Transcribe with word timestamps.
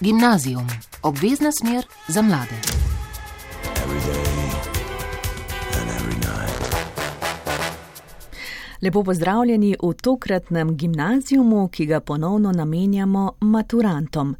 Gimnazijum, 0.00 0.66
obvezna 1.02 1.52
smer 1.52 1.86
za 2.08 2.22
mlade. 2.22 2.54
Lepo 8.82 9.04
pozdravljeni 9.04 9.76
v 9.82 9.92
tokratnem 9.92 10.76
gimnazijumu, 10.76 11.68
ki 11.68 11.86
ga 11.86 12.00
ponovno 12.00 12.52
namenjamo 12.52 13.32
maturantom. 13.40 14.36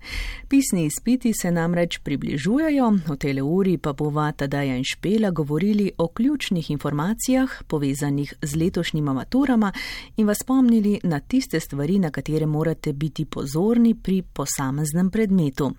Pisni 0.50 0.84
izpiti 0.84 1.32
se 1.32 1.50
namreč 1.50 1.98
približujejo, 1.98 2.86
v 3.06 3.16
tele 3.16 3.42
uri 3.42 3.76
pa 3.78 3.92
bova 3.92 4.32
Tadaja 4.32 4.74
in 4.76 4.84
Špela 4.84 5.30
govorili 5.30 5.92
o 5.98 6.08
ključnih 6.08 6.70
informacijah 6.70 7.50
povezanih 7.66 8.34
z 8.42 8.56
letošnjima 8.56 9.12
maturama 9.12 9.72
in 10.16 10.26
vas 10.26 10.38
spomnili 10.42 11.00
na 11.02 11.20
tiste 11.20 11.60
stvari, 11.60 11.98
na 11.98 12.10
katere 12.10 12.46
morate 12.46 12.92
biti 12.92 13.24
pozorni 13.24 13.94
pri 13.94 14.22
posameznem 14.22 15.10
predmetu. 15.10 15.70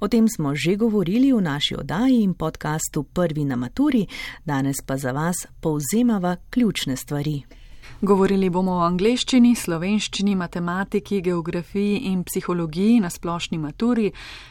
O 0.00 0.08
tem 0.08 0.28
smo 0.28 0.54
že 0.54 0.76
govorili 0.76 1.32
v 1.32 1.40
naši 1.40 1.74
oddaji 1.78 2.22
in 2.22 2.34
podkastu 2.34 3.02
Prvi 3.02 3.44
na 3.44 3.56
maturi, 3.56 4.06
danes 4.44 4.76
pa 4.86 4.96
za 4.96 5.12
vas 5.12 5.46
povzemava 5.60 6.36
ključne 6.50 6.96
stvari. 6.96 7.61
Govorili 8.02 8.48
bomo 8.50 8.72
o 8.80 8.82
angleščini, 8.82 9.52
slovenščini, 9.54 10.32
matematiki, 10.34 11.20
geografiji 11.22 12.00
in 12.10 12.24
psihologiji 12.26 12.96
na 12.98 13.06
splošni 13.14 13.60
maturi, 13.62 14.08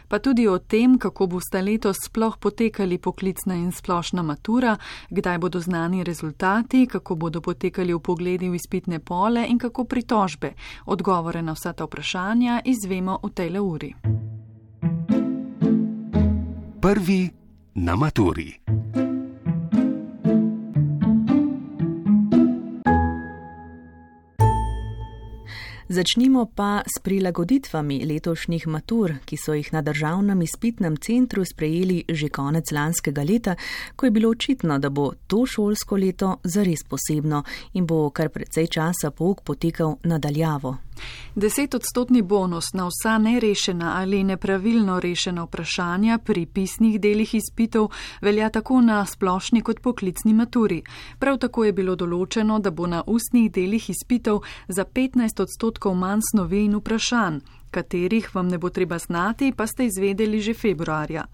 pa 0.08 0.22
tudi 0.24 0.46
o 0.48 0.54
tem, 0.60 0.94
kako 0.96 1.27
boste 1.34 1.60
letos 1.60 2.00
sploh 2.05 2.38
potekali 2.40 2.96
poklicna 2.98 3.58
in 3.60 3.74
splošna 3.76 4.24
matura, 4.24 4.77
kdaj 5.10 5.41
bodo 5.44 5.60
znani 5.60 6.05
rezultati, 6.08 6.86
kako 6.88 7.16
bodo 7.16 7.41
potekali 7.41 7.91
v 7.91 8.00
pogledi 8.00 8.48
v 8.48 8.55
izpitne 8.55 9.02
pole 9.04 9.44
in 9.44 9.60
kako 9.60 9.84
pritožbe. 9.84 10.54
Odgovore 10.86 11.44
na 11.44 11.52
vsa 11.52 11.74
ta 11.74 11.90
vprašanja 11.91 12.62
izvemo 12.63 13.20
v 13.20 13.34
tej 13.36 13.60
uri. 13.60 13.94
Prvi 16.79 17.22
na 17.76 17.99
maturi. 17.99 19.01
Začnimo 25.92 26.46
pa 26.56 26.84
s 26.88 27.04
prilagoditvami 27.04 28.06
letošnjih 28.08 28.68
matur, 28.68 29.12
ki 29.28 29.36
so 29.36 29.52
jih 29.52 29.74
na 29.76 29.82
državnem 29.84 30.40
izpitnem 30.42 30.96
centru 30.96 31.44
sprejeli 31.44 32.06
že 32.08 32.30
konec 32.32 32.72
lanskega 32.72 33.26
leta, 33.28 33.56
ko 33.96 34.08
je 34.08 34.12
bilo 34.12 34.30
očitno, 34.32 34.80
da 34.80 34.90
bo 34.90 35.12
to 35.28 35.44
šolsko 35.46 35.98
leto 36.00 36.38
zares 36.44 36.86
posebno 36.88 37.44
in 37.74 37.86
bo 37.86 38.10
kar 38.10 38.30
precej 38.32 38.72
časa 38.72 39.12
pouk 39.12 39.44
potekal 39.44 39.98
nadaljavo. 40.04 40.78
Desetodstotni 41.35 42.21
bonus 42.21 42.74
na 42.74 42.88
vsa 42.88 43.18
nerešena 43.18 43.94
ali 43.98 44.24
nepravilno 44.24 44.99
rešena 44.99 45.44
vprašanja 45.44 46.18
pri 46.18 46.46
pisnih 46.46 46.99
delih 47.02 47.35
izpitov 47.35 47.91
velja 48.21 48.49
tako 48.49 48.82
na 48.82 49.05
splošni 49.05 49.62
kot 49.62 49.79
poklicni 49.79 50.34
maturi. 50.34 50.82
Prav 51.20 51.38
tako 51.38 51.63
je 51.63 51.74
bilo 51.74 51.96
določeno, 51.96 52.60
da 52.60 52.72
bo 52.72 52.88
na 52.88 53.04
ustnih 53.07 53.52
delih 53.52 53.90
izpitov 53.90 54.44
za 54.68 54.85
15 54.85 55.41
odstotkov 55.41 55.96
manj 55.96 56.22
snovi 56.32 56.66
in 56.66 56.76
vprašanj, 56.76 57.40
katerih 57.72 58.35
vam 58.35 58.48
ne 58.48 58.57
bo 58.57 58.70
treba 58.70 58.99
znati, 58.99 59.54
pa 59.55 59.68
ste 59.68 59.85
izvedeli 59.85 60.41
že 60.41 60.54
februarja. 60.54 61.26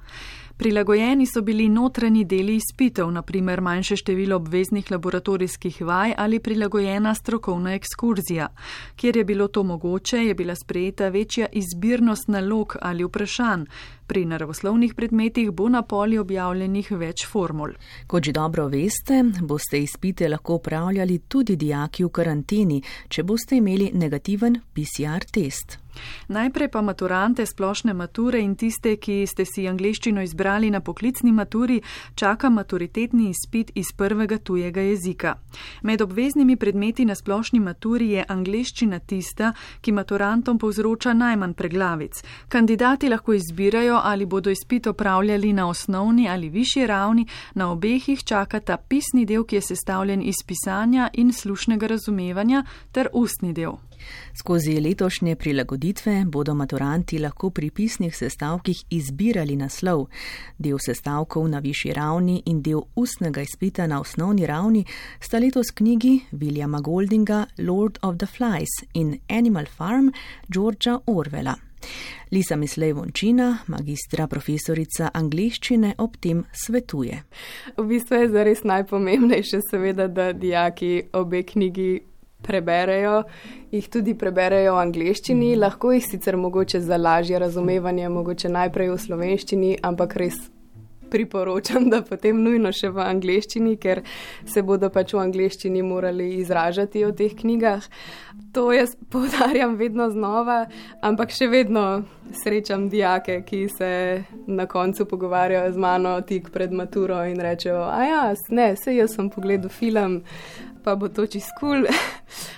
Prilagojeni 0.58 1.26
so 1.26 1.42
bili 1.42 1.70
notranji 1.70 2.24
deli 2.26 2.56
izpitev, 2.56 3.12
naprimer 3.12 3.62
manjše 3.62 3.96
število 3.96 4.36
obveznih 4.36 4.92
laboratorijskih 4.92 5.82
vaj 5.82 6.14
ali 6.18 6.40
prilagojena 6.40 7.14
strokovna 7.16 7.74
ekskurzija. 7.74 8.48
Kjer 8.96 9.18
je 9.18 9.24
bilo 9.24 9.48
to 9.48 9.64
mogoče, 9.64 10.18
je 10.18 10.36
bila 10.36 10.56
sprejeta 10.56 11.10
večja 11.10 11.48
izbirnost 11.52 12.28
nalog 12.28 12.76
ali 12.82 13.04
vprašanj. 13.04 13.66
Pri 14.08 14.26
naravoslovnih 14.26 14.94
predmetih 14.96 15.52
bo 15.52 15.70
na 15.70 15.82
poli 15.82 16.18
objavljenih 16.18 16.92
več 16.92 17.26
formul. 17.28 17.74
Kot 18.08 18.24
že 18.24 18.32
dobro 18.32 18.68
veste, 18.72 19.20
boste 19.42 19.82
izpite 19.84 20.30
lahko 20.30 20.62
upravljali 20.62 21.20
tudi 21.28 21.56
dijaki 21.56 22.06
v 22.08 22.14
karanteni, 22.20 22.80
če 23.10 23.23
boste 23.28 23.60
imeli 23.60 23.92
negativen 23.94 24.62
PCR 24.73 25.28
test. 25.28 25.80
Najprej 26.28 26.67
pa 26.67 26.82
maturante 26.82 27.46
splošne 27.46 27.94
mature 27.94 28.40
in 28.40 28.56
tiste, 28.56 28.96
ki 28.98 29.26
ste 29.28 29.46
si 29.46 29.67
angliščino 29.67 30.22
izbrali 30.22 30.70
na 30.72 30.80
poklicni 30.80 31.32
maturi, 31.32 31.82
čaka 32.16 32.50
maturitetni 32.50 33.30
izpit 33.30 33.72
iz 33.76 33.92
prvega 33.98 34.38
tujega 34.38 34.82
jezika. 34.82 35.36
Med 35.82 36.02
obveznimi 36.02 36.56
predmeti 36.56 37.06
na 37.06 37.16
splošni 37.16 37.60
maturi 37.60 38.12
je 38.12 38.26
angliščina 38.28 39.00
tista, 39.00 39.54
ki 39.82 39.92
maturantom 39.92 40.60
povzroča 40.60 41.14
najmanj 41.14 41.54
preglavic. 41.54 42.23
Kandidati 42.50 43.10
lahko 43.10 43.34
izbirajo, 43.34 43.97
ali 44.04 44.26
bodo 44.26 44.50
izpit 44.50 44.88
opravljali 44.88 45.54
na 45.54 45.70
osnovni 45.70 46.30
ali 46.30 46.50
višji 46.50 46.88
ravni, 46.88 47.28
na 47.54 47.72
obeh 47.72 48.10
jih 48.10 48.24
čakata 48.24 48.78
pisni 48.78 49.26
del, 49.26 49.44
ki 49.44 49.56
je 49.56 49.62
sestavljen 49.62 50.22
iz 50.22 50.36
pisanja 50.46 51.10
in 51.14 51.34
slušnega 51.34 51.88
razumevanja, 51.88 52.64
ter 52.92 53.08
ustni 53.14 53.54
del. 53.54 53.78
Skozi 54.40 54.80
letošnje 54.80 55.36
prilagoditve 55.36 56.26
bodo 56.26 56.54
maturanti 56.54 57.20
lahko 57.20 57.50
pri 57.50 57.70
pisnih 57.72 58.16
sestavkih 58.16 58.84
izbirali 58.90 59.56
naslov. 59.56 60.08
Del 60.58 60.80
sestavkov 60.80 61.48
na 61.50 61.60
višji 61.60 61.94
ravni 61.94 62.42
in 62.46 62.62
del 62.62 62.82
ustnega 62.96 63.42
izpita 63.42 63.88
na 63.88 64.02
osnovni 64.02 64.46
ravni 64.46 64.86
sta 65.20 65.40
letos 65.40 65.72
knjigi 65.74 66.20
Williama 66.32 66.82
Goldinga 66.82 67.46
Lord 67.58 68.00
of 68.02 68.18
the 68.18 68.28
Flies 68.28 68.84
in 68.94 69.20
Animal 69.30 69.66
Farm 69.66 70.12
Georgea 70.48 71.00
Orwella. 71.06 71.67
Lisa 72.31 72.55
Mislej 72.55 72.93
Vončina, 72.93 73.58
magistra 73.67 74.27
profesorica 74.27 75.11
angliščine, 75.14 75.93
ob 75.98 76.17
tem 76.20 76.43
svetuje. 76.52 77.21
V 77.77 77.87
bistvu 77.87 78.21
je 78.21 78.30
zares 78.33 78.64
najpomembnejše, 78.67 79.61
seveda, 79.70 80.08
da 80.08 80.33
dijaki 80.33 81.08
obe 81.14 81.43
knjigi 81.43 82.02
preberejo, 82.42 83.23
jih 83.71 83.87
tudi 83.89 84.14
preberejo 84.17 84.75
v 84.75 84.83
angleščini, 84.83 85.55
mm. 85.55 85.59
lahko 85.59 85.92
jih 85.95 86.05
sicer 86.05 86.37
mogoče 86.37 86.81
za 86.81 86.98
lažje 86.98 87.39
razumevanje, 87.39 88.09
mogoče 88.09 88.52
najprej 88.54 88.93
v 88.93 88.99
slovenščini, 89.08 89.73
ampak 89.83 90.15
res 90.21 90.37
priporočam, 91.12 91.90
da 91.90 92.02
potem 92.06 92.40
nujno 92.44 92.72
še 92.76 92.92
v 92.94 93.04
angleščini, 93.06 93.76
ker 93.82 94.04
se 94.45 94.64
bodo 94.64 94.90
pač 94.94 95.14
v 95.16 95.22
angleščini 95.23 95.84
morali 95.86 96.34
izražati 96.42 97.06
o 97.08 97.12
teh 97.16 97.36
knjigah. 97.38 97.88
To 98.56 98.70
jaz 98.76 98.95
povdarjam 99.14 99.78
vedno 99.80 100.10
znova, 100.14 100.66
ampak 101.02 101.34
še 101.36 101.50
vedno 101.52 101.88
srečam 102.44 102.90
dijake, 102.90 103.42
ki 103.48 103.66
se 103.72 103.92
na 104.48 104.67
koncu 104.67 105.08
pogovarjajo 105.08 105.73
z 105.73 105.84
mano 105.84 106.17
tik 106.22 106.52
pred 106.52 106.72
maturo 106.76 107.23
in 107.26 107.40
rečejo, 107.42 107.88
a 107.88 108.04
ja, 108.04 108.23
ne, 108.50 108.73
se 108.76 108.96
jaz 108.96 109.16
sem 109.16 109.32
pogledal 109.32 109.72
film, 109.72 110.22
pa 110.84 110.96
bo 110.96 111.08
to 111.08 111.28
čist 111.28 111.56
kul. 111.60 111.88
Cool. 111.88 111.88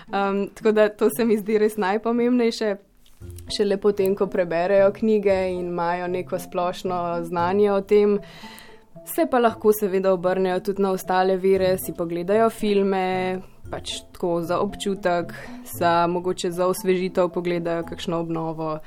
Um, 0.10 0.48
tako 0.58 0.72
da 0.74 0.88
to 0.90 1.06
se 1.14 1.22
mi 1.26 1.36
zdi 1.38 1.60
res 1.62 1.76
najpomembnejše. 1.78 2.89
Še 3.50 3.66
lepo 3.66 3.92
tem, 3.92 4.16
ko 4.16 4.30
preberejo 4.32 4.94
knjige 4.96 5.36
in 5.52 5.68
imajo 5.74 6.08
neko 6.08 6.40
splošno 6.40 7.00
znanje 7.28 7.72
o 7.72 7.82
tem, 7.82 8.20
se 9.06 9.26
pa 9.32 9.40
lahko 9.40 9.74
seveda 9.74 10.14
obrnejo 10.14 10.60
tudi 10.60 10.82
na 10.82 10.92
ostale 10.96 11.38
vire, 11.38 11.78
si 11.78 11.94
pogledajo 11.98 12.50
filme, 12.50 13.42
pač 13.70 14.00
tako 14.14 14.42
za 14.42 14.60
občutek, 14.60 15.34
za 15.74 16.08
mogoče 16.08 16.52
za 16.52 16.68
osvežitev, 16.68 17.30
pogledajo 17.34 17.84
kakšno 17.90 18.20
obnovo. 18.20 18.78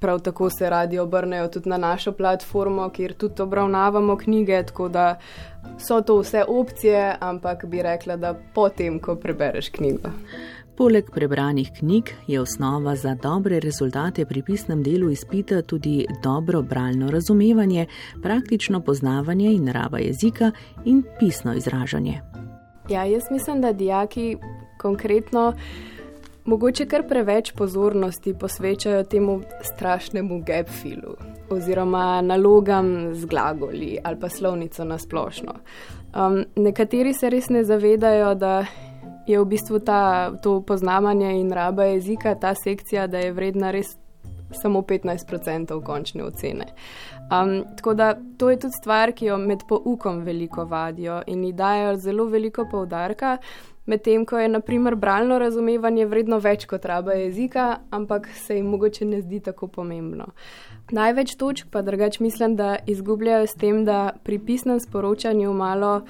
Prav 0.00 0.20
tako 0.24 0.48
se 0.50 0.70
radi 0.70 0.98
obrnejo 0.98 1.48
tudi 1.48 1.68
na 1.68 1.76
našo 1.76 2.12
platformo, 2.12 2.88
kjer 2.88 3.14
tudi 3.14 3.42
obravnavamo 3.42 4.16
knjige, 4.16 4.62
tako 4.66 4.88
da 4.88 5.18
so 5.78 6.00
to 6.00 6.20
vse 6.22 6.44
opcije, 6.48 7.16
ampak 7.20 7.64
bi 7.64 7.82
rekla, 7.82 8.16
da 8.16 8.34
potem, 8.54 8.98
ko 8.98 9.16
prebereš 9.16 9.68
knjigo. 9.68 10.14
Poleg 10.80 11.10
prebranih 11.14 11.70
knjig 11.78 12.04
je 12.26 12.40
osnova 12.40 12.96
za 12.96 13.14
dobre 13.22 13.60
rezultate 13.60 14.24
pri 14.26 14.42
pisnem 14.42 14.82
delu 14.82 15.10
izpita 15.10 15.62
tudi 15.62 16.06
dobro 16.22 16.62
bralno 16.62 17.10
razumevanje, 17.10 17.86
praktično 18.22 18.80
poznavanje 18.80 19.52
in 19.52 19.68
raba 19.68 19.98
jezika 19.98 20.50
in 20.84 21.02
pisno 21.18 21.54
izražanje. 21.54 22.20
Ja, 22.88 23.04
jaz 23.04 23.22
mislim, 23.30 23.60
da 23.60 23.72
dijaki 23.72 24.36
konkretno 24.78 25.52
mogoče 26.44 26.86
kar 26.86 27.08
preveč 27.08 27.52
pozornosti 27.52 28.34
posvečajo 28.40 29.04
temu 29.04 29.40
strašnemu 29.62 30.42
gapfilu 30.46 31.14
oziroma 31.50 32.22
nalogam 32.22 33.14
z 33.14 33.26
glagoli 33.26 33.98
ali 34.04 34.20
pa 34.20 34.28
slovnico 34.28 34.84
na 34.84 34.98
splošno. 34.98 35.52
Um, 36.14 36.44
nekateri 36.56 37.14
se 37.14 37.30
res 37.30 37.48
ne 37.48 37.64
zavedajo, 37.64 38.34
da 38.34 38.64
je 39.26 39.40
v 39.40 39.44
bistvu 39.44 39.78
ta, 39.78 40.32
to 40.42 40.60
poznavanje 40.60 41.40
in 41.40 41.52
raba 41.52 41.84
jezika, 41.84 42.34
ta 42.34 42.54
sekcija, 42.54 43.06
da 43.06 43.18
je 43.18 43.32
vredna 43.32 43.70
res 43.70 43.96
samo 44.52 44.82
15% 44.82 45.82
končne 45.86 46.24
ocene. 46.24 46.66
Um, 47.30 47.64
tako 47.76 47.94
da 47.94 48.14
to 48.38 48.50
je 48.50 48.58
tudi 48.58 48.74
stvar, 48.74 49.12
ki 49.12 49.26
jo 49.26 49.36
med 49.38 49.62
poukom 49.68 50.24
veliko 50.26 50.64
vadijo 50.64 51.22
in 51.26 51.44
ji 51.44 51.52
dajo 51.52 51.96
zelo 51.96 52.24
veliko 52.24 52.66
poudarka 52.70 53.38
medtem 53.90 54.24
ko 54.26 54.38
je 54.38 54.48
naprimer 54.48 54.94
bralno 54.94 55.38
razumevanje 55.38 56.06
vredno 56.06 56.38
več 56.42 56.66
kot 56.70 56.84
raba 56.88 57.16
jezika, 57.18 57.66
ampak 57.90 58.28
se 58.44 58.58
jim 58.58 58.70
mogoče 58.70 59.08
ne 59.08 59.20
zdi 59.22 59.40
tako 59.50 59.68
pomembno. 59.68 60.30
Največ 60.94 61.36
točk 61.40 61.70
pa 61.70 61.82
drugač 61.86 62.20
mislim, 62.20 62.56
da 62.56 62.76
izgubljajo 62.86 63.46
s 63.46 63.58
tem, 63.58 63.84
da 63.84 64.12
pri 64.24 64.38
pisnem 64.38 64.80
sporočanju 64.82 65.52
malo 65.54 66.00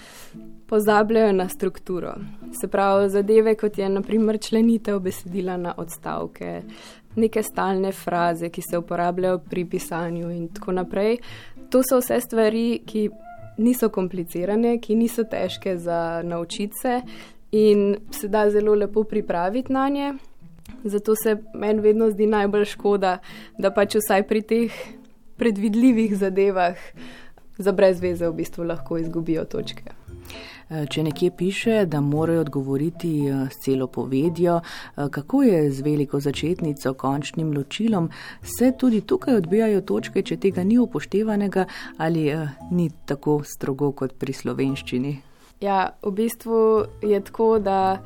pozabljajo 0.71 1.33
na 1.33 1.49
strukturo. 1.49 2.15
Se 2.61 2.69
pravi, 2.69 3.09
zadeve 3.11 3.55
kot 3.55 3.79
je 3.79 3.89
naprimer 3.89 4.39
členitev 4.39 5.01
besedila 5.01 5.57
na 5.57 5.75
odstavke, 5.77 6.63
neke 7.17 7.43
stalne 7.43 7.91
fraze, 7.93 8.49
ki 8.49 8.63
se 8.63 8.79
uporabljajo 8.79 9.39
pri 9.51 9.65
pisanju 9.65 10.31
in 10.31 10.49
tako 10.55 10.73
naprej. 10.73 11.19
To 11.71 11.83
so 11.83 11.99
vse 11.99 12.21
stvari, 12.21 12.83
ki 12.87 13.09
niso 13.59 13.89
komplicirane, 13.91 14.79
ki 14.79 14.95
niso 14.95 15.25
težke 15.25 15.77
za 15.79 16.23
naučiti 16.25 16.79
se 16.83 17.01
in 17.51 17.97
se 18.11 18.29
da 18.29 18.47
zelo 18.51 18.75
lepo 18.75 19.05
pripraviti 19.05 19.73
na 19.73 19.89
nje. 19.89 20.15
Zato 20.85 21.15
se 21.17 21.37
meni 21.55 21.81
vedno 21.81 22.11
zdi 22.11 22.27
najbolj 22.27 22.65
škoda, 22.65 23.19
da 23.59 23.75
pač 23.75 23.99
vsaj 23.99 24.23
pri 24.29 24.43
teh 24.43 24.83
predvidljivih 25.37 26.17
zadevah 26.17 26.79
za 27.59 27.73
brezveze 27.73 28.29
v 28.29 28.39
bistvu 28.39 28.65
lahko 28.65 28.99
izgubijo 28.99 29.45
točke. 29.45 29.99
Eh, 30.71 30.85
če 30.87 31.03
nekje 31.03 31.31
piše, 31.35 31.85
da 31.91 32.01
morajo 32.01 32.41
odgovoriti 32.41 33.09
eh, 33.27 33.49
s 33.51 33.59
celo 33.65 33.87
povedjo, 33.87 34.61
eh, 34.61 35.09
kako 35.11 35.43
je 35.43 35.71
z 35.71 35.83
veliko 35.83 36.21
začetnico, 36.21 36.93
končnim 36.95 37.51
ločilom, 37.57 38.11
se 38.43 38.73
tudi 38.79 39.01
tukaj 39.01 39.35
odbijajo 39.35 39.81
točke, 39.81 40.23
če 40.23 40.37
tega 40.37 40.63
ni 40.65 40.79
upoštevanega 40.79 41.65
ali 41.99 42.31
ni 42.71 42.87
tako 43.07 43.41
strogo 43.45 43.91
kot 43.93 44.15
pri 44.19 44.33
slovenščini. 44.33 45.17
Ja, 45.61 45.91
v 46.03 46.15
bistvu 46.15 46.61
je 47.03 47.21
tako, 47.21 47.59
da 47.59 47.99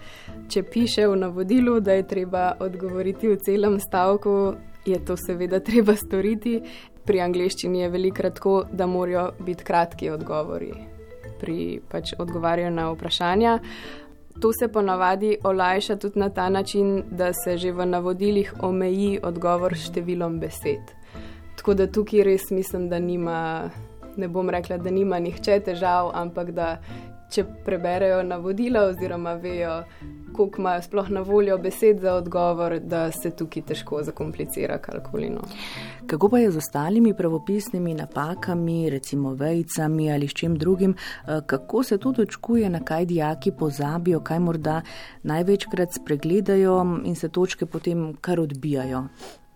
če 0.49 0.65
piše 0.65 1.05
v 1.07 1.21
navodilu, 1.21 1.77
da 1.85 2.01
je 2.01 2.09
treba 2.09 2.47
odgovoriti 2.65 3.29
v 3.29 3.37
celem 3.45 3.77
stavku, 3.81 4.55
je 4.89 5.05
to 5.05 5.21
seveda 5.21 5.61
treba 5.61 6.01
storiti. 6.01 6.57
Pri 7.05 7.21
angleščini 7.21 7.85
je 7.85 7.93
velikrat 7.93 8.41
tako, 8.41 8.57
da 8.73 8.89
morajo 8.89 9.29
biti 9.45 9.65
kratki 9.65 10.11
odgovori 10.11 10.94
pri 11.41 11.81
pač 11.89 12.15
odgovarjanju 12.19 12.75
na 12.77 12.91
vprašanja. 12.93 13.59
To 14.41 14.51
se 14.53 14.69
ponavadi 14.69 15.37
olajša 15.45 15.97
tudi 15.97 16.19
na 16.19 16.29
ta 16.29 16.49
način, 16.49 17.03
da 17.11 17.33
se 17.33 17.57
že 17.57 17.73
v 17.73 17.87
navodilih 17.87 18.55
omeji 18.61 19.21
odgovor 19.23 19.77
s 19.77 19.91
številom 19.91 20.41
besed. 20.41 20.91
Tako 21.57 21.75
da 21.75 21.87
tukaj 21.87 22.25
res 22.27 22.51
mislim, 22.51 22.89
da 22.89 22.99
nima, 22.99 23.71
ne 24.17 24.29
bom 24.29 24.51
rekla, 24.51 24.79
da 24.79 24.91
nima 24.91 25.19
nihče 25.19 25.61
težav, 25.61 26.11
ampak 26.15 26.51
da 26.51 26.79
če 27.31 27.45
preberejo 27.65 28.23
navodila 28.23 28.89
oziroma 28.91 29.35
vejo, 29.39 29.83
koliko 30.37 30.61
imajo 30.61 30.83
sploh 30.83 31.11
na 31.11 31.21
voljo 31.21 31.59
besed 31.59 32.01
za 32.01 32.15
odgovor, 32.15 32.79
da 32.81 33.11
se 33.13 33.31
tukaj 33.31 33.63
težko 33.63 34.03
zakomplicira 34.03 34.79
kalkulino. 34.79 35.41
Kako 36.07 36.29
pa 36.29 36.39
je 36.39 36.51
z 36.51 36.57
ostalimi 36.57 37.15
pravopisnimi 37.17 37.95
napakami, 37.95 38.91
recimo 38.91 39.35
vejicami 39.35 40.13
ali 40.13 40.29
s 40.29 40.35
čim 40.35 40.59
drugim, 40.59 40.95
eh, 40.95 41.41
kako 41.47 41.83
se 41.83 41.99
to 41.99 42.13
točkuje, 42.13 42.71
na 42.71 42.81
kaj 42.85 43.07
dijaki 43.07 43.53
pozabijo, 43.59 44.21
kaj 44.21 44.39
morda 44.39 44.83
največkrat 45.23 45.89
spregledajo 45.95 47.01
in 47.05 47.15
se 47.15 47.29
točke 47.29 47.67
potem 47.67 48.15
kar 48.21 48.41
odbijajo? 48.41 49.05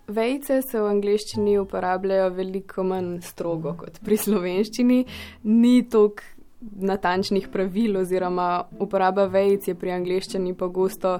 Vejce 0.07 0.61
se 0.61 0.79
v 0.81 0.87
angleščini 0.89 1.59
uporabljajo 1.61 2.29
veliko 2.33 2.83
manj 2.83 3.19
strogo 3.21 3.75
kot 3.77 3.99
pri 4.05 4.17
slovenščini. 4.17 5.03
Ni 5.43 5.83
toliko 5.89 6.38
natančnih 6.61 7.47
pravil 7.47 7.97
oziroma 7.97 8.63
uporaba 8.79 9.25
vejc 9.25 9.67
je 9.67 9.75
pri 9.75 9.91
angleščini 9.91 10.53
pogosto 10.53 11.19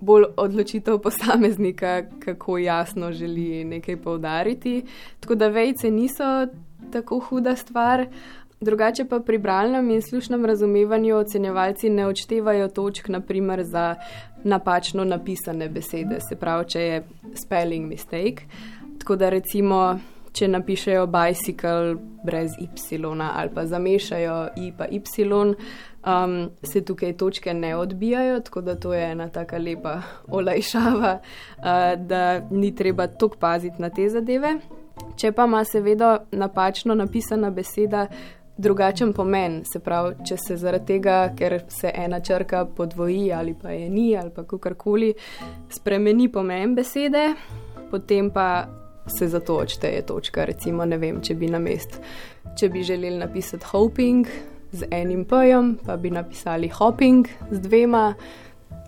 bolj 0.00 0.24
odločitev 0.36 0.98
posameznika, 0.98 2.02
kako 2.24 2.58
jasno 2.58 3.12
želi 3.12 3.64
nekaj 3.64 3.96
povdariti. 3.96 4.82
Tako 5.20 5.34
da 5.34 5.48
vejce 5.48 5.90
niso 5.90 6.46
tako 6.92 7.18
huda 7.18 7.56
stvar. 7.56 8.06
Drugače 8.60 9.04
pa 9.04 9.20
pri 9.20 9.38
bralnem 9.38 9.90
in 9.90 10.02
slušnem 10.02 10.44
razumevanju 10.44 11.16
ocenjevalci 11.16 11.90
ne 11.90 12.06
odštevajo 12.06 12.68
točk, 12.68 13.08
naprimer 13.08 13.64
za 13.64 13.94
napačno 14.44 15.04
napisane 15.04 15.68
besede, 15.68 16.20
se 16.28 16.36
pravi, 16.36 16.64
če 16.68 16.80
je 16.80 17.02
spelling 17.34 17.88
mistake. 17.88 18.46
Tako 18.98 19.16
da 19.16 19.28
recimo 19.28 19.98
če 20.36 20.48
napišejo 20.48 21.06
bicycle 21.06 21.96
brez 22.24 22.52
y 22.60 22.68
ali 23.32 23.50
pa 23.54 23.66
zamešajo 23.66 24.48
i 24.56 24.72
pa 24.78 24.84
y, 24.84 25.00
um, 26.06 26.50
se 26.62 26.84
tukaj 26.84 27.16
točke 27.16 27.54
ne 27.54 27.76
odbijajo, 27.76 28.40
tako 28.40 28.60
da 28.60 28.74
to 28.74 28.94
je 28.94 29.10
ena 29.10 29.28
taka 29.28 29.58
lepa 29.58 30.02
olajšava, 30.28 31.18
uh, 31.58 31.64
da 32.06 32.40
ni 32.50 32.74
treba 32.74 33.06
tok 33.06 33.36
paziti 33.36 33.82
na 33.82 33.90
te 33.90 34.08
zadeve. 34.08 34.56
Če 35.16 35.32
pa 35.32 35.44
ima 35.44 35.64
seveda 35.64 36.24
napačno 36.32 36.94
napisana 36.94 37.50
beseda 37.50 38.06
drugačen 38.56 39.12
pomen, 39.12 39.60
se 39.64 39.78
pravi, 39.84 40.14
če 40.24 40.36
se 40.40 40.56
zaradi 40.56 40.86
tega, 40.86 41.16
ker 41.36 41.58
se 41.68 41.90
ena 41.94 42.20
črka 42.20 42.64
podvoji 42.76 43.32
ali 43.32 43.54
pa 43.62 43.70
je 43.70 43.90
ni 43.90 44.16
ali 44.16 44.30
pa 44.30 44.44
kakorkoli, 44.44 45.12
spremeni 45.68 46.30
pomen 46.32 46.74
besede, 46.74 47.28
potem 47.90 48.30
pa 48.30 48.66
se 49.06 49.28
za 49.28 49.40
to 49.40 49.56
odšteje 49.56 50.02
točka. 50.06 50.44
Recimo, 50.44 50.84
ne 50.84 50.98
vem, 50.98 51.20
če 51.22 51.34
bi 51.34 51.48
na 51.50 51.58
mest, 51.58 52.00
če 52.58 52.68
bi 52.68 52.82
želeli 52.82 53.18
napisati 53.18 53.64
hoping 53.70 54.26
z 54.72 54.88
enim 54.90 55.24
pojem, 55.24 55.78
pa 55.86 55.96
bi 55.96 56.10
napisali 56.10 56.68
hopping 56.68 57.28
z 57.50 57.60
dvema, 57.60 58.14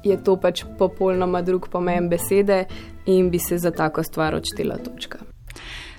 je 0.05 0.17
to 0.25 0.37
pač 0.37 0.65
popolnoma 0.79 1.43
drug 1.43 1.69
pomen 1.69 2.09
besede 2.09 2.65
in 3.06 3.31
bi 3.31 3.38
se 3.38 3.59
za 3.59 3.70
tako 3.70 4.03
stvar 4.03 4.35
odštela 4.35 4.76
točka. 4.79 5.19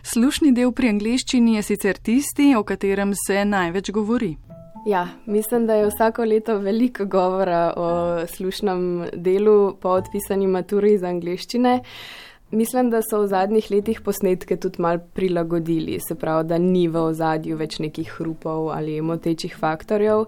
Slušni 0.03 0.53
del 0.55 0.71
pri 0.71 0.89
angliščini 0.89 1.55
je 1.57 1.63
sicer 1.63 1.97
tisti, 1.97 2.53
o 2.55 2.63
katerem 2.63 3.13
se 3.27 3.43
največ 3.45 3.91
govori. 3.91 4.35
Ja, 4.85 5.07
mislim, 5.25 5.67
da 5.67 5.75
je 5.75 5.89
vsako 5.89 6.23
leto 6.23 6.57
veliko 6.57 7.05
govora 7.05 7.73
o 7.77 7.89
slušnem 8.27 9.05
delu 9.13 9.75
po 9.81 9.89
odpisani 9.89 10.47
maturi 10.47 10.93
iz 10.93 11.03
angliščine. 11.03 11.79
Mislim, 12.51 12.89
da 12.89 13.01
so 13.05 13.21
v 13.21 13.27
zadnjih 13.27 13.67
letih 13.71 14.01
posnetke 14.01 14.57
tudi 14.57 14.81
mal 14.81 14.97
prilagodili, 15.13 15.99
se 16.07 16.15
pravi, 16.15 16.47
da 16.47 16.57
ni 16.57 16.87
v 16.87 17.03
ozadju 17.11 17.57
več 17.57 17.77
nekih 17.79 18.09
hrupov 18.17 18.71
ali 18.73 19.01
motečih 19.01 19.55
faktorjev. 19.57 20.25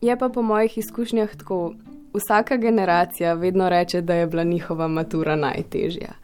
Je 0.00 0.16
pa 0.16 0.28
po 0.28 0.42
mojih 0.42 0.78
izkušnjah 0.78 1.34
tako, 1.36 1.74
vsaka 2.14 2.56
generacija 2.56 3.34
vedno 3.34 3.68
reče, 3.68 4.00
da 4.00 4.14
je 4.14 4.26
bila 4.26 4.44
njihova 4.44 4.88
matura 4.88 5.36
najtežja. 5.36 6.14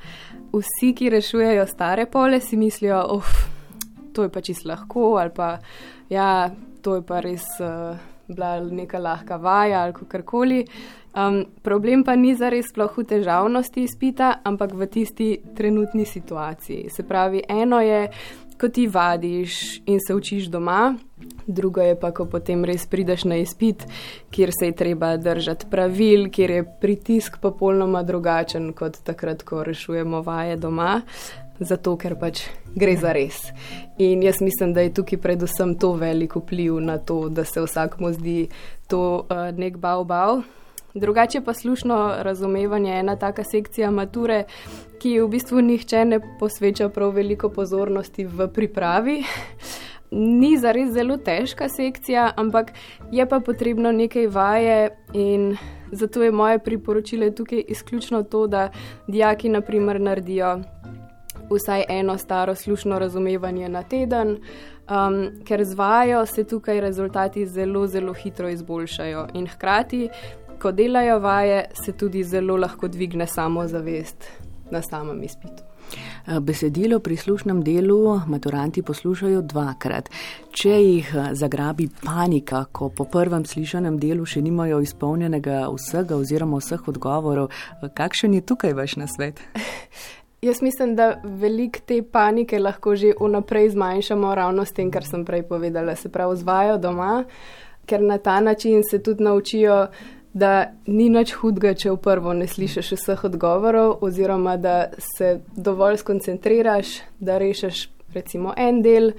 Vsi, 0.52 0.92
ki 0.94 1.10
rešujejo 1.10 1.66
stare 1.66 2.06
pole, 2.06 2.40
si 2.40 2.56
mislijo, 2.56 3.02
uf, 3.16 3.34
to 4.12 4.22
je 4.22 4.28
pa 4.28 4.40
čisto 4.40 4.68
lahko 4.68 5.16
ali 5.18 5.30
pa 5.34 5.58
ja, 6.08 6.50
to 6.82 6.94
je 6.94 7.02
pa 7.02 7.20
res. 7.20 7.44
Uh, 7.60 8.12
bila 8.32 8.60
neka 8.60 8.98
lahka 8.98 9.36
vaja 9.36 9.82
ali 9.82 9.92
karkoli. 10.08 10.66
Um, 11.12 11.44
problem 11.62 12.04
pa 12.04 12.16
ni 12.16 12.32
zares 12.34 12.70
sploh 12.72 12.94
v 12.96 13.04
težavnosti 13.04 13.84
izpita, 13.84 14.38
ampak 14.48 14.72
v 14.72 14.88
tisti 14.88 15.28
trenutni 15.56 16.06
situaciji. 16.08 16.88
Se 16.88 17.04
pravi, 17.04 17.42
eno 17.48 17.80
je, 17.84 18.06
ko 18.56 18.68
ti 18.68 18.86
vadiš 18.86 19.82
in 19.90 19.98
se 20.00 20.14
učiš 20.14 20.46
doma, 20.48 20.94
drugo 21.46 21.82
je 21.82 21.98
pa, 22.00 22.12
ko 22.16 22.24
potem 22.30 22.64
res 22.64 22.86
prideš 22.86 23.26
na 23.28 23.36
izpit, 23.42 23.84
kjer 24.30 24.52
se 24.56 24.70
je 24.70 24.76
treba 24.78 25.16
držati 25.16 25.66
pravil, 25.70 26.30
kjer 26.30 26.50
je 26.50 26.64
pritisk 26.80 27.40
popolnoma 27.42 28.02
drugačen 28.02 28.72
kot 28.72 29.02
takrat, 29.04 29.42
ko 29.42 29.64
rešujemo 29.66 30.22
vaje 30.22 30.56
doma 30.56 31.02
zato 31.64 31.96
ker 31.96 32.16
pač 32.18 32.46
gre 32.74 32.94
za 32.96 33.12
res. 33.14 33.38
In 33.98 34.22
jaz 34.24 34.40
mislim, 34.40 34.72
da 34.72 34.84
je 34.84 34.94
tukaj 34.94 35.20
predvsem 35.22 35.76
to 35.78 35.92
veliko 36.00 36.40
vpliv 36.40 36.80
na 36.80 36.98
to, 36.98 37.28
da 37.28 37.44
se 37.44 37.62
vsakmu 37.62 38.12
zdi 38.16 38.48
to 38.88 39.26
uh, 39.28 39.50
nek 39.56 39.78
bav 39.78 40.04
bav. 40.04 40.42
Drugače 40.94 41.40
pa 41.40 41.54
slušno 41.54 42.14
razumevanje 42.18 42.90
je 42.90 43.00
ena 43.00 43.16
taka 43.16 43.44
sekcija 43.44 43.90
mature, 43.90 44.44
ki 44.98 45.20
v 45.20 45.28
bistvu 45.28 45.60
nihče 45.60 46.04
ne 46.04 46.20
posveča 46.38 46.88
prav 46.88 47.14
veliko 47.16 47.48
pozornosti 47.48 48.24
v 48.24 48.48
pripravi. 48.48 49.22
Ni 50.10 50.58
za 50.58 50.72
res 50.72 50.90
zelo 50.92 51.16
težka 51.16 51.68
sekcija, 51.68 52.32
ampak 52.36 52.72
je 53.12 53.24
pa 53.28 53.40
potrebno 53.40 53.92
nekaj 53.92 54.26
vaje 54.26 54.90
in 55.12 55.56
zato 55.92 56.22
je 56.22 56.32
moje 56.32 56.58
priporočilo 56.58 57.30
tukaj 57.30 57.64
izključno 57.68 58.22
to, 58.22 58.46
da 58.46 58.68
dijaki 59.08 59.48
naprimer 59.48 60.00
naredijo 60.00 60.58
vsaj 61.50 61.84
eno 61.88 62.18
staro 62.18 62.54
slušno 62.54 62.98
razumevanje 62.98 63.68
na 63.68 63.82
teden, 63.82 64.28
um, 64.28 65.30
ker 65.44 65.64
z 65.64 65.74
vajo 65.74 66.26
se 66.26 66.44
tukaj 66.44 66.80
rezultati 66.80 67.46
zelo, 67.46 67.86
zelo 67.86 68.12
hitro 68.12 68.48
izboljšajo. 68.48 69.26
In 69.34 69.46
hkrati, 69.46 70.08
ko 70.62 70.72
delajo 70.72 71.18
vaje, 71.18 71.64
se 71.84 71.92
tudi 71.92 72.22
zelo 72.24 72.56
lahko 72.56 72.88
dvigne 72.88 73.26
samozavest 73.26 74.30
na 74.70 74.82
samem 74.82 75.22
izpitu. 75.22 75.62
Eh, 76.26 76.40
besedilo 76.40 76.98
pri 77.00 77.16
slušnem 77.16 77.62
delu 77.62 78.20
maturanti 78.26 78.82
poslušajo 78.82 79.42
dvakrat. 79.42 80.10
Če 80.50 80.70
jih 80.70 81.14
eh, 81.14 81.34
zagrabi 81.34 81.88
panika, 82.04 82.64
ko 82.72 82.88
po 82.88 83.04
prvem 83.04 83.44
slišanem 83.44 83.98
delu 83.98 84.26
še 84.26 84.42
nimajo 84.42 84.80
izpolnjenega 84.80 85.66
vsega 85.74 86.16
oziroma 86.16 86.62
vseh 86.62 86.88
odgovorov, 86.88 87.50
eh, 87.50 87.88
kakšen 87.94 88.38
je 88.38 88.46
tukaj 88.46 88.74
vaš 88.78 88.96
nasvet? 89.02 89.42
Jaz 90.46 90.62
mislim, 90.62 90.96
da 90.98 91.20
velik 91.22 91.82
te 91.86 92.00
panike 92.02 92.58
lahko 92.58 92.96
že 92.96 93.12
vnaprej 93.20 93.68
zmanjšamo 93.76 94.34
ravno 94.34 94.64
s 94.64 94.72
tem, 94.74 94.90
kar 94.90 95.04
sem 95.06 95.24
prej 95.24 95.44
povedala, 95.46 95.94
se 95.96 96.08
pravi, 96.08 96.36
zvajo 96.36 96.78
doma, 96.82 97.24
ker 97.86 98.02
na 98.02 98.18
ta 98.18 98.40
način 98.40 98.82
se 98.82 98.98
tudi 99.02 99.22
naučijo 99.22 99.86
da 100.32 100.72
ni 100.86 101.08
nič 101.12 101.34
hudega, 101.40 101.74
če 101.74 101.92
v 101.92 102.00
prvo 102.00 102.32
ne 102.32 102.48
slišiš 102.48 102.94
vseh 102.96 103.24
odgovorov, 103.28 103.98
oziroma 104.00 104.56
da 104.56 104.92
se 105.16 105.40
dovolj 105.56 106.00
skoncentriraš, 106.00 107.00
da 107.20 107.38
rešiš 107.38 107.88
recimo 108.14 108.54
en 108.56 108.82
del 108.82 109.12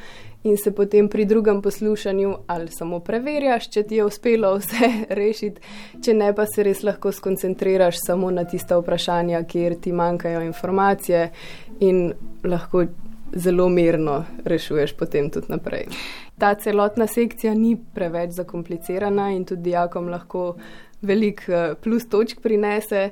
in 0.43 0.57
se 0.57 0.73
potem 0.75 1.07
pri 1.07 1.25
drugem 1.25 1.61
poslušanju 1.61 2.33
ali 2.47 2.67
samo 2.67 2.99
preverjaš, 2.99 3.69
če 3.69 3.83
ti 3.83 3.95
je 3.95 4.05
uspelo 4.05 4.55
vse 4.57 4.89
rešiti, 5.21 5.61
če 6.03 6.13
ne 6.13 6.33
pa 6.35 6.45
se 6.49 6.65
res 6.65 6.83
lahko 6.83 7.11
skoncentriraš 7.11 8.01
samo 8.05 8.31
na 8.31 8.43
tista 8.43 8.77
vprašanja, 8.81 9.43
kjer 9.47 9.77
ti 9.79 9.93
manjkajo 9.95 10.41
informacije 10.41 11.29
in 11.79 12.11
lahko 12.43 12.85
zelo 13.35 13.69
mirno 13.69 14.23
rešuješ 14.45 14.93
potem 14.97 15.29
tudi 15.29 15.49
naprej. 15.49 15.87
Ta 16.37 16.53
celotna 16.55 17.07
sekcija 17.07 17.53
ni 17.53 17.77
preveč 17.95 18.35
zakomplicirana 18.35 19.31
in 19.31 19.45
tudi 19.45 19.69
dijakom 19.69 20.09
lahko 20.09 20.55
veliko 21.03 21.51
eh, 21.51 21.75
plus 21.83 22.07
točk 22.09 22.41
prinese. 22.41 23.09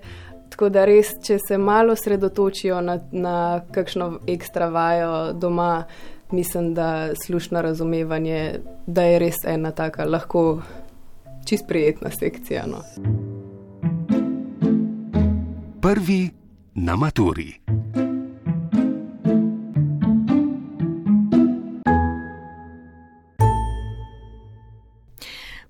Tako 0.49 0.69
da 0.69 0.85
res, 0.85 1.13
če 1.23 1.37
se 1.39 1.57
malo 1.57 1.95
sredotočijo 1.95 2.81
na, 2.81 2.97
na 3.11 3.61
kakšno 3.71 4.19
ekstra 4.27 4.67
vajo 4.69 5.33
doma, 5.33 5.85
mislim, 6.31 6.73
da 6.73 7.15
slušno 7.15 7.61
razumevanje, 7.61 8.59
da 8.87 9.03
je 9.03 9.19
res 9.19 9.43
ena 9.47 9.71
taka 9.71 10.05
lahko 10.05 10.61
čist 11.45 11.67
prijetna 11.67 12.11
sekcija. 12.11 12.65
No. 12.67 12.83
Prvi 15.81 16.29
na 16.75 16.95
maturi. 16.95 17.53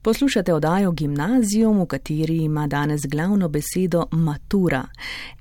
Poslušate 0.04 0.54
oddajo 0.54 0.92
Gimnazijum, 0.92 1.82
v 1.82 1.86
kateri 1.86 2.38
ima 2.38 2.68
danes 2.68 3.02
glavno 3.06 3.50
besedo 3.50 4.06
matura. 4.12 4.84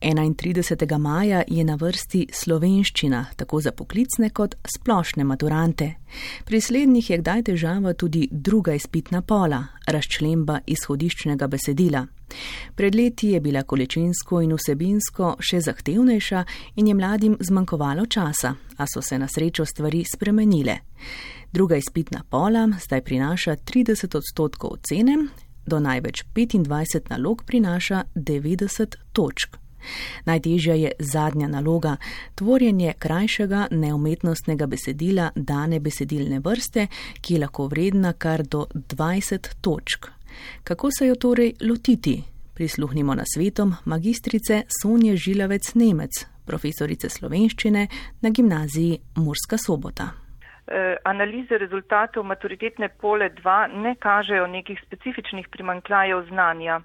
31. 0.00 0.98
maja 0.98 1.42
je 1.48 1.64
na 1.64 1.74
vrsti 1.74 2.26
slovenščina, 2.32 3.24
tako 3.36 3.60
za 3.60 3.72
poklicne 3.72 4.30
kot 4.30 4.54
splošne 4.76 5.24
maturante. 5.24 5.94
Pri 6.44 6.60
slednjih 6.60 7.10
je 7.10 7.18
kdaj 7.18 7.42
težava 7.42 7.94
tudi 7.94 8.28
druga 8.30 8.74
izpitna 8.74 9.22
pola, 9.22 9.64
razčlemba 9.86 10.58
izhodiščnega 10.66 11.46
besedila. 11.46 12.06
Pred 12.74 12.94
leti 12.94 13.28
je 13.28 13.40
bila 13.40 13.62
količinsko 13.62 14.42
in 14.42 14.52
vsebinsko 14.52 15.36
še 15.40 15.60
zahtevnejša 15.60 16.44
in 16.76 16.88
je 16.88 16.94
mladim 16.94 17.36
zmanjkovalo 17.40 18.06
časa, 18.06 18.54
a 18.76 18.86
so 18.86 19.02
se 19.02 19.18
na 19.18 19.28
srečo 19.28 19.64
stvari 19.64 20.04
spremenile. 20.04 20.78
Druga 21.52 21.76
izpitna 21.76 22.22
pola 22.30 22.68
zdaj 22.84 23.00
prinaša 23.00 23.56
30 23.56 24.16
odstotkov 24.16 24.70
ocene, 24.72 25.16
do 25.66 25.80
največ 25.80 26.24
25 26.34 27.10
nalog 27.10 27.42
prinaša 27.46 28.04
90 28.14 28.96
točk. 29.12 29.56
Najtežja 30.24 30.74
je 30.74 30.92
zadnja 30.98 31.48
naloga, 31.48 31.96
tvorjenje 32.34 32.94
krajšega 32.98 33.66
neumetnostnega 33.70 34.66
besedila 34.66 35.30
dane 35.34 35.80
besedilne 35.80 36.40
vrste, 36.40 36.86
ki 37.20 37.34
je 37.34 37.40
lahko 37.40 37.66
vredna 37.66 38.12
kar 38.12 38.42
do 38.42 38.66
20 38.74 39.48
točk. 39.60 40.06
Kako 40.64 40.90
se 40.98 41.06
jo 41.06 41.14
torej 41.14 41.54
lotiti? 41.60 42.22
Prisluhnimo 42.54 43.14
na 43.14 43.24
svetom 43.34 43.74
magistrice 43.84 44.62
Sonje 44.82 45.16
Žilavec 45.16 45.74
Nemec, 45.74 46.24
profesorice 46.44 47.08
slovenščine 47.08 47.86
na 48.20 48.30
gimnaziji 48.30 48.98
Murska 49.16 49.58
sobota. 49.58 50.29
Eh, 50.66 50.96
analize 51.04 51.58
rezultatov 51.58 52.24
maturitetne 52.24 52.88
pole 52.88 53.30
2 53.30 53.66
ne 53.82 53.94
kažejo 53.94 54.46
nekih 54.46 54.80
specifičnih 54.86 55.48
primankljajev 55.48 56.26
znanja. 56.28 56.80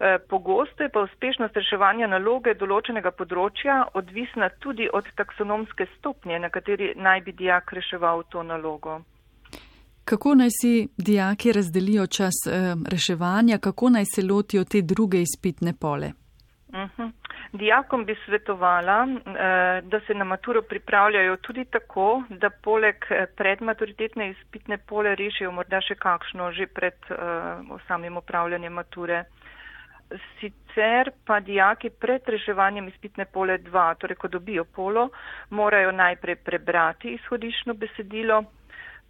Eh, 0.00 0.18
pogosto 0.28 0.82
je 0.82 0.88
pa 0.88 1.00
uspešnost 1.00 1.56
reševanja 1.56 2.06
naloge 2.06 2.54
določenega 2.54 3.10
področja 3.10 3.82
odvisna 3.94 4.48
tudi 4.64 4.88
od 4.92 5.08
taksonomske 5.16 5.86
stopnje, 5.96 6.38
na 6.38 6.48
kateri 6.48 6.94
naj 6.96 7.20
bi 7.20 7.32
dijak 7.32 7.72
reševal 7.72 8.22
to 8.32 8.42
nalogo. 8.42 9.00
Kako 10.04 10.34
naj 10.34 10.48
si 10.60 10.88
dijaki 10.96 11.52
razdelijo 11.52 12.06
čas 12.06 12.44
eh, 12.46 12.74
reševanja, 12.92 13.58
kako 13.58 13.90
naj 13.90 14.04
se 14.14 14.22
lotijo 14.22 14.64
te 14.64 14.82
druge 14.82 15.20
izpitne 15.20 15.74
pole? 15.80 16.12
Uh 16.68 16.78
mhm. 16.78 17.02
-huh. 17.02 17.10
Dijakom 17.52 18.04
bi 18.04 18.14
svetovala, 18.24 19.06
eh, 19.06 19.80
da 19.82 20.00
se 20.06 20.14
na 20.14 20.24
maturo 20.24 20.62
pripravljajo 20.62 21.36
tudi 21.36 21.64
tako, 21.64 22.22
da 22.28 22.50
poleg 22.50 23.06
eh, 23.10 23.26
predmaturitetne 23.36 24.28
izpitne 24.30 24.78
pole 24.78 25.14
rešijo 25.14 25.50
morda 25.50 25.80
še 25.80 25.96
kakšno 25.98 26.52
že 26.52 26.66
pred 26.66 26.94
eh, 27.10 27.16
samim 27.88 28.16
upravljanjem 28.16 28.72
mature. 28.72 29.24
Sicer 30.38 31.10
pa 31.26 31.40
dijaki 31.40 31.90
pred 31.90 32.28
reševanjem 32.28 32.88
izpitne 32.88 33.24
pole 33.24 33.58
2, 33.58 33.94
torej 33.98 34.16
ko 34.16 34.28
dobijo 34.28 34.64
polo, 34.64 35.08
morajo 35.50 35.90
najprej 35.92 36.36
prebrati 36.36 37.16
izhodišno 37.18 37.74
besedilo. 37.74 38.44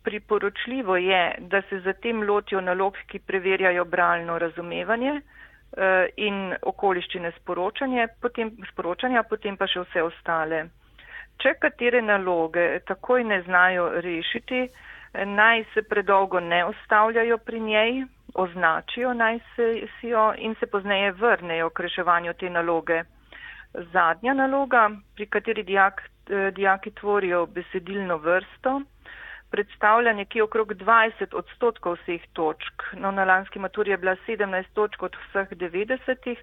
Priporočljivo 0.05 0.97
je, 0.97 1.35
da 1.41 1.61
se 1.69 1.81
zatem 1.81 2.23
lotijo 2.23 2.61
nalog, 2.61 2.97
ki 3.07 3.19
preverjajo 3.19 3.85
bralno 3.85 4.39
razumevanje. 4.39 5.21
Eh, 5.71 6.09
in 6.19 6.51
okoliščine 6.67 7.31
sporočanja, 7.37 8.09
potem, 8.21 8.49
sporočanja, 8.73 9.23
potem 9.31 9.55
pa 9.57 9.69
še 9.71 9.85
vse 9.85 10.03
ostale. 10.03 10.65
Če 11.39 11.53
katere 11.63 12.01
naloge 12.03 12.81
takoj 12.91 13.23
ne 13.23 13.39
znajo 13.47 13.85
rešiti, 14.03 14.65
eh, 14.67 15.25
naj 15.25 15.63
se 15.75 15.85
predolgo 15.87 16.41
ne 16.41 16.65
ostavljajo 16.73 17.39
pri 17.47 17.61
njej, 17.61 18.03
označijo 18.35 19.15
naj 19.15 19.39
se 19.55 19.69
jo 20.11 20.33
in 20.39 20.59
se 20.59 20.67
pozneje 20.67 21.13
vrnejo 21.13 21.71
k 21.71 21.87
reševanju 21.87 22.35
te 22.35 22.51
naloge. 22.51 23.05
Zadnja 23.95 24.35
naloga, 24.35 24.89
pri 25.15 25.27
kateri 25.27 25.63
dijak, 25.63 26.03
eh, 26.03 26.51
dijaki 26.51 26.91
tvorijo 26.99 27.47
besedilno 27.47 28.19
vrsto, 28.19 28.81
predstavlja 29.51 30.13
nekje 30.13 30.43
okrog 30.43 30.73
20 30.75 31.35
odstotkov 31.35 31.97
vseh 32.03 32.23
točk. 32.33 32.83
No, 32.97 33.11
na 33.11 33.25
lanski 33.25 33.59
maturi 33.59 33.91
je 33.91 33.97
bila 33.97 34.17
17 34.29 34.65
točk 34.75 35.03
od 35.03 35.17
vseh 35.29 35.49
90, 35.51 36.37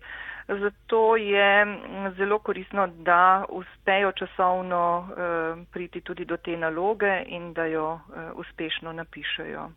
zato 0.47 1.15
je 1.15 1.77
zelo 2.17 2.39
korisno, 2.39 2.87
da 2.87 3.45
uspejo 3.49 4.11
časovno 4.11 5.09
eh, 5.09 5.65
priti 5.71 6.01
tudi 6.01 6.25
do 6.25 6.37
te 6.37 6.57
naloge 6.57 7.23
in 7.27 7.53
da 7.53 7.65
jo 7.65 7.99
eh, 7.99 8.31
uspešno 8.35 8.93
napišejo. 8.93 9.69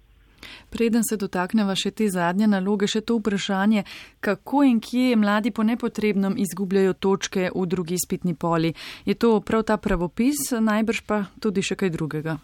Preden 0.70 1.02
se 1.04 1.16
dotakneva 1.20 1.74
še 1.76 1.90
te 1.90 2.08
zadnje 2.08 2.48
naloge, 2.48 2.88
še 2.88 3.02
to 3.04 3.18
vprašanje, 3.18 3.84
kako 4.24 4.62
in 4.68 4.80
kje 4.80 5.16
mladi 5.20 5.50
po 5.50 5.66
nepotrebnem 5.66 6.38
izgubljajo 6.38 6.94
točke 6.94 7.50
v 7.54 7.66
drugi 7.66 7.98
spitni 8.00 8.34
poli. 8.34 8.72
Je 9.04 9.14
to 9.14 9.40
prav 9.40 9.66
ta 9.68 9.76
pravopis, 9.76 10.50
najbrž 10.60 11.04
pa 11.06 11.24
tudi 11.40 11.66
še 11.66 11.76
kaj 11.76 11.92
drugega? 11.96 12.38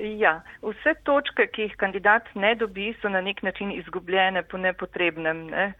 Ja, 0.00 0.40
vse 0.62 0.92
točke, 1.08 1.46
ki 1.52 1.68
jih 1.68 1.76
kandidat 1.80 2.28
ne 2.34 2.54
dobi, 2.54 2.90
so 3.00 3.08
na 3.08 3.20
nek 3.24 3.42
način 3.42 3.70
izgubljene 3.72 4.42
po 4.42 4.58
nepotrebnem. 4.58 5.46
Ne? 5.50 5.72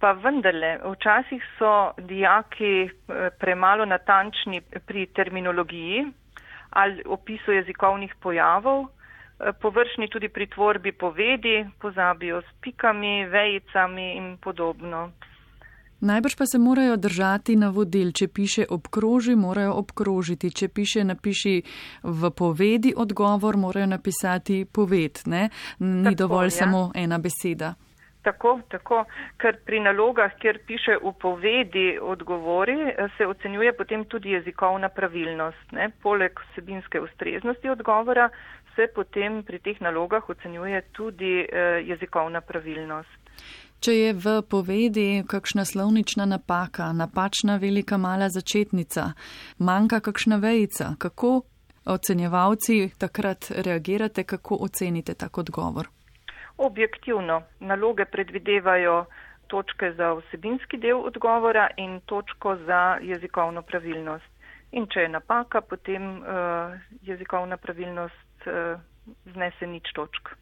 Pa 0.00 0.12
vendarle, 0.12 0.74
včasih 0.84 1.44
so 1.58 1.92
dijaki 1.98 2.72
eh, 2.84 3.30
premalo 3.40 3.84
natančni 3.84 4.60
pri 4.86 5.06
terminologiji 5.06 6.04
ali 6.72 7.02
opisu 7.06 7.52
jezikovnih 7.52 8.14
pojavov, 8.20 8.84
eh, 8.84 9.52
površni 9.60 10.08
tudi 10.08 10.28
pri 10.28 10.46
tvorbi 10.46 10.92
povedi, 10.92 11.64
pozabijo 11.80 12.40
s 12.42 12.54
pikami, 12.60 13.26
vejicami 13.26 14.12
in 14.16 14.36
podobno. 14.36 15.10
Najbrž 16.02 16.34
pa 16.38 16.46
se 16.46 16.58
morajo 16.58 16.96
držati 16.96 17.54
navodil, 17.56 18.08
če 18.10 18.26
piše 18.28 18.64
obkroži, 18.70 19.36
morajo 19.38 19.76
obkrožiti, 19.78 20.50
če 20.50 20.68
piše 20.68 21.04
napiši 21.06 21.62
v 22.02 22.30
povedi 22.34 22.90
odgovor, 22.96 23.56
morajo 23.56 23.86
napisati 23.86 24.64
poved, 24.64 25.22
ne? 25.26 25.48
Ni 25.78 26.10
tako, 26.10 26.18
dovolj 26.24 26.50
ja. 26.50 26.56
samo 26.58 26.80
ena 26.94 27.18
beseda. 27.22 27.74
Tako, 28.22 28.56
tako, 28.70 29.04
ker 29.38 29.60
pri 29.66 29.80
nalogah, 29.82 30.34
kjer 30.42 30.58
piše 30.66 30.98
v 31.02 31.14
povedi 31.22 31.86
odgovori, 32.02 32.76
se 33.16 33.26
ocenjuje 33.26 33.72
potem 33.78 34.04
tudi 34.04 34.34
jezikovna 34.34 34.88
pravilnost. 34.88 35.72
Ne? 35.72 35.90
Poleg 36.02 36.42
vsebinske 36.50 37.00
ustreznosti 37.00 37.70
odgovora 37.70 38.28
se 38.74 38.90
potem 38.94 39.42
pri 39.46 39.58
teh 39.58 39.80
nalogah 39.80 40.28
ocenjuje 40.28 40.82
tudi 40.92 41.34
eh, 41.46 41.82
jezikovna 41.86 42.40
pravilnost. 42.40 43.18
Če 43.82 43.92
je 43.92 44.10
v 44.14 44.32
povedi 44.46 45.24
kakšna 45.26 45.64
slovnična 45.66 46.22
napaka, 46.30 46.92
napačna 46.94 47.56
velika 47.58 47.96
mala 47.98 48.28
začetnica, 48.30 49.08
manjka 49.58 49.98
kakšna 50.06 50.36
vejica, 50.38 50.92
kako 51.02 51.30
ocenjevalci 51.90 52.92
takrat 52.98 53.50
reagirate, 53.50 54.22
kako 54.22 54.60
ocenite 54.62 55.16
tak 55.18 55.38
odgovor? 55.38 55.88
Objektivno. 56.58 57.40
Naloge 57.60 58.04
predvidevajo 58.04 59.00
točke 59.50 59.90
za 59.98 60.12
vsebinski 60.20 60.78
del 60.78 61.02
odgovora 61.02 61.66
in 61.76 61.98
točko 62.06 62.54
za 62.62 62.98
jezikovno 63.02 63.62
pravilnost. 63.62 64.30
In 64.78 64.86
če 64.86 65.08
je 65.08 65.08
napaka, 65.08 65.60
potem 65.60 66.06
uh, 66.22 66.78
jezikovna 67.02 67.56
pravilnost 67.56 68.46
uh, 68.46 68.78
znese 69.34 69.66
nič 69.66 69.90
točk. 69.98 70.36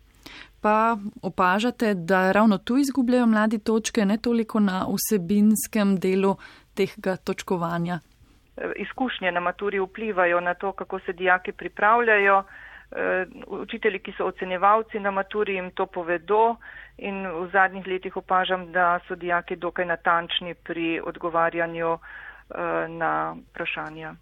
Pa 0.60 0.96
opažate, 1.22 1.94
da 1.94 2.32
ravno 2.32 2.58
tu 2.58 2.76
izgubljajo 2.76 3.26
mladi 3.26 3.58
točke, 3.58 4.04
ne 4.04 4.16
toliko 4.18 4.60
na 4.60 4.86
vsebinskem 4.88 5.96
delu 5.96 6.36
tega 6.74 7.16
točkovanja. 7.16 8.00
Eh, 8.56 8.72
izkušnje 8.76 9.32
na 9.32 9.40
maturi 9.40 9.80
vplivajo 9.80 10.40
na 10.40 10.54
to, 10.54 10.72
kako 10.72 10.98
se 10.98 11.12
dijaki 11.12 11.52
pripravljajo. 11.52 12.42
Učitelji, 13.46 13.98
ki 13.98 14.12
so 14.18 14.26
ocenjevalci 14.26 14.98
na 15.00 15.10
maturi, 15.10 15.54
jim 15.54 15.70
to 15.70 15.86
povedo 15.86 16.56
in 16.98 17.26
v 17.26 17.48
zadnjih 17.52 17.86
letih 17.86 18.16
opažam, 18.16 18.72
da 18.72 18.98
so 19.08 19.14
dijaki 19.14 19.56
dokaj 19.56 19.86
natančni 19.86 20.54
pri 20.54 21.00
odgovarjanju 21.00 21.98
na 22.88 23.36
vprašanja. 23.52 24.14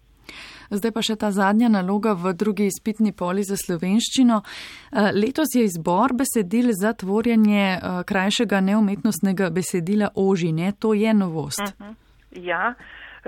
Zdaj 0.69 0.91
pa 0.93 1.01
še 1.01 1.15
ta 1.17 1.31
zadnja 1.33 1.69
naloga 1.69 2.13
v 2.13 2.33
drugi 2.37 2.67
izpitni 2.69 3.11
poli 3.11 3.43
za 3.43 3.57
slovenščino. 3.57 4.41
Eh, 4.43 5.09
letos 5.17 5.55
je 5.57 5.65
izbor 5.65 6.13
besedil 6.13 6.69
za 6.77 6.93
tvorjenje 6.93 7.65
eh, 7.73 8.03
krajšega 8.05 8.61
neumetnostnega 8.61 9.49
besedila 9.49 10.11
ožine. 10.15 10.73
To 10.79 10.93
je 10.93 11.13
novost. 11.13 11.65
Uh 11.65 11.73
mhm. 11.73 11.89
-huh. 11.89 11.95
Ja, 12.31 12.73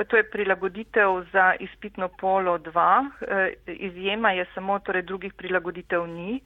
to 0.07 0.17
je 0.17 0.29
prilagoditev 0.29 1.25
za 1.33 1.53
izpitno 1.59 2.07
polo 2.07 2.57
2. 2.57 3.09
Eh, 3.21 3.53
izjema 3.67 4.31
je 4.31 4.45
samo, 4.53 4.79
torej 4.79 5.01
drugih 5.01 5.33
prilagoditev 5.33 6.07
ni, 6.07 6.41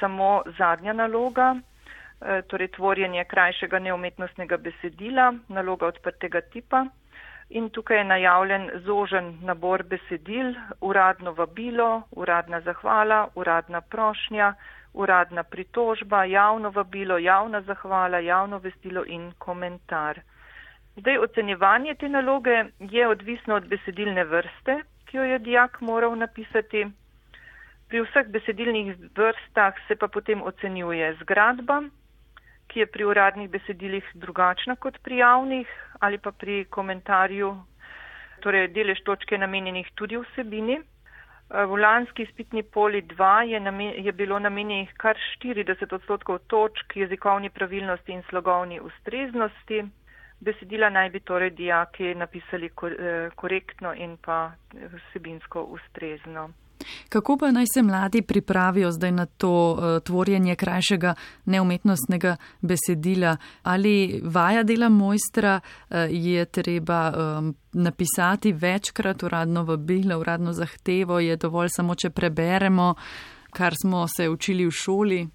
samo 0.00 0.42
zadnja 0.58 0.92
naloga. 0.92 1.56
Torej, 2.46 2.68
tvorjenje 2.68 3.24
krajšega 3.24 3.78
neumetnostnega 3.78 4.56
besedila, 4.56 5.34
naloga 5.48 5.86
odprtega 5.86 6.40
tipa. 6.40 6.86
In 7.48 7.70
tukaj 7.70 7.98
je 7.98 8.04
najavljen 8.04 8.70
zožen 8.84 9.38
nabor 9.42 9.82
besedil, 9.82 10.54
uradno 10.80 11.32
vabilo, 11.32 12.02
uradna 12.10 12.60
zahvala, 12.60 13.28
uradna 13.34 13.80
prošnja, 13.80 14.54
uradna 14.92 15.42
pritožba, 15.42 16.24
javno 16.24 16.70
vabilo, 16.70 17.18
javna 17.18 17.60
zahvala, 17.60 18.18
javno 18.18 18.58
vestilo 18.58 19.04
in 19.06 19.32
komentar. 19.38 20.20
Zdaj, 20.96 21.18
ocenjevanje 21.18 21.94
te 21.94 22.08
naloge 22.08 22.64
je 22.80 23.08
odvisno 23.08 23.54
od 23.54 23.68
besedilne 23.68 24.24
vrste, 24.24 24.80
ki 25.04 25.16
jo 25.16 25.24
je 25.24 25.38
dijak 25.38 25.80
moral 25.80 26.16
napisati. 26.18 26.86
Pri 27.88 28.00
vseh 28.00 28.26
besedilnih 28.26 28.96
vrstah 29.16 29.74
se 29.88 29.96
pa 29.96 30.08
potem 30.08 30.42
ocenjuje 30.42 31.14
zgradba, 31.20 31.82
ki 32.68 32.80
je 32.80 32.86
pri 32.86 33.04
uradnih 33.04 33.50
besedilih 33.50 34.10
drugačna 34.14 34.76
kot 34.76 34.98
pri 35.02 35.22
javnih 35.22 35.68
ali 36.00 36.18
pa 36.18 36.32
pri 36.32 36.64
komentarju, 36.70 37.54
torej 38.44 38.68
delež 38.68 39.00
točke 39.04 39.38
namenjenih 39.38 39.90
tudi 39.94 40.18
vsebini. 40.20 40.80
V 41.46 41.78
lanski 41.78 42.26
spitni 42.26 42.62
poli 42.62 43.02
2 43.02 43.28
je, 43.52 43.60
namen, 43.60 43.92
je 44.04 44.12
bilo 44.12 44.38
namenjenih 44.38 44.92
kar 44.98 45.16
40 45.38 45.94
odstotkov 45.94 46.38
točk 46.50 46.96
jezikovni 46.96 47.50
pravilnosti 47.50 48.12
in 48.12 48.22
slogovni 48.28 48.80
ustreznosti. 48.80 49.84
Besedila 50.40 50.90
naj 50.90 51.10
bi 51.10 51.20
torej 51.20 51.50
dijaki 51.50 52.14
napisali 52.14 52.66
eh, 52.66 53.30
korektno 53.34 53.94
in 53.94 54.16
pa 54.16 54.52
vsebinsko 54.74 55.62
ustrezno. 55.62 56.50
Kako 57.08 57.36
pa 57.40 57.50
naj 57.50 57.64
se 57.74 57.82
mladi 57.82 58.22
pripravijo 58.22 58.90
zdaj 58.90 59.12
na 59.12 59.26
to 59.26 59.72
uh, 59.72 60.02
tvorjenje 60.02 60.56
krajšega 60.56 61.14
neumetnostnega 61.44 62.36
besedila? 62.60 63.36
Ali 63.62 64.20
vaja 64.24 64.62
dela 64.62 64.88
mojstra 64.88 65.60
uh, 65.60 65.96
je 66.10 66.44
treba 66.44 67.12
um, 67.12 67.54
napisati 67.72 68.52
večkrat 68.52 69.22
uradno 69.22 69.62
vabilo, 69.62 70.18
uradno 70.18 70.52
zahtevo, 70.52 71.20
je 71.20 71.36
dovolj 71.36 71.68
samo, 71.68 71.94
če 71.94 72.10
preberemo, 72.10 72.94
kar 73.50 73.72
smo 73.82 74.06
se 74.08 74.28
učili 74.28 74.66
v 74.66 74.70
šoli? 74.70 75.26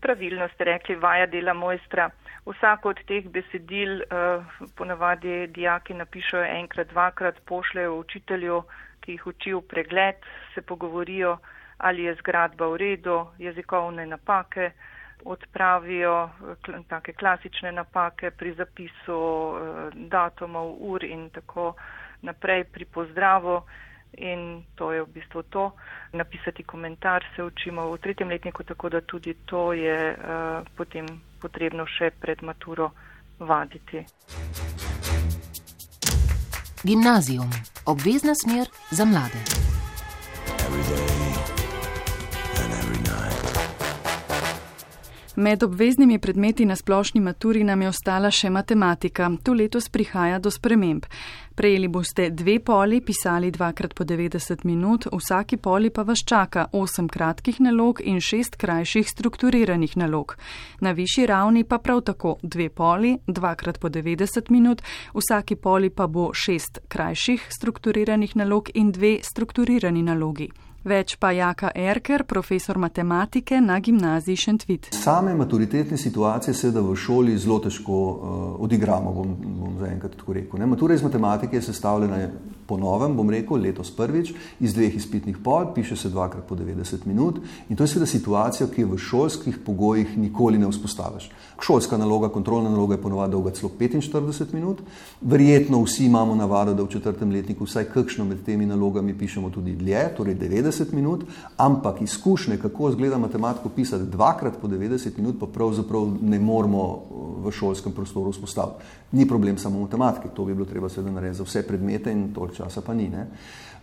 Pravilno 0.00 0.48
ste 0.54 0.64
rekli, 0.64 0.96
vaja 0.96 1.26
dela 1.26 1.54
mojstra. 1.54 2.10
Vsako 2.46 2.88
od 2.88 2.98
teh 3.06 3.24
besedil 3.28 4.00
uh, 4.00 4.44
ponavadi 4.76 5.46
dijaki 5.46 5.94
napišajo 5.94 6.44
enkrat, 6.60 6.88
dvakrat, 6.88 7.40
pošljajo 7.46 7.94
učitelju 7.98 8.62
ki 9.00 9.16
jih 9.16 9.26
učijo 9.26 9.60
pregled, 9.60 10.16
se 10.54 10.62
pogovorijo, 10.62 11.38
ali 11.78 12.04
je 12.04 12.14
zgradba 12.14 12.66
v 12.66 12.76
redu, 12.76 13.26
jezikovne 13.38 14.06
napake, 14.06 14.70
odpravijo 15.24 16.30
take 16.88 17.12
klasične 17.12 17.72
napake 17.72 18.30
pri 18.30 18.54
zapisu 18.54 19.20
eh, 19.20 19.90
datumov, 20.08 20.76
ur 20.80 21.04
in 21.04 21.30
tako 21.30 21.74
naprej 22.22 22.64
pri 22.64 22.84
pozdravu. 22.84 23.62
In 24.12 24.64
to 24.74 24.92
je 24.92 25.02
v 25.02 25.06
bistvu 25.06 25.42
to. 25.42 25.72
Napisati 26.12 26.62
komentar 26.62 27.24
se 27.36 27.42
učimo 27.42 27.90
v 27.92 27.98
tretjem 27.98 28.28
letniku, 28.28 28.64
tako 28.64 28.88
da 28.88 29.00
tudi 29.00 29.34
to 29.46 29.72
je 29.72 30.16
uh, 30.18 30.66
potem 30.76 31.06
potrebno 31.40 31.86
še 31.86 32.10
pred 32.10 32.42
maturo 32.42 32.90
vaditi. 33.38 34.04
Gimnazijum, 36.84 37.50
obvezna 37.86 38.34
smer 38.34 38.68
za 38.90 39.04
mlade. 39.04 39.38
Med 45.40 45.62
obveznimi 45.62 46.18
predmeti 46.18 46.64
na 46.64 46.76
splošni 46.76 47.20
maturi 47.20 47.64
nam 47.64 47.82
je 47.82 47.88
ostala 47.88 48.30
še 48.30 48.50
matematika. 48.50 49.30
Tu 49.42 49.54
letos 49.56 49.88
prihaja 49.88 50.38
do 50.38 50.50
sprememb. 50.52 51.06
Prejeli 51.56 51.88
boste 51.88 52.26
dve 52.30 52.58
poli, 52.60 53.00
pisali 53.00 53.48
dvakrat 53.50 53.94
po 53.96 54.04
90 54.04 54.66
minut, 54.68 55.08
vsaki 55.08 55.56
poli 55.56 55.88
pa 55.90 56.04
vas 56.04 56.20
čaka 56.26 56.66
osem 56.76 57.08
kratkih 57.08 57.60
nalog 57.64 58.04
in 58.04 58.20
šest 58.20 58.60
krajših 58.60 59.08
strukturiranih 59.08 59.96
nalog. 59.96 60.36
Na 60.80 60.92
višji 60.92 61.26
ravni 61.26 61.64
pa 61.64 61.78
prav 61.78 62.04
tako 62.12 62.36
dve 62.42 62.68
poli, 62.68 63.16
dvakrat 63.26 63.80
po 63.80 63.88
90 63.88 64.50
minut, 64.50 64.82
vsaki 65.16 65.56
poli 65.56 65.88
pa 65.90 66.06
bo 66.06 66.34
šest 66.34 66.84
krajših 66.88 67.48
strukturiranih 67.48 68.36
nalog 68.36 68.68
in 68.74 68.92
dve 68.92 69.18
strukturirani 69.24 70.02
nalogi. 70.02 70.50
Več 70.80 71.18
pa 71.20 71.28
Jaka 71.36 71.68
Erker, 71.76 72.22
profesor 72.24 72.78
matematike 72.80 73.58
na 73.60 73.74
gimnaziji 73.84 74.36
Šentvit. 74.36 74.86
Same 74.96 75.34
maturitetne 75.36 75.98
situacije 76.00 76.54
seveda 76.56 76.80
v 76.80 76.94
šoli 76.96 77.34
zelo 77.36 77.58
težko 77.60 77.98
uh, 78.00 78.38
odigramo, 78.64 79.12
bom, 79.12 79.34
bom 79.58 79.74
zaenkrat 79.76 80.16
tako 80.16 80.38
rekel. 80.38 80.56
Ne? 80.62 80.70
Matura 80.70 80.96
iz 80.96 81.04
matematike 81.04 81.58
je 81.58 81.66
sestavljena 81.68 82.22
po 82.66 82.78
novem, 82.80 83.12
bom 83.18 83.28
rekel, 83.28 83.60
letos 83.60 83.90
prvič, 83.92 84.32
iz 84.60 84.72
dveh 84.72 84.96
izpitnih 84.96 85.36
pol, 85.44 85.68
piše 85.74 85.98
se 86.00 86.08
dvakrat 86.08 86.48
po 86.48 86.56
90 86.56 87.04
minut 87.04 87.42
in 87.68 87.76
to 87.76 87.84
je 87.84 87.92
seveda 87.92 88.08
situacija, 88.08 88.70
ki 88.72 88.80
je 88.80 88.88
v 88.88 88.98
šolskih 89.10 89.58
pogojih 89.66 90.16
nikoli 90.16 90.58
ne 90.58 90.70
vzpostaviš. 90.70 91.28
Šolska 91.60 91.98
naloga, 91.98 92.28
kontrolna 92.28 92.70
naloga 92.70 92.94
je 92.94 93.02
ponovadi 93.02 93.32
dolga 93.32 93.50
celo 93.50 93.70
45 93.78 94.54
minut, 94.54 94.80
verjetno 95.20 95.82
vsi 95.82 96.06
imamo 96.06 96.34
navado, 96.34 96.74
da 96.74 96.82
v 96.82 96.88
četrtem 96.88 97.30
letniku 97.30 97.64
vsaj 97.64 97.84
kakšno 97.92 98.24
med 98.24 98.44
temi 98.44 98.66
nalogami 98.66 99.18
pišemo 99.18 99.50
tudi 99.50 99.76
dlje, 99.76 100.08
torej 100.16 100.34
90 100.34 100.70
90 100.80 100.94
minut, 100.94 101.24
ampak 101.56 102.02
izkušnje, 102.02 102.58
kako 102.58 102.88
izgleda 102.88 103.18
matematiko 103.18 103.68
pisati 103.68 104.04
dvakrat 104.04 104.54
po 104.62 104.68
90 104.68 105.18
minut, 105.18 105.36
pa 105.40 105.46
pravzaprav 105.46 106.08
ne 106.22 106.38
moramo 106.38 106.82
uh, 106.82 107.46
v 107.46 107.50
šolskem 107.50 107.92
prostoru 107.92 108.32
vzpostaviti. 108.32 108.84
Ni 109.12 109.28
problem 109.28 109.58
samo 109.58 109.78
v 109.78 109.82
matematiki, 109.82 110.28
to 110.34 110.44
bi 110.44 110.54
bilo 110.54 110.66
treba 110.66 110.88
seveda 110.88 111.12
narediti 111.12 111.38
za 111.38 111.44
vse 111.44 111.62
predmete 111.66 112.12
in 112.12 112.34
toliko 112.34 112.54
časa 112.54 112.80
pa 112.80 112.94
ni. 112.94 113.08
Ne. 113.08 113.26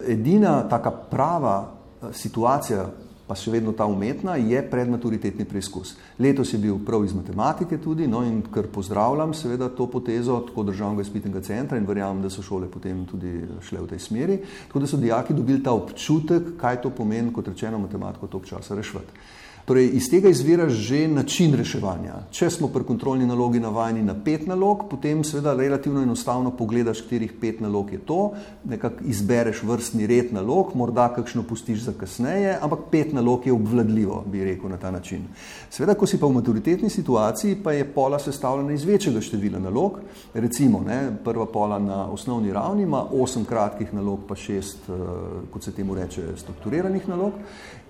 Edina 0.08 0.62
taka 0.70 0.92
prava 0.92 1.58
uh, 1.62 2.14
situacija, 2.14 2.86
pa 3.28 3.36
še 3.36 3.52
vedno 3.52 3.74
ta 3.76 3.86
umetna, 3.86 4.38
je 4.40 4.62
predmaturitetni 4.72 5.46
preizkus. 5.46 5.96
Letos 6.20 6.54
je 6.54 6.60
bil 6.64 6.80
prav 6.86 7.04
iz 7.06 7.14
matematike 7.14 7.78
tudi, 7.84 8.08
no 8.08 8.24
in 8.24 8.40
ker 8.54 8.70
pozdravljam 8.72 9.34
seveda 9.36 9.68
to 9.70 9.90
potezo 9.92 10.40
tako 10.48 10.64
državnega 10.70 11.04
izpitnega 11.04 11.42
centra 11.44 11.78
in 11.78 11.88
verjamem, 11.88 12.24
da 12.24 12.32
so 12.32 12.46
šole 12.46 12.72
potem 12.72 13.04
tudi 13.06 13.42
šle 13.68 13.84
v 13.84 13.92
tej 13.92 14.00
smeri, 14.00 14.40
tako 14.68 14.80
da 14.80 14.88
so 14.88 15.02
dijaki 15.02 15.36
dobili 15.36 15.64
ta 15.64 15.76
občutek, 15.76 16.56
kaj 16.62 16.82
to 16.86 16.94
pomeni, 16.96 17.34
kot 17.36 17.52
rečeno, 17.52 17.84
matematiko 17.84 18.32
toliko 18.32 18.56
časa 18.56 18.80
rešvati. 18.80 19.28
Torej, 19.68 19.90
iz 20.00 20.06
tega 20.08 20.30
izvira 20.32 20.70
že 20.70 21.02
način 21.12 21.52
reševanja. 21.60 22.22
Če 22.32 22.48
smo 22.56 22.70
pri 22.72 22.86
kontrolni 22.88 23.26
nalogi 23.28 23.60
navajeni 23.60 24.00
na 24.00 24.14
pet 24.24 24.46
nalog, 24.48 24.86
potem 24.88 25.26
seveda 25.28 25.52
relativno 25.60 26.00
enostavno 26.06 26.54
pogledaš, 26.56 27.02
katerih 27.04 27.34
pet 27.42 27.60
nalog 27.60 27.92
je 27.92 28.00
to, 28.00 28.20
nekako 28.64 29.04
izbereš 29.12 29.66
vrstni 29.68 30.08
red 30.08 30.32
nalog, 30.32 30.72
morda 30.76 31.10
kakšno 31.16 31.44
pustiš 31.44 31.82
za 31.84 31.94
kasneje, 32.00 32.54
ampak 32.64 32.86
pet 32.92 33.12
nalog 33.14 33.44
je 33.48 33.54
obvladljivo, 33.54 34.22
bi 34.32 34.46
rekel 34.48 34.72
na 34.72 34.78
ta 34.80 34.92
način. 34.92 35.26
Seveda, 35.70 35.98
ko 36.00 36.08
si 36.08 36.20
pa 36.22 36.32
v 36.32 36.38
maturitetni 36.40 36.88
situaciji, 36.90 37.60
pa 37.64 37.76
je 37.76 37.90
pola 37.92 38.22
sestavljena 38.24 38.72
iz 38.72 38.88
večjega 38.88 39.20
števila 39.22 39.60
nalog. 39.60 40.00
Recimo, 40.34 40.80
ne, 40.88 41.02
prva 41.26 41.46
pola 41.46 41.80
na 41.80 42.06
osnovni 42.08 42.56
ravni 42.56 42.88
ima 42.88 43.04
osem 43.12 43.44
kratkih 43.44 43.92
nalog, 43.94 44.24
pa 44.30 44.36
šest, 44.36 44.88
eh, 44.88 45.04
kot 45.52 45.64
se 45.64 45.76
temu 45.76 46.00
reče, 46.00 46.38
strukturiranih 46.38 47.12
nalog. 47.12 47.34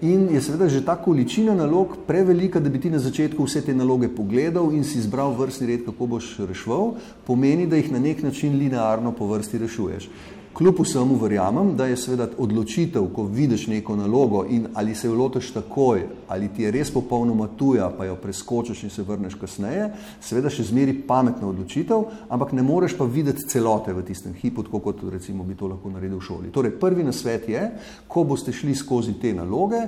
In 0.02 0.28
je 0.30 0.42
seveda 0.42 0.68
že 0.70 0.86
ta 0.86 0.94
količina 0.96 1.56
nalog 1.58 1.96
prevelika, 2.08 2.60
da 2.60 2.70
bi 2.70 2.78
ti 2.78 2.90
na 2.90 3.00
začetku 3.02 3.44
vse 3.44 3.64
te 3.66 3.74
naloge 3.74 4.08
pogledal 4.08 4.70
in 4.74 4.84
si 4.86 5.00
izbral 5.02 5.34
vrstni 5.34 5.68
red, 5.68 5.86
kako 5.86 6.06
boš 6.06 6.36
reševal, 6.38 6.92
pomeni, 7.26 7.66
da 7.66 7.82
jih 7.82 7.90
na 7.92 8.00
nek 8.00 8.22
način 8.24 8.60
linearno 8.60 9.12
po 9.12 9.26
vrsti 9.26 9.58
rešuješ. 9.58 10.10
Kljub 10.58 10.80
vsemu 10.80 11.15
verjamem, 11.22 11.76
da 11.78 11.86
je 11.86 11.98
seveda 11.98 12.26
odločitev, 12.38 13.04
ko 13.13 13.24
vidiš 13.30 13.67
neko 13.67 13.96
nalogo 13.96 14.46
in 14.50 14.65
ali 14.74 14.96
se 14.96 15.08
jo 15.08 15.13
lotiš 15.15 15.52
takoj, 15.54 16.02
ali 16.28 16.48
ti 16.50 16.63
je 16.63 16.72
res 16.72 16.89
popolnoma 16.93 17.48
tuja, 17.58 17.91
pa 17.98 18.06
jo 18.06 18.15
preskočiš 18.15 18.84
in 18.84 18.89
se 18.89 19.06
vrneš 19.06 19.36
kasneje, 19.38 19.91
seveda 20.22 20.50
še 20.50 20.65
zmeri 20.72 20.96
pametna 21.08 21.46
odločitev, 21.52 22.08
ampak 22.34 22.56
ne 22.58 22.65
moreš 22.65 22.98
pa 22.98 23.06
videti 23.06 23.46
celote 23.54 23.93
v 23.93 24.02
tistem 24.08 24.34
hipu, 24.34 24.65
tako 24.65 24.82
kot 24.88 25.04
recimo 25.13 25.46
bi 25.46 25.54
to 25.56 25.70
lahko 25.70 25.93
naredil 25.93 26.17
v 26.17 26.26
šoli. 26.26 26.50
Torej, 26.52 26.74
prvi 26.82 27.06
nasvet 27.06 27.46
je, 27.54 27.63
ko 28.08 28.26
boste 28.26 28.50
šli 28.50 28.74
skozi 28.76 29.13
te 29.22 29.36
naloge, 29.38 29.86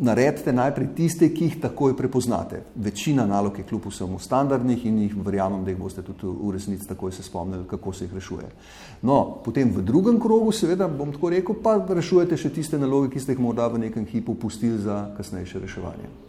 naredite 0.00 0.52
najprej 0.52 0.88
tiste, 0.96 1.28
ki 1.34 1.44
jih 1.44 1.56
takoj 1.62 1.96
prepoznate. 1.96 2.62
Večina 2.74 3.26
nalog 3.26 3.58
je 3.58 3.64
kljub 3.64 3.86
vsemu 3.86 4.18
standardnih 4.18 4.86
in 4.86 4.98
jih 5.02 5.16
verjamem, 5.16 5.64
da 5.64 5.70
jih 5.70 5.80
boste 5.80 6.02
tudi 6.02 6.26
v 6.26 6.52
resnici 6.52 6.88
takoj 6.88 7.12
se 7.12 7.22
spomnili, 7.22 7.64
kako 7.70 7.92
se 7.92 8.04
jih 8.04 8.14
rešuje. 8.14 8.50
No, 9.02 9.38
potem 9.44 9.72
v 9.72 9.82
drugem 9.82 10.20
krogu, 10.20 10.52
seveda, 10.52 10.88
bom 10.88 11.12
tako 11.12 11.30
rekel, 11.30 11.58
pa 11.62 11.78
rešujete 11.88 12.36
še 12.36 12.52
tiste 12.54 12.78
naloge, 12.78 13.12
ki 13.14 13.20
ste 13.20 13.36
jih 13.36 13.42
morda 13.42 13.68
v 13.68 13.86
nekem 13.86 14.06
hipu 14.06 14.34
pustili 14.34 14.78
za 14.78 15.06
kasnejše 15.16 15.62
reševanje. 15.62 16.25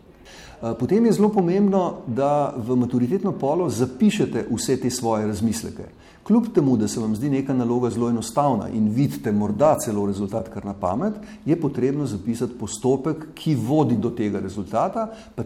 Eh, 0.62 0.74
potem 0.80 1.06
je 1.06 1.12
zelo 1.12 1.30
pomembno, 1.30 2.02
da 2.08 2.54
v 2.58 2.76
maturitetno 2.76 3.32
polo 3.32 3.70
zapišete 3.70 4.48
vse 4.50 4.80
te 4.82 4.90
svoje 4.90 5.28
razmisleke. 5.28 5.84
Kljub 6.24 6.48
temu, 6.54 6.78
da 6.78 6.88
se 6.88 7.00
vam 7.00 7.16
zdi 7.16 7.30
neka 7.30 7.54
naloga 7.54 7.90
zelo 7.90 8.10
enostavna 8.10 8.70
in 8.70 8.90
vidite 8.90 9.32
morda 9.32 9.76
celo 9.80 10.06
rezultat 10.06 10.50
kar 10.50 10.66
na 10.66 10.74
pamet, 10.74 11.14
je 11.46 11.62
potrebno 11.62 12.06
zapisati 12.06 12.58
postopek, 12.60 13.28
ki 13.36 13.56
vodi 13.56 13.96
do 13.96 14.10
tega 14.10 14.40
rezultata, 14.40 15.08
pa 15.36 15.44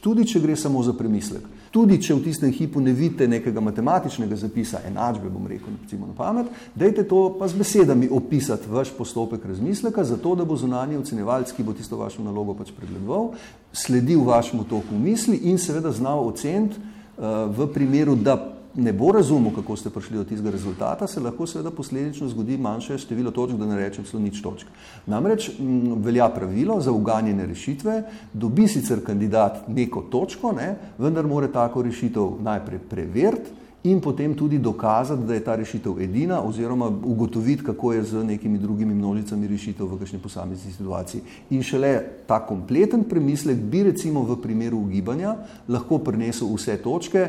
tudi 0.00 0.26
če 0.28 0.40
gre 0.40 0.56
samo 0.56 0.82
za 0.82 0.92
premislek. 0.92 1.42
Tudi 1.70 2.00
če 2.02 2.16
v 2.16 2.24
tistem 2.24 2.50
hipu 2.50 2.80
ne 2.82 2.90
vidite 2.90 3.28
nekega 3.30 3.62
matematičnega 3.62 4.34
zapisa, 4.36 4.80
enačbe, 4.88 5.30
bom 5.30 5.46
rekel, 5.46 5.76
recimo 5.84 6.08
na 6.08 6.16
pamet, 6.18 6.50
dajte 6.74 7.04
to 7.06 7.20
pa 7.38 7.46
z 7.46 7.60
besedami 7.60 8.08
opisati 8.10 8.66
vaš 8.66 8.90
postopek 8.96 9.46
razmisleka, 9.46 10.02
zato 10.04 10.34
da 10.34 10.44
bo 10.44 10.58
zunanji 10.58 10.98
ocenevalc, 10.98 11.52
ki 11.54 11.62
bo 11.62 11.74
tisto 11.78 12.00
vašo 12.00 12.26
nalogo 12.26 12.56
pač 12.58 12.74
pregledoval, 12.74 13.36
sledil 13.70 14.26
vašemu 14.26 14.66
toku 14.66 14.98
misli 14.98 15.38
in 15.46 15.62
seveda 15.62 15.94
znal 15.94 16.26
oceniti 16.26 16.74
uh, 16.74 17.46
v 17.54 17.70
primeru, 17.70 18.18
da 18.18 18.34
ne 18.74 18.92
bo 18.92 19.12
razumel, 19.12 19.52
kako 19.54 19.76
ste 19.76 19.90
prišli 19.90 20.16
do 20.16 20.24
tistega 20.24 20.50
rezultata, 20.50 21.06
se 21.06 21.20
lahko 21.20 21.46
seveda 21.46 21.70
posledično 21.70 22.28
zgodi 22.28 22.58
manjše 22.58 22.98
število 22.98 23.30
točk, 23.30 23.54
da 23.58 23.66
ne 23.66 23.78
rečem 23.78 24.04
celo 24.04 24.22
nič 24.22 24.42
točk. 24.42 24.66
Namreč 25.06 25.50
m, 25.58 25.94
velja 26.02 26.28
pravilo 26.28 26.80
za 26.80 26.92
uganjene 26.92 27.46
rešitve, 27.46 28.02
dobi 28.32 28.68
sicer 28.68 29.04
kandidat 29.04 29.68
neko 29.68 30.06
točko, 30.10 30.52
ne, 30.52 30.74
vendar 30.98 31.26
mora 31.26 31.48
tako 31.48 31.82
rešitev 31.82 32.38
najprej 32.42 32.78
preveriti 32.90 33.58
in 33.82 34.00
potem 34.00 34.34
tudi 34.36 34.58
dokazati, 34.58 35.24
da 35.24 35.34
je 35.34 35.44
ta 35.44 35.54
rešitev 35.56 36.00
edina 36.00 36.42
oziroma 36.44 36.86
ugotoviti, 36.86 37.64
kako 37.64 37.92
je 37.92 38.02
z 38.02 38.24
nekimi 38.24 38.58
drugimi 38.58 38.94
množicami 38.94 39.46
rešitev 39.48 39.86
v 39.86 39.98
kakšni 39.98 40.18
posamezni 40.18 40.72
situaciji. 40.72 41.22
In 41.50 41.62
šele 41.62 42.02
ta 42.26 42.42
kompleten 42.46 43.04
premislek 43.08 43.56
bi 43.56 43.82
recimo 43.82 44.22
v 44.22 44.36
primeru 44.42 44.78
ugibanja 44.78 45.36
lahko 45.68 45.98
prinesel 45.98 46.52
vse 46.54 46.76
točke, 46.76 47.28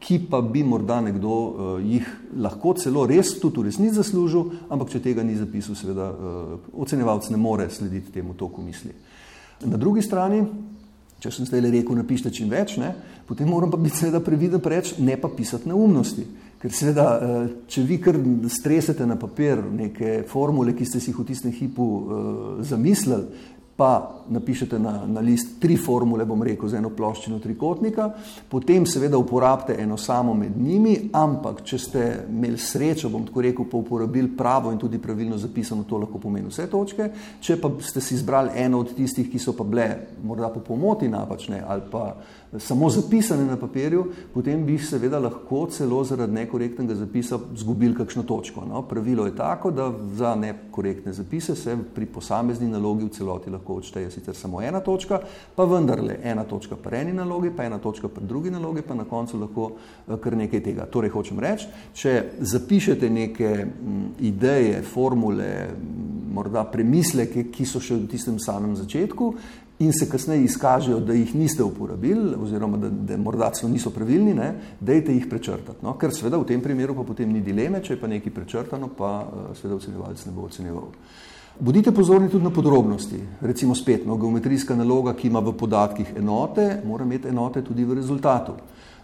ki 0.00 0.18
pa 0.30 0.40
bi 0.40 0.62
morda 0.64 1.00
nekdo 1.04 1.28
uh, 1.28 1.70
jih 1.84 2.06
lahko 2.40 2.72
celo 2.80 3.04
res 3.06 3.34
tudi 3.40 3.60
v 3.60 3.68
resnici 3.68 3.98
zaslužil, 4.00 4.48
ampak 4.72 4.90
če 4.94 5.02
tega 5.04 5.24
ni 5.26 5.36
zapisal, 5.36 5.76
seveda 5.76 6.08
uh, 6.08 6.54
ocenjevalc 6.72 7.28
ne 7.30 7.40
more 7.40 7.68
slediti 7.70 8.12
temu 8.14 8.34
toku 8.34 8.64
misli. 8.64 8.94
Na 9.68 9.76
drugi 9.76 10.00
strani, 10.02 10.40
če 11.20 11.32
sem 11.36 11.48
zdaj 11.48 11.60
le 11.60 11.72
rekel, 11.74 12.00
napišite 12.00 12.32
čim 12.32 12.48
več, 12.48 12.78
ne, 12.80 12.94
potem 13.28 13.48
moram 13.48 13.70
pa 13.70 13.76
biti 13.76 14.00
seveda 14.00 14.22
previden 14.24 14.64
preč, 14.64 14.94
ne 14.98 15.18
pa 15.20 15.28
pisati 15.28 15.68
neumnosti. 15.68 16.24
Ker 16.60 16.72
seveda, 16.76 17.06
uh, 17.20 17.52
če 17.68 17.84
vi 17.84 18.00
kar 18.00 18.16
stresete 18.52 19.04
na 19.08 19.20
papir 19.20 19.60
neke 19.60 20.22
formule, 20.28 20.72
ki 20.76 20.88
ste 20.88 21.00
si 21.00 21.12
jih 21.12 21.20
v 21.20 21.28
tistem 21.28 21.52
hipu 21.52 21.84
uh, 21.84 22.52
zamislili, 22.64 23.59
pa 23.80 24.20
napišete 24.28 24.78
na, 24.78 25.06
na 25.06 25.20
list 25.24 25.54
tri 25.60 25.76
formule, 25.80 26.26
bom 26.28 26.42
rekel, 26.44 26.68
za 26.68 26.76
eno 26.76 26.90
ploščino 26.92 27.38
trikotnika, 27.40 28.10
potem 28.52 28.84
seveda 28.86 29.16
uporabite 29.18 29.78
eno 29.80 29.96
samo 29.96 30.34
med 30.36 30.58
njimi, 30.60 30.92
ampak 31.16 31.62
če 31.64 31.78
ste 31.80 32.02
imeli 32.28 32.60
srečo, 32.60 33.08
bom 33.08 33.24
tako 33.24 33.44
rekel, 33.46 33.64
pa 33.70 33.80
uporabili 33.80 34.28
pravo 34.36 34.72
in 34.74 34.78
tudi 34.78 35.00
pravilno 35.00 35.38
zapisano, 35.40 35.86
to 35.88 36.02
lahko 36.04 36.20
pomeni 36.20 36.52
vse 36.52 36.68
točke. 36.68 37.08
Če 37.40 37.56
pa 37.62 37.72
ste 37.80 38.04
si 38.04 38.18
izbrali 38.18 38.52
eno 38.60 38.82
od 38.84 38.92
tistih, 38.98 39.30
ki 39.32 39.40
so 39.40 39.56
pa 39.56 39.64
bile 39.64 39.88
morda 40.28 40.52
po 40.52 40.60
pomoti 40.60 41.08
napačne 41.08 41.64
ali 41.66 41.88
pa 41.90 42.04
samo 42.58 42.90
zapisane 42.90 43.44
na 43.46 43.56
papirju, 43.56 44.04
potem 44.34 44.64
bi 44.66 44.78
seveda 44.78 45.18
lahko 45.22 45.66
celo 45.70 46.02
zaradi 46.04 46.34
nekorektnega 46.34 46.94
zapisa 46.94 47.38
zgubili 47.56 47.94
kakšno 47.94 48.22
točko. 48.26 48.64
No, 48.66 48.82
pravilo 48.82 49.26
je 49.26 49.36
tako, 49.36 49.70
da 49.70 49.92
za 50.14 50.34
nekorektne 50.34 51.12
zapise 51.12 51.54
se 51.54 51.76
pri 51.94 52.06
posamezni 52.06 52.68
nalogi 52.68 53.04
v 53.04 53.14
celoti 53.14 53.50
lahko 53.50 53.69
odšteje 53.78 54.10
sicer 54.10 54.36
samo 54.36 54.62
ena 54.62 54.80
točka, 54.80 55.20
pa 55.56 55.64
vendarle 55.64 56.18
ena 56.22 56.44
točka 56.44 56.76
pri 56.76 57.04
eni 57.04 57.12
nalogi, 57.12 57.52
pa 57.56 57.64
ena 57.64 57.78
točka 57.78 58.08
pri 58.08 58.26
drugi 58.26 58.50
nalogi, 58.50 58.82
pa 58.82 58.94
na 58.94 59.04
koncu 59.04 59.38
lahko 59.38 59.70
eh, 59.76 60.16
kar 60.16 60.36
nekaj 60.36 60.62
tega. 60.64 60.88
Torej, 60.90 61.14
hočem 61.14 61.40
reči, 61.40 61.70
če 61.94 62.16
zapišete 62.40 63.10
neke 63.10 63.54
ideje, 64.20 64.82
formule, 64.82 65.50
morda 66.30 66.64
premisleke, 66.64 67.48
ki 67.50 67.66
so 67.66 67.80
še 67.82 67.98
v 67.98 68.06
tistem 68.10 68.38
samem 68.38 68.76
začetku, 68.78 69.34
in 69.80 69.92
se 69.92 70.08
kasneje 70.10 70.44
izkažejo, 70.44 71.00
da 71.00 71.12
jih 71.12 71.34
niste 71.34 71.64
uporabili, 71.64 72.34
oziroma 72.36 72.76
da, 72.76 72.88
da 72.88 73.16
morda 73.16 73.50
celo 73.56 73.72
niso 73.72 73.90
pravilni, 73.90 74.34
ne, 74.34 74.52
dejte 74.80 75.14
jih 75.14 75.24
prečrtati. 75.30 75.80
No? 75.82 75.94
Ker 75.98 76.12
seveda 76.12 76.36
v 76.36 76.44
tem 76.50 76.60
primeru 76.60 76.94
pa 76.94 77.06
potem 77.08 77.32
ni 77.32 77.40
dileme, 77.40 77.80
če 77.80 77.96
je 77.96 78.00
pa 78.00 78.10
nekaj 78.12 78.34
prečrtano, 78.34 78.90
pa 78.96 79.12
eh, 79.24 79.46
seveda 79.56 79.80
ocenjevalec 79.80 80.26
ne 80.26 80.34
bo 80.36 80.44
ocenjeval. 80.50 80.92
Bodite 81.60 81.92
pozorni 81.92 82.28
tudi 82.28 82.44
na 82.44 82.50
podrobnosti. 82.50 83.20
Recimo 83.40 83.74
spet, 83.74 84.06
no, 84.06 84.16
geometrijska 84.16 84.74
naloga, 84.74 85.12
ki 85.12 85.28
ima 85.28 85.42
v 85.44 85.52
podatkih 85.52 86.14
enote, 86.16 86.80
mora 86.88 87.04
imeti 87.04 87.28
enote 87.28 87.60
tudi 87.62 87.84
v 87.84 87.98
rezultatu. 87.98 88.54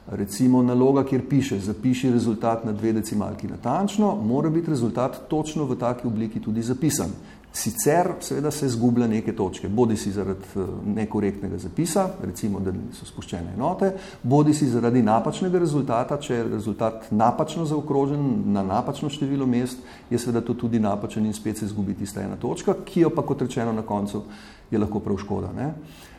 Recimo 0.09 0.63
naloga, 0.63 1.05
kjer 1.05 1.27
piše, 1.29 1.59
zapiši 1.61 2.11
rezultat 2.11 2.65
na 2.65 2.73
dve 2.73 2.95
decimalki 2.97 3.49
natančno, 3.49 4.15
mora 4.25 4.49
biti 4.51 4.71
rezultat 4.71 5.29
točno 5.29 5.65
v 5.65 5.77
taki 5.77 6.07
obliki 6.07 6.41
tudi 6.41 6.63
zapisan. 6.63 7.13
Sicer 7.57 8.11
seveda 8.21 8.51
se 8.51 8.69
zgublja 8.69 9.07
neke 9.09 9.33
točke, 9.33 9.69
bodi 9.69 9.97
si 9.97 10.11
zaradi 10.13 10.45
eh, 10.57 10.73
nekorektnega 10.99 11.57
zapisa, 11.59 12.11
recimo, 12.21 12.61
da 12.61 12.75
so 12.93 13.07
spuščene 13.09 13.55
enote, 13.57 13.95
bodi 14.23 14.53
si 14.55 14.69
zaradi 14.69 15.01
napačnega 15.03 15.63
rezultata, 15.63 16.19
če 16.21 16.35
je 16.35 16.43
rezultat 16.51 17.07
napačno 17.17 17.65
zaokrožen 17.65 18.27
na 18.53 18.65
napačno 18.67 19.09
število 19.09 19.49
mest, 19.49 19.81
je 20.11 20.21
seveda 20.21 20.45
to 20.45 20.55
tudi 20.55 20.83
napačen 20.85 21.25
in 21.25 21.33
spet 21.33 21.63
se 21.63 21.71
zgubi 21.73 21.97
tista 21.97 22.21
ena 22.21 22.37
točka, 22.37 22.77
ki 22.85 23.07
jo 23.07 23.15
pa 23.17 23.25
kot 23.25 23.47
rečeno 23.47 23.73
na 23.73 23.87
koncu 23.89 24.27
je 24.71 24.79
lahko 24.79 25.01
prav 25.01 25.17
škoda. 25.25 25.55
Ne? 25.57 25.73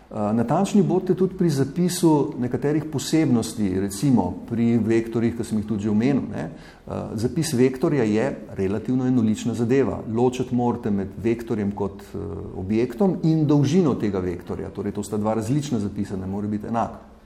Eh, 0.10 0.34
natančni 0.34 0.84
bodite 0.84 1.16
tudi 1.16 1.36
pri 1.36 1.50
zapisu 1.50 2.34
nekaterih 2.40 2.86
posebnosti, 2.92 3.80
recimo 3.80 4.34
pri 4.50 4.78
vektorjih, 4.78 5.34
ki 5.36 5.44
sem 5.44 5.58
jih 5.60 5.68
tudi 5.68 5.84
že 5.84 5.90
omenil. 5.92 6.22
Ne? 6.32 6.46
Eh, 6.88 6.94
zapis 7.20 7.52
vektorja 7.54 8.04
je 8.08 8.30
relativno 8.56 9.08
enolična 9.08 9.54
zadeva. 9.54 10.00
Ločiti 10.08 10.56
morate 10.56 10.92
med 10.92 11.12
vektorjem 11.24 11.76
kot 11.76 12.06
eh, 12.14 12.24
objektom 12.56 13.18
in 13.24 13.44
dolžino 13.48 13.98
tega 14.00 14.24
vektorja. 14.24 14.72
Torej, 14.72 14.96
to 14.96 15.04
sta 15.04 15.18
dva 15.18 15.34
različna 15.34 15.80
zapisa, 15.80 16.16
ne 16.16 16.28
more 16.28 16.48
biti 16.48 16.72
enaka. 16.72 17.17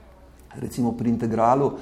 Recimo 0.60 0.92
pri 0.92 1.10
integralu 1.10 1.72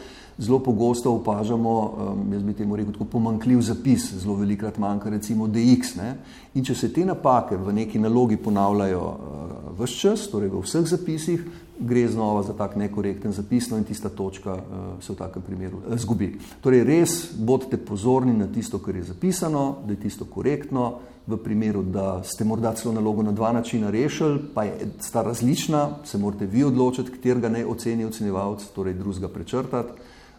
zelo 0.41 0.59
pogosto 0.59 1.13
opažamo, 1.13 1.71
um, 1.71 2.33
jaz 2.33 2.43
bi 2.43 2.55
temu 2.55 2.77
rekel, 2.77 3.07
pomankljiv 3.13 3.61
zapis, 3.61 4.07
zelo 4.23 4.35
velikrat 4.41 4.79
manjka 4.79 5.11
recimo 5.11 5.47
dx. 5.47 5.97
Ne? 5.97 6.15
In 6.55 6.65
če 6.65 6.75
se 6.75 6.93
te 6.93 7.05
napake 7.05 7.59
v 7.61 7.75
neki 7.77 8.01
nalogi 8.01 8.39
ponavljajo 8.41 9.03
uh, 9.03 9.51
vse 9.81 9.99
čas, 10.01 10.29
torej 10.33 10.49
v 10.49 10.63
vseh 10.65 10.87
zapisih, 10.95 11.45
gre 11.81 12.09
znova 12.09 12.43
za 12.43 12.53
tak 12.53 12.77
nekorekten 12.77 13.33
zapis, 13.33 13.71
no 13.71 13.79
in 13.79 13.85
tista 13.85 14.09
točka 14.09 14.53
uh, 14.53 14.63
se 15.01 15.13
v 15.13 15.17
takem 15.17 15.43
primeru 15.43 15.81
zgubi. 15.97 16.39
Torej, 16.61 16.85
res 16.85 17.15
bodite 17.39 17.77
pozorni 17.77 18.33
na 18.37 18.47
tisto, 18.47 18.79
kar 18.79 18.97
je 18.97 19.09
zapisano, 19.13 19.77
da 19.87 19.93
je 19.93 20.01
tisto 20.01 20.25
korektno. 20.25 20.93
V 21.27 21.37
primeru, 21.37 21.83
da 21.83 22.23
ste 22.27 22.45
morda 22.45 22.73
celo 22.75 22.95
nalogo 22.95 23.23
na 23.23 23.31
dva 23.33 23.53
načina 23.53 23.91
rešili, 23.91 24.41
pa 24.55 24.65
je 24.65 24.89
sta 24.99 25.23
različna, 25.23 26.01
se 26.05 26.19
morate 26.19 26.47
vi 26.47 26.65
odločiti, 26.65 27.13
katerega 27.13 27.49
ne 27.49 27.61
oceni 27.67 28.05
ocenjevalec, 28.05 28.65
torej 28.75 28.95
drugega 28.95 29.29
prečrtati. 29.29 29.93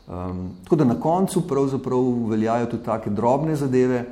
Um, 0.08 0.50
tako 0.64 0.76
da 0.76 0.86
na 0.86 1.00
koncu 1.00 1.46
pravzaprav 1.48 2.10
veljajo 2.30 2.66
tudi 2.66 2.84
take 2.84 3.10
drobne 3.10 3.56
zadeve, 3.56 4.06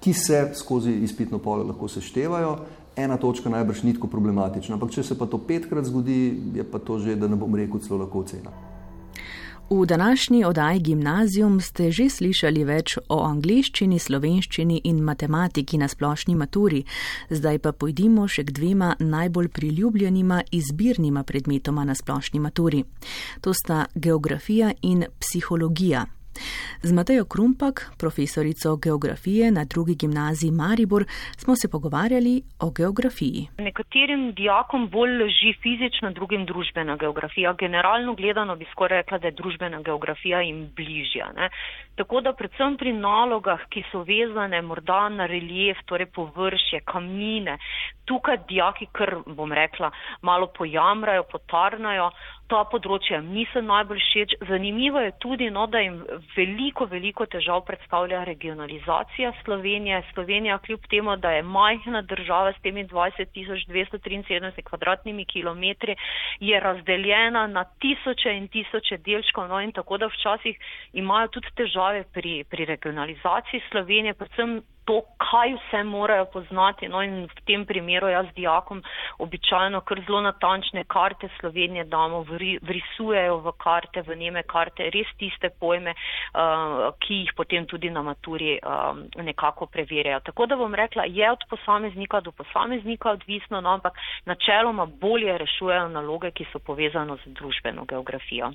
ki 0.00 0.12
se 0.12 0.50
skozi 0.54 0.92
izpitno 0.92 1.38
polo 1.38 1.66
lahko 1.66 1.88
seštevajo 1.88 2.56
ena 2.96 3.16
točka 3.16 3.50
najbrž 3.50 3.82
ni 3.82 3.94
tako 3.94 4.06
problematična. 4.06 4.74
Ampak 4.74 4.90
če 4.90 5.02
se 5.02 5.18
pa 5.18 5.26
to 5.26 5.38
petkrat 5.38 5.84
zgodi, 5.84 6.34
je 6.54 6.64
pa 6.64 6.78
to 6.78 6.98
že, 6.98 7.16
da 7.16 7.28
ne 7.28 7.36
bom 7.36 7.54
rekel, 7.54 7.80
celo 7.80 8.02
lahko 8.04 8.24
ocena. 8.26 8.52
V 9.72 9.86
današnji 9.86 10.44
oddaji 10.44 10.80
Gimnazijum 10.80 11.60
ste 11.60 11.90
že 11.90 12.08
slišali 12.10 12.64
več 12.64 12.98
o 13.08 13.22
angliščini, 13.24 13.98
slovenščini 13.98 14.80
in 14.84 15.00
matematiki 15.00 15.78
na 15.78 15.88
splošni 15.88 16.34
maturi, 16.36 16.82
zdaj 17.30 17.58
pa 17.58 17.72
pojdimo 17.72 18.28
še 18.28 18.44
k 18.44 18.52
dvema 18.52 18.92
najbolj 19.00 19.48
priljubljenima 19.48 20.42
izbirnima 20.52 21.22
predmetoma 21.24 21.84
na 21.84 21.94
splošni 21.94 22.40
maturi. 22.40 22.84
To 23.40 23.54
sta 23.54 23.86
geografija 23.94 24.74
in 24.82 25.06
psihologija. 25.18 26.04
Z 26.82 26.92
Matejo 26.92 27.24
Krumpak, 27.24 27.92
profesorico 27.98 28.76
geografije 28.76 29.50
na 29.50 29.64
drugi 29.64 29.94
gimnaziji 29.94 30.50
Maribor, 30.50 31.04
smo 31.36 31.56
se 31.56 31.68
pogovarjali 31.70 32.42
o 32.60 32.70
geografiji. 32.70 33.48
Nekaterim 33.58 34.32
dijakom 34.32 34.88
bolj 34.88 35.12
leži 35.22 35.52
fizična, 35.62 36.10
drugim 36.10 36.46
družbena 36.46 36.96
geografija. 36.96 37.52
Generalno 37.52 38.14
gledano 38.14 38.56
bi 38.56 38.66
skoraj 38.72 38.98
rekla, 38.98 39.18
da 39.18 39.26
je 39.26 39.38
družbena 39.40 39.82
geografija 39.82 40.40
jim 40.40 40.68
bližja. 40.76 41.32
Ne? 41.36 41.50
Tako 41.94 42.20
da 42.20 42.32
predvsem 42.32 42.76
pri 42.76 42.92
nalogah, 42.92 43.60
ki 43.68 43.84
so 43.90 44.02
vezane 44.02 44.62
morda 44.62 45.08
na 45.08 45.26
relief, 45.26 45.78
torej 45.86 46.06
površje, 46.06 46.80
kamnine, 46.84 47.58
tukaj 48.04 48.38
dijaki, 48.48 48.86
kar 48.92 49.16
bom 49.26 49.52
rekla, 49.52 49.90
malo 50.22 50.46
pojamrajo, 50.58 51.22
potarnajo, 51.32 52.10
ta 52.52 52.62
področja 52.68 53.22
niso 53.24 53.62
najbolj 53.64 54.00
všeč. 54.02 54.34
Zanimivo 54.48 55.00
je 55.00 55.12
tudi, 55.24 55.48
no, 55.54 55.64
da 55.72 55.80
jim 55.80 56.02
veliko, 56.36 56.84
veliko 56.90 57.24
težav 57.30 57.62
predstavlja 57.68 58.24
regionalizacija 58.28 59.32
Slovenije. 59.40 60.02
Slovenija, 60.12 60.58
kljub 60.66 60.84
temu, 60.92 61.16
da 61.16 61.32
je 61.38 61.46
majhna 61.48 62.02
država 62.10 62.52
s 62.52 62.60
temi 62.64 62.84
20.273 62.90 64.66
kvadratnimi 64.68 65.24
kilometri, 65.24 65.96
je 66.40 66.60
razdeljena 66.60 67.46
na 67.46 67.64
tisoče 67.80 68.36
in 68.36 68.50
tisoče 68.52 69.00
delčkov. 69.06 69.48
No, 69.48 69.62
in 69.64 69.72
tako 69.72 70.02
da 70.02 70.10
včasih 70.12 70.58
imajo 70.92 71.32
tudi 71.38 71.54
težave 71.56 72.04
pri, 72.12 72.42
pri 72.50 72.68
regionalizaciji 72.74 73.64
Slovenije, 73.70 74.18
predvsem 74.20 74.60
to, 74.84 75.00
kaj 75.18 75.54
vse 75.54 75.82
morajo 75.84 76.24
poznati. 76.32 76.88
No 76.88 77.02
in 77.02 77.26
v 77.26 77.44
tem 77.46 77.66
primeru 77.66 78.08
jaz 78.08 78.26
dijakom 78.36 78.82
običajno 79.18 79.80
kar 79.80 80.00
zelo 80.06 80.20
natančne 80.20 80.84
karte 80.84 81.28
Slovenije 81.40 81.84
damo, 81.84 82.24
vrisujejo 82.62 83.36
v 83.36 83.52
karte, 83.58 84.02
v 84.02 84.16
njeme 84.16 84.42
karte, 84.42 84.90
res 84.90 85.06
tiste 85.18 85.50
pojme, 85.60 85.94
uh, 85.94 86.90
ki 86.98 87.22
jih 87.22 87.32
potem 87.36 87.66
tudi 87.66 87.90
na 87.90 88.02
maturi 88.02 88.58
uh, 88.58 88.96
nekako 89.22 89.66
preverjajo. 89.66 90.20
Tako 90.20 90.46
da 90.46 90.56
bom 90.56 90.74
rekla, 90.74 91.04
je 91.06 91.30
od 91.30 91.46
posameznika 91.50 92.20
do 92.20 92.32
posameznika 92.32 93.10
odvisno, 93.10 93.60
no, 93.60 93.70
ampak 93.70 93.98
načeloma 94.26 94.86
bolje 94.86 95.38
rešujejo 95.38 95.88
naloge, 95.88 96.30
ki 96.30 96.46
so 96.52 96.58
povezane 96.58 97.16
z 97.24 97.34
družbeno 97.38 97.84
geografijo. 97.84 98.52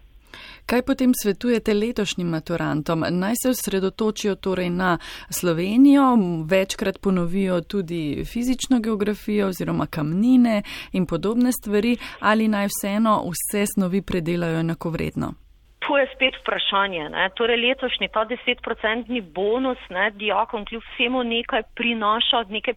Kaj 0.66 0.82
potem 0.82 1.12
svetujete 1.24 1.74
letošnjim 1.74 2.28
maturantom? 2.28 3.06
Naj 3.10 3.34
se 3.42 3.50
osredotočijo 3.50 4.36
torej 4.36 4.70
na 4.70 4.98
Slovenijo, 5.40 6.04
večkrat 6.50 7.02
ponovijo 7.04 7.62
tudi 7.62 8.24
fizično 8.26 8.80
geografijo 8.80 9.48
oziroma 9.48 9.86
kamnine 9.86 10.62
in 10.92 11.06
podobne 11.06 11.52
stvari, 11.52 11.98
ali 12.20 12.48
naj 12.48 12.68
vseeno 12.68 13.24
vse 13.32 13.66
snovi 13.74 14.02
predelajo 14.02 14.60
enakovredno? 14.60 15.34
To 15.88 15.98
je 15.98 16.08
spet 16.16 16.36
vprašanje. 16.42 17.10
Ne? 17.10 17.30
Torej 17.36 17.58
letošnji 17.58 18.08
ta 18.14 18.26
desetprocentni 18.26 19.22
bonus 19.22 19.78
ne, 19.90 20.12
dijakom 20.12 20.66
kljub 20.66 20.84
vsemu 20.84 21.24
nekaj 21.24 21.64
prinaša, 21.76 22.44
nekaj 22.50 22.74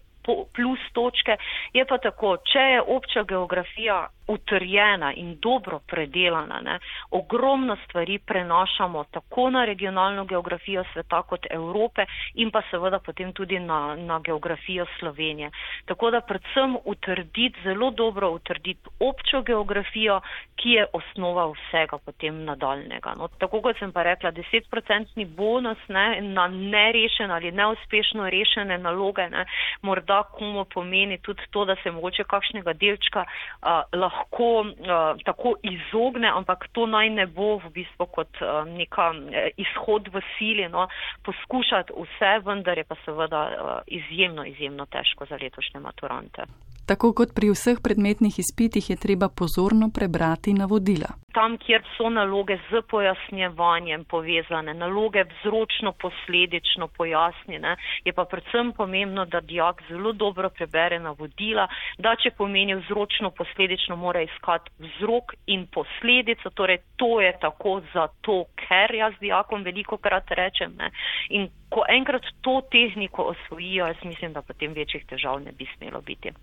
plus 0.54 0.82
točke. 0.92 1.36
Je 1.72 1.84
pa 1.86 1.98
tako, 1.98 2.36
če 2.52 2.58
je 2.74 2.82
obča 2.96 3.22
geografija 3.22 4.06
utrjena 4.30 5.12
in 5.12 5.36
dobro 5.42 5.80
predelana. 5.86 6.60
Ne. 6.60 6.78
Ogromno 7.10 7.76
stvari 7.84 8.18
prenašamo 8.18 9.04
tako 9.10 9.50
na 9.50 9.64
regionalno 9.64 10.24
geografijo 10.24 10.84
sveta 10.92 11.22
kot 11.22 11.46
Evrope 11.50 12.06
in 12.34 12.50
pa 12.50 12.62
seveda 12.70 12.98
potem 12.98 13.32
tudi 13.32 13.58
na, 13.58 13.96
na 13.96 14.20
geografijo 14.20 14.86
Slovenije. 14.98 15.50
Tako 15.84 16.10
da 16.10 16.20
predvsem 16.20 16.76
utrditi, 16.84 17.60
zelo 17.62 17.90
dobro 17.90 18.30
utrditi 18.30 18.88
občo 19.00 19.42
geografijo, 19.42 20.20
ki 20.56 20.70
je 20.70 20.86
osnova 20.92 21.46
vsega 21.52 21.98
potem 21.98 22.44
nadaljnega. 22.44 23.14
No, 23.18 23.28
tako 23.38 23.60
kot 23.60 23.78
sem 23.78 23.92
pa 23.92 24.02
rekla, 24.02 24.32
10% 24.32 25.26
bonus 25.26 25.78
ne, 25.88 26.20
na 26.20 26.48
nerešene 26.48 27.34
ali 27.34 27.52
neuspešno 27.52 28.30
rešene 28.30 28.78
naloge, 28.78 29.28
ne, 29.30 29.46
morda 29.82 30.22
komu 30.22 30.64
pomeni 30.64 31.18
tudi 31.18 31.42
to, 31.50 31.64
da 31.64 31.76
se 31.82 31.90
mogoče 31.90 32.24
kakšnega 32.24 32.72
delčka 32.72 33.24
uh, 33.24 33.68
lahko 34.00 34.19
lahko 34.20 34.60
uh, 34.60 35.16
tako 35.24 35.54
izogne, 35.62 36.28
ampak 36.28 36.68
to 36.72 36.86
naj 36.86 37.10
ne 37.10 37.26
bo 37.26 37.58
v 37.58 37.70
bistvu 37.74 38.06
kot 38.06 38.28
uh, 38.42 38.64
neka 38.66 39.10
uh, 39.10 39.48
izhod 39.56 40.08
v 40.12 40.20
sili, 40.36 40.68
no, 40.68 40.88
poskušati 41.24 41.92
vse, 41.92 42.40
vendar 42.44 42.78
je 42.78 42.84
pa 42.84 42.96
seveda 43.04 43.40
uh, 43.40 43.70
izjemno, 43.86 44.44
izjemno 44.44 44.86
težko 44.86 45.26
za 45.26 45.38
letošnje 45.40 45.80
maturante. 45.80 46.44
Tako 46.90 47.12
kot 47.14 47.30
pri 47.34 47.52
vseh 47.54 47.78
predmetnih 47.78 48.34
izpitih 48.42 48.90
je 48.90 48.96
treba 48.98 49.28
pozorno 49.40 49.86
prebrati 49.94 50.50
navodila. 50.52 51.10
Tam, 51.36 51.54
kjer 51.62 51.84
so 51.94 52.08
naloge 52.10 52.56
z 52.70 52.80
pojasnjevanjem 52.90 54.02
povezane, 54.10 54.74
naloge 54.74 55.22
vzročno-posledično 55.28 56.88
pojasnjene, 56.98 57.76
je 58.04 58.12
pa 58.12 58.24
predvsem 58.24 58.72
pomembno, 58.72 59.24
da 59.24 59.40
dijak 59.40 59.84
zelo 59.88 60.12
dobro 60.12 60.50
prebere 60.50 60.98
navodila, 60.98 61.68
da 61.98 62.16
če 62.18 62.34
pomeni 62.34 62.74
vzročno-posledično, 62.82 63.94
mora 63.94 64.26
iskati 64.26 64.74
vzrok 64.82 65.38
in 65.46 65.68
posledico, 65.70 66.50
torej 66.50 66.82
to 66.96 67.20
je 67.20 67.32
tako 67.38 67.80
zato, 67.94 68.44
ker 68.66 68.98
jaz 68.98 69.14
dijakom 69.22 69.62
veliko 69.62 70.02
krat 70.02 70.34
rečem. 70.42 70.74
Ne? 70.78 70.90
In 71.28 71.46
ko 71.70 71.86
enkrat 71.86 72.26
to 72.40 72.60
tehniko 72.72 73.30
osvojijo, 73.30 73.86
jaz 73.86 74.02
mislim, 74.04 74.32
da 74.32 74.42
potem 74.42 74.74
večjih 74.74 75.06
težav 75.06 75.38
ne 75.38 75.52
bi 75.52 75.70
smelo 75.76 76.00
biti. 76.00 76.34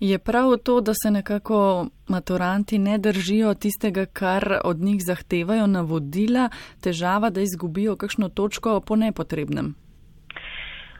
Je 0.00 0.18
prav 0.18 0.56
to, 0.62 0.80
da 0.80 0.92
se 1.02 1.10
nekako 1.10 1.88
maturanti 2.08 2.78
ne 2.78 2.98
držijo 2.98 3.54
tistega, 3.54 4.06
kar 4.06 4.60
od 4.64 4.80
njih 4.80 5.02
zahtevajo 5.04 5.66
navodila, 5.66 6.48
težava, 6.80 7.30
da 7.30 7.40
izgubijo 7.40 7.96
kakšno 7.96 8.28
točko 8.28 8.80
po 8.80 8.96
nepotrebnem? 8.96 9.74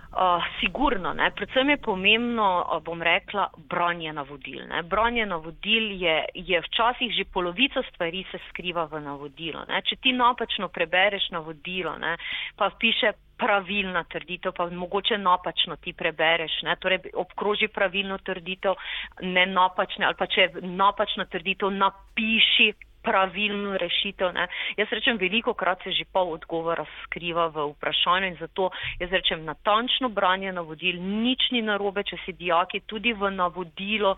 Uh, 0.08 0.42
sigurno, 0.60 1.12
ne. 1.12 1.30
predvsem 1.36 1.68
je 1.70 1.76
pomembno, 1.76 2.64
uh, 2.64 2.82
bom 2.82 3.02
rekla, 3.02 3.50
branje 3.68 4.12
navodil. 4.12 4.62
Ne. 4.66 4.82
Branje 4.82 5.26
navodil 5.26 5.92
je, 6.02 6.24
je 6.34 6.60
včasih 6.60 7.12
že 7.12 7.24
polovica 7.28 7.82
stvari 7.92 8.24
se 8.32 8.38
skriva 8.48 8.86
v 8.88 9.02
navodilo. 9.04 9.66
Ne. 9.68 9.82
Če 9.84 10.00
ti 10.00 10.12
napačno 10.16 10.68
prebereš 10.72 11.28
navodilo, 11.30 11.92
ne, 12.00 12.16
pa 12.56 12.70
piše 12.80 13.12
pravilna 13.38 14.04
trditev, 14.08 14.52
pa 14.56 14.66
mogoče 14.70 15.18
napačno 15.18 15.76
ti 15.76 15.92
prebereš, 15.92 16.62
ne. 16.62 16.76
torej 16.80 17.12
obkroži 17.14 17.68
pravilno 17.68 18.18
trditev, 18.18 18.80
ne 19.22 19.46
napačne, 19.46 20.08
ali 20.08 20.16
pa 20.18 20.26
če 20.26 20.50
napačno 20.62 21.28
trditev 21.28 21.70
napiši 21.70 22.72
pravilno 23.08 23.76
rešitev. 23.80 24.32
Ne. 24.36 24.48
Jaz 24.76 24.92
rečem, 24.92 25.18
veliko 25.20 25.54
krat 25.54 25.82
se 25.84 25.92
že 25.92 26.04
pol 26.12 26.32
odgovora 26.36 26.84
skriva 27.04 27.48
v 27.48 27.70
vprašanju 27.72 28.26
in 28.28 28.36
zato 28.40 28.70
jaz 29.00 29.10
rečem, 29.10 29.44
natančno 29.44 30.08
branje 30.08 30.52
navodil, 30.52 31.00
nič 31.00 31.50
ni 31.52 31.62
narobe, 31.62 32.04
če 32.04 32.20
si 32.24 32.32
dijaki 32.32 32.84
tudi 32.86 33.12
v 33.12 33.30
navodilo 33.30 34.16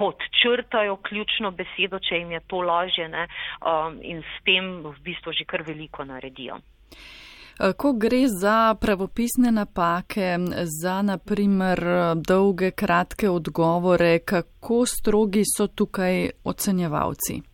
podčrtajo 0.00 0.96
ključno 1.04 1.50
besedo, 1.50 1.98
če 2.00 2.22
jim 2.22 2.30
je 2.32 2.40
to 2.48 2.62
lažje 2.64 3.08
ne, 3.08 3.26
um, 3.60 3.98
in 4.02 4.22
s 4.24 4.44
tem 4.48 4.80
v 4.86 4.96
bistvu 5.04 5.36
že 5.36 5.44
kar 5.44 5.66
veliko 5.66 6.04
naredijo. 6.08 6.60
Ko 7.76 7.92
gre 7.92 8.22
za 8.28 8.74
pravopisne 8.80 9.50
napake, 9.52 10.38
za 10.80 11.02
naprimer 11.02 11.80
dolge, 12.16 12.70
kratke 12.70 13.28
odgovore, 13.28 14.18
kako 14.24 14.86
strogi 14.86 15.42
so 15.44 15.66
tukaj 15.66 16.30
ocenjevalci? 16.44 17.49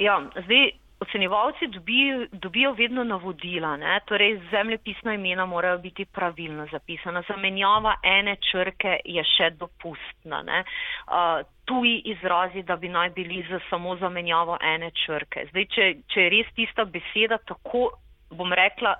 Ja, 0.00 0.16
zdaj 0.32 0.70
ocenjevalci 1.00 1.66
dobijo, 1.66 2.26
dobijo 2.32 2.72
vedno 2.72 3.04
navodila, 3.04 3.76
ne? 3.76 4.00
torej 4.04 4.40
zemljepisna 4.50 5.14
imena 5.14 5.46
morajo 5.46 5.78
biti 5.78 6.04
pravilno 6.04 6.66
zapisana. 6.72 7.22
Zamenjava 7.28 7.94
ene 8.02 8.36
črke 8.50 8.96
je 9.04 9.24
še 9.24 9.50
dopustna. 9.50 10.40
Uh, 10.40 11.46
tuji 11.64 12.02
izrazi, 12.04 12.62
da 12.62 12.76
bi 12.76 12.88
naj 12.88 13.10
bili 13.10 13.44
za 13.50 13.60
samo 13.70 13.96
zamenjavo 13.96 14.58
ene 14.74 14.90
črke. 15.04 15.46
Zdaj, 15.50 15.66
če, 15.74 15.94
če 16.08 16.20
je 16.20 16.30
res 16.36 16.52
tista 16.54 16.84
beseda 16.84 17.38
tako, 17.38 17.90
bom 18.30 18.52
rekla, 18.52 18.96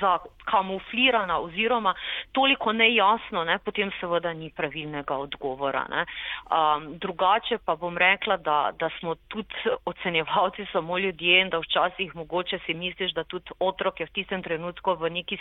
zakamuflirana 0.00 1.38
oziroma 1.38 1.94
toliko 2.32 2.72
nejasno, 2.72 3.44
ne, 3.44 3.58
potem 3.58 3.90
seveda 4.00 4.32
ni 4.32 4.50
pravilnega 4.50 5.16
odgovora. 5.16 5.86
Um, 5.90 6.98
drugače 6.98 7.58
pa 7.64 7.76
bom 7.76 7.98
rekla, 7.98 8.36
da, 8.36 8.72
da 8.78 8.90
smo 8.98 9.14
tudi 9.28 9.54
ocenjevalci 9.84 10.66
samo 10.72 10.98
ljudje 10.98 11.40
in 11.40 11.50
da 11.50 11.58
včasih 11.58 12.14
mogoče 12.16 12.58
si 12.66 12.74
misliš, 12.74 13.12
da 13.12 13.24
tudi 13.24 13.50
otrok 13.58 14.00
je 14.00 14.06
v 14.06 14.10
tistem 14.10 14.42
trenutku 14.42 14.94
v 14.94 15.10
neki 15.10 15.38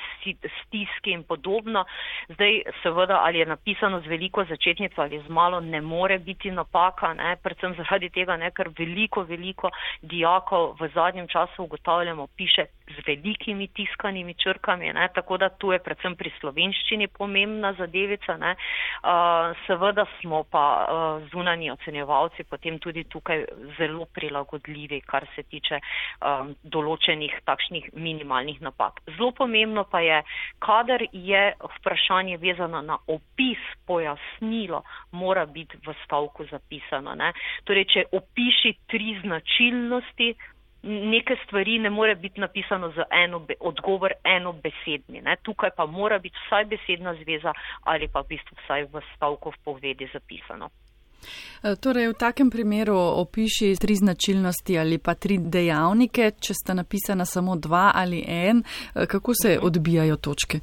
stiski 0.65 1.11
in 1.11 1.23
podobno. 1.23 1.85
Zdaj 2.29 2.61
seveda 2.83 3.19
ali 3.23 3.39
je 3.39 3.45
napisano 3.45 4.01
z 4.01 4.07
veliko 4.07 4.45
začetnico 4.45 5.01
ali 5.01 5.19
z 5.19 5.29
malo, 5.29 5.59
ne 5.59 5.81
more 5.81 6.19
biti 6.19 6.51
napaka, 6.51 7.13
ne, 7.13 7.35
predvsem 7.43 7.75
zaradi 7.75 8.09
tega, 8.09 8.37
ne, 8.37 8.51
ker 8.51 8.69
veliko, 8.77 9.23
veliko 9.23 9.71
dijakov 10.01 10.75
v 10.79 10.89
zadnjem 10.93 11.27
času 11.27 11.63
ugotavljamo 11.63 12.27
piše 12.37 12.65
z 12.89 13.07
velikimi 13.07 13.67
tiskanimi 13.67 14.28
črkami, 14.33 14.93
ne? 14.93 15.09
tako 15.13 15.37
da 15.37 15.49
tu 15.49 15.71
je 15.71 15.79
predvsem 15.79 16.15
pri 16.15 16.31
slovenščini 16.39 17.07
pomembna 17.07 17.73
zadevica. 17.73 18.35
Uh, 18.39 19.55
seveda 19.67 20.05
smo 20.19 20.43
pa 20.43 20.65
uh, 20.85 21.29
zunani 21.31 21.71
ocenjevalci 21.71 22.43
potem 22.43 22.79
tudi 22.79 23.03
tukaj 23.03 23.45
zelo 23.77 24.05
prilagodljivi, 24.13 25.01
kar 25.01 25.27
se 25.35 25.43
tiče 25.43 25.79
um, 25.79 26.53
določenih 26.63 27.39
takšnih 27.45 27.91
minimalnih 27.93 28.61
napak. 28.61 29.01
Zelo 29.15 29.31
pomembno 29.31 29.85
pa 29.89 30.01
je, 30.05 30.21
kadar 30.59 31.03
je 31.11 31.43
vprašanje 31.79 32.37
vezano 32.37 32.81
na 32.81 32.97
opis, 33.07 33.59
pojasnilo, 33.85 34.83
mora 35.11 35.45
biti 35.45 35.77
v 35.85 35.95
stavku 36.03 36.45
zapisano. 36.51 37.15
Ne? 37.15 37.33
Torej, 37.65 37.87
če 37.93 38.05
opiši 38.19 38.75
tri 38.91 39.15
značilnosti, 39.23 40.33
neke 40.83 41.35
stvari 41.45 41.79
ne 41.79 41.89
more 41.89 42.15
biti 42.15 42.39
napisano 42.39 42.91
za 42.91 43.03
eno, 43.11 43.45
odgovor 43.59 44.11
eno 44.23 44.53
besedni. 44.53 45.21
Ne? 45.21 45.35
Tukaj 45.43 45.69
pa 45.77 45.85
mora 45.85 46.19
biti 46.19 46.35
vsaj 46.45 46.65
besedna 46.65 47.15
zveza 47.23 47.53
ali 47.83 48.07
pa 48.07 48.21
v 48.21 48.27
bistvu 48.27 48.57
vsaj 48.63 48.83
v 48.83 49.01
stavkov 49.15 49.53
povedi 49.63 50.09
zapisano. 50.13 50.69
E, 51.63 51.75
torej, 51.75 52.07
v 52.07 52.13
takem 52.13 52.49
primeru 52.49 52.95
opiši 52.95 53.75
tri 53.75 53.95
značilnosti 53.95 54.79
ali 54.79 54.97
pa 54.97 55.13
tri 55.15 55.37
dejavnike, 55.37 56.31
če 56.39 56.53
sta 56.53 56.73
napisana 56.73 57.25
samo 57.25 57.55
dva 57.55 57.91
ali 57.95 58.23
en, 58.27 58.63
e, 58.95 59.05
kako 59.05 59.33
se 59.35 59.59
odbijajo 59.61 60.15
točke. 60.15 60.59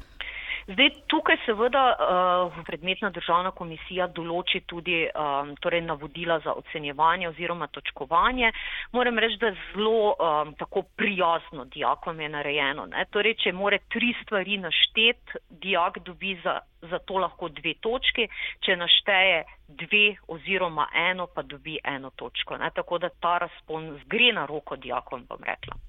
Zdaj, 0.67 0.89
tukaj 1.07 1.37
seveda 1.45 1.83
uh, 1.95 2.55
predmetna 2.67 3.07
državna 3.15 3.53
komisija 3.55 4.07
določi 4.11 4.59
tudi 4.67 4.97
um, 5.07 5.53
torej 5.63 5.79
navodila 5.85 6.41
za 6.43 6.51
ocenjevanje 6.59 7.29
oziroma 7.29 7.69
točkovanje. 7.71 8.51
Moram 8.91 9.19
reči, 9.23 9.39
da 9.39 9.53
zelo 9.55 10.11
um, 10.11 10.51
tako 10.59 10.83
prijazno 10.99 11.65
dijakom 11.71 12.19
je 12.19 12.29
narejeno. 12.35 12.85
Ne? 12.91 13.05
Torej, 13.15 13.37
če 13.45 13.55
more 13.55 13.79
tri 13.95 14.11
stvari 14.25 14.59
naštet, 14.59 15.37
dijak 15.49 16.03
dobi 16.03 16.35
za, 16.43 16.59
za 16.81 16.99
to 16.99 17.23
lahko 17.23 17.47
dve 17.47 17.77
točki, 17.79 18.27
če 18.59 18.75
našteje 18.75 19.45
dve 19.67 20.05
oziroma 20.27 20.89
eno, 21.09 21.31
pa 21.31 21.47
dobi 21.47 21.79
eno 21.83 22.11
točko. 22.11 22.59
Ne? 22.59 22.75
Tako 22.75 22.99
da 22.99 23.09
ta 23.09 23.37
razpon 23.47 23.93
gre 24.05 24.33
na 24.35 24.43
roko 24.45 24.75
dijakom, 24.75 25.23
bom 25.31 25.47
rekla. 25.47 25.79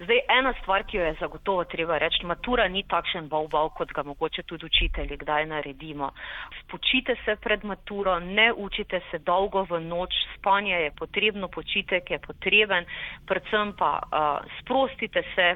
Zdaj, 0.00 0.20
ena 0.38 0.52
stvar, 0.60 0.84
ki 0.84 0.96
jo 0.96 1.04
je 1.04 1.14
zagotovo 1.20 1.64
treba 1.64 1.98
reči, 1.98 2.26
matura 2.26 2.68
ni 2.68 2.82
takšen 2.88 3.28
bavbav, 3.28 3.70
kot 3.78 3.92
ga 3.96 4.02
mogoče 4.02 4.42
tudi 4.42 4.66
učitelji 4.66 5.16
kdaj 5.16 5.46
naredimo. 5.46 6.10
Spočite 6.62 7.16
se 7.24 7.36
pred 7.36 7.64
maturo, 7.64 8.18
ne 8.20 8.52
učite 8.52 9.00
se 9.10 9.18
dolgo 9.18 9.64
v 9.70 9.80
noč, 9.80 10.14
spanje 10.36 10.76
je 10.86 10.90
potrebno, 10.98 11.48
počitek 11.48 12.10
je 12.10 12.18
potreben, 12.18 12.84
predvsem 13.26 13.72
pa 13.78 13.92
uh, 14.02 14.52
sprostite 14.60 15.22
se, 15.34 15.48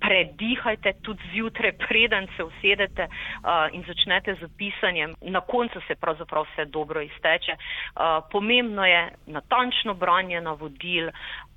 predihajte 0.00 0.92
tudi 1.02 1.22
zjutraj, 1.32 1.72
preden 1.72 2.28
se 2.36 2.44
usedete 2.44 3.08
uh, 3.08 3.68
in 3.72 3.84
začnete 3.86 4.34
z 4.34 4.48
pisanjem. 4.58 5.14
Na 5.20 5.40
koncu 5.40 5.80
se 5.86 5.94
pravzaprav 5.94 6.46
vse 6.52 6.64
dobro 6.64 7.00
izteče. 7.00 7.52
Uh, 7.52 8.24
pomembno 8.32 8.86
je 8.86 9.08
natančno 9.26 9.94
branje 9.94 10.40
navodil, 10.40 11.10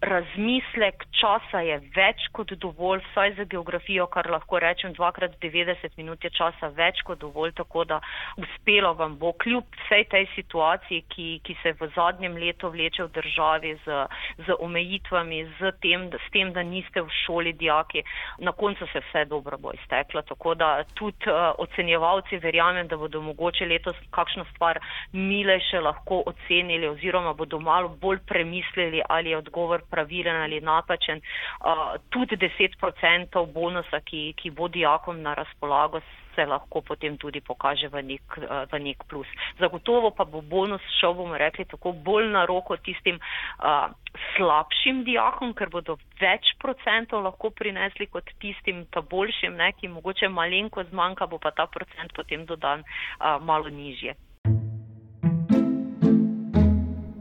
razmislek 0.04 1.06
časa 1.16 1.62
je 1.64 1.78
več 1.96 2.28
kot 2.36 2.52
dovolj, 2.60 3.02
vsaj 3.12 3.36
za 3.38 3.46
geografijo, 3.50 4.08
kar 4.12 4.28
lahko 4.32 4.60
rečem, 4.60 4.94
dvakrat 4.98 5.38
90 5.42 5.98
minut 5.98 6.24
je 6.24 6.32
časa 6.36 6.70
več 6.76 7.02
kot 7.08 7.22
dovolj, 7.22 7.54
tako 7.58 7.86
da 7.88 8.00
uspelo 8.38 8.94
vam 9.00 9.16
bo 9.20 9.34
kljub 9.34 9.78
vsej 9.86 10.06
tej 10.12 10.28
situaciji, 10.36 11.06
ki, 11.14 11.28
ki 11.44 11.56
se 11.64 11.76
v 11.80 11.90
zadnjem 11.96 12.36
letu 12.38 12.72
vleče 12.74 13.08
v 13.08 13.14
državi 13.20 13.76
z, 13.86 14.00
z 14.46 14.58
omejitvami, 14.60 15.44
z 15.60 15.74
tem, 15.84 16.10
da, 16.12 16.20
s 16.20 16.36
tem, 16.36 16.54
da 16.54 16.64
niste 16.68 17.02
v 17.02 17.18
šoli 17.24 17.54
dijaki, 17.54 18.04
na 18.38 18.52
koncu 18.52 18.88
se 18.94 19.00
vse 19.00 19.26
dobro 19.26 19.58
bo 19.58 19.72
izteklo. 19.74 20.22
Tako 20.22 20.56
da 20.56 20.84
tudi 20.94 21.30
uh, 21.30 21.56
ocenjevalci 21.58 22.38
verjamem, 22.38 22.88
da 22.88 22.98
bodo 22.98 23.22
mogoče 23.22 23.66
letos 23.66 23.96
kakšno 24.12 24.46
stvar 24.56 24.80
milejše 25.12 25.80
lahko 25.80 26.24
ocenili 26.26 26.88
oziroma 26.88 27.34
bodo 27.34 27.60
malo 27.60 27.90
bolj 27.90 28.20
premislili, 28.28 29.02
ali 29.10 29.30
je 29.30 29.38
odgovor 29.38 29.82
pravilen 29.92 30.42
ali 30.42 30.62
napačen. 30.62 31.18
Uh, 31.18 31.96
tudi 32.10 32.36
10% 32.38 33.46
bonusa, 33.54 34.00
ki, 34.00 34.34
ki 34.38 34.50
bo 34.50 34.68
dijakom 34.68 35.22
na 35.22 35.34
razpolago, 35.34 36.00
se 36.36 36.46
lahko 36.46 36.82
potem 36.82 37.18
tudi 37.18 37.42
pokaže 37.42 37.88
v 37.88 38.04
nek, 38.04 38.38
uh, 38.38 38.66
v 38.72 38.80
nek 38.84 39.04
plus. 39.10 39.28
Zagotovo 39.60 40.12
pa 40.12 40.26
bo 40.26 40.42
bonus 40.42 40.82
šel, 41.00 41.16
bomo 41.18 41.38
rekli, 41.38 41.66
tako 41.66 41.94
bolj 41.94 42.30
na 42.34 42.46
roko 42.50 42.78
tistim 42.78 43.20
uh, 43.20 43.94
slabšim 44.36 45.04
dijakom, 45.08 45.54
ker 45.54 45.70
bodo 45.70 45.98
več 46.22 46.54
procentov 46.62 47.24
lahko 47.24 47.50
prinesli 47.50 48.08
kot 48.08 48.30
tistim 48.42 48.86
ta 48.92 49.02
boljšim, 49.02 49.56
ne, 49.58 49.72
ki 49.78 49.92
mogoče 49.94 50.30
malenko 50.30 50.84
zmanjka, 50.92 51.28
bo 51.28 51.40
pa 51.40 51.52
ta 51.52 51.68
procent 51.68 52.14
potem 52.16 52.46
dodan 52.46 52.84
uh, 52.84 53.40
malo 53.42 53.70
nižje. 53.70 54.16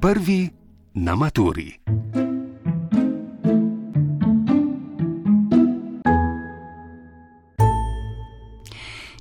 Prvi 0.02 0.50
na 0.94 1.14
maturi. 1.14 2.01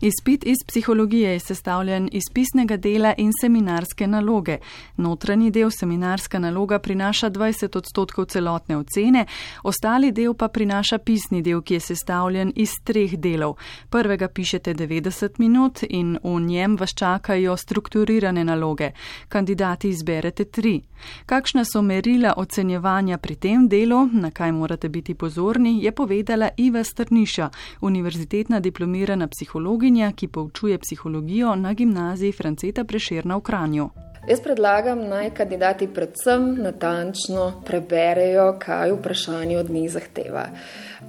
Izpit 0.03 0.45
iz 0.45 0.57
psihologije 0.67 1.31
je 1.31 1.39
sestavljen 1.39 2.09
iz 2.11 2.23
pisnega 2.33 2.77
dela 2.77 3.13
in 3.17 3.31
seminarske 3.41 4.07
naloge. 4.07 4.57
Notranji 4.97 5.51
del 5.51 5.69
seminarska 5.69 6.39
naloga 6.39 6.79
prinaša 6.79 7.29
20 7.29 7.77
odstotkov 7.77 8.25
celotne 8.25 8.77
ocene, 8.77 9.25
ostali 9.63 10.11
del 10.11 10.33
pa 10.33 10.47
prinaša 10.47 10.97
pisni 10.97 11.41
del, 11.41 11.61
ki 11.61 11.73
je 11.73 11.79
sestavljen 11.79 12.53
iz 12.55 12.71
treh 12.83 13.13
delov. 13.17 13.57
Prvega 13.89 14.27
pišete 14.27 14.73
90 14.73 15.29
minut 15.37 15.83
in 15.89 16.17
v 16.23 16.39
njem 16.39 16.77
vas 16.79 16.93
čakajo 16.93 17.57
strukturirane 17.57 18.43
naloge. 18.43 18.91
Kandidati 19.29 19.89
izberete 19.89 20.45
tri. 20.45 20.81
Kakšna 21.25 21.65
so 21.65 21.81
merila 21.81 22.33
ocenjevanja 22.37 23.17
pri 23.17 23.35
tem 23.35 23.67
delu, 23.69 24.09
na 24.13 24.31
kaj 24.31 24.51
morate 24.51 24.89
biti 24.89 25.13
pozorni, 25.13 25.83
je 25.83 25.91
povedala 25.91 26.49
Iva 26.57 26.83
Strniša, 26.83 27.49
univerzitetna 27.81 28.59
diplomirana 28.59 29.27
psihologinja, 29.27 29.90
ki 30.15 30.27
poučuje 30.27 30.77
psihologijo 30.77 31.55
na 31.55 31.73
gimnaziji 31.73 32.31
Franceta 32.31 32.83
Prešerna 32.83 33.35
v 33.37 33.41
Kranju. 33.41 33.89
Jaz 34.29 34.39
predlagam 34.39 35.01
naj 35.09 35.31
kandidati 35.33 35.87
predvsem 35.87 36.43
natančno 36.61 37.63
preberejo, 37.65 38.55
kaj 38.59 38.93
vprašanje 38.93 39.57
od 39.57 39.69
njih 39.69 39.91
zahteva. 39.91 40.45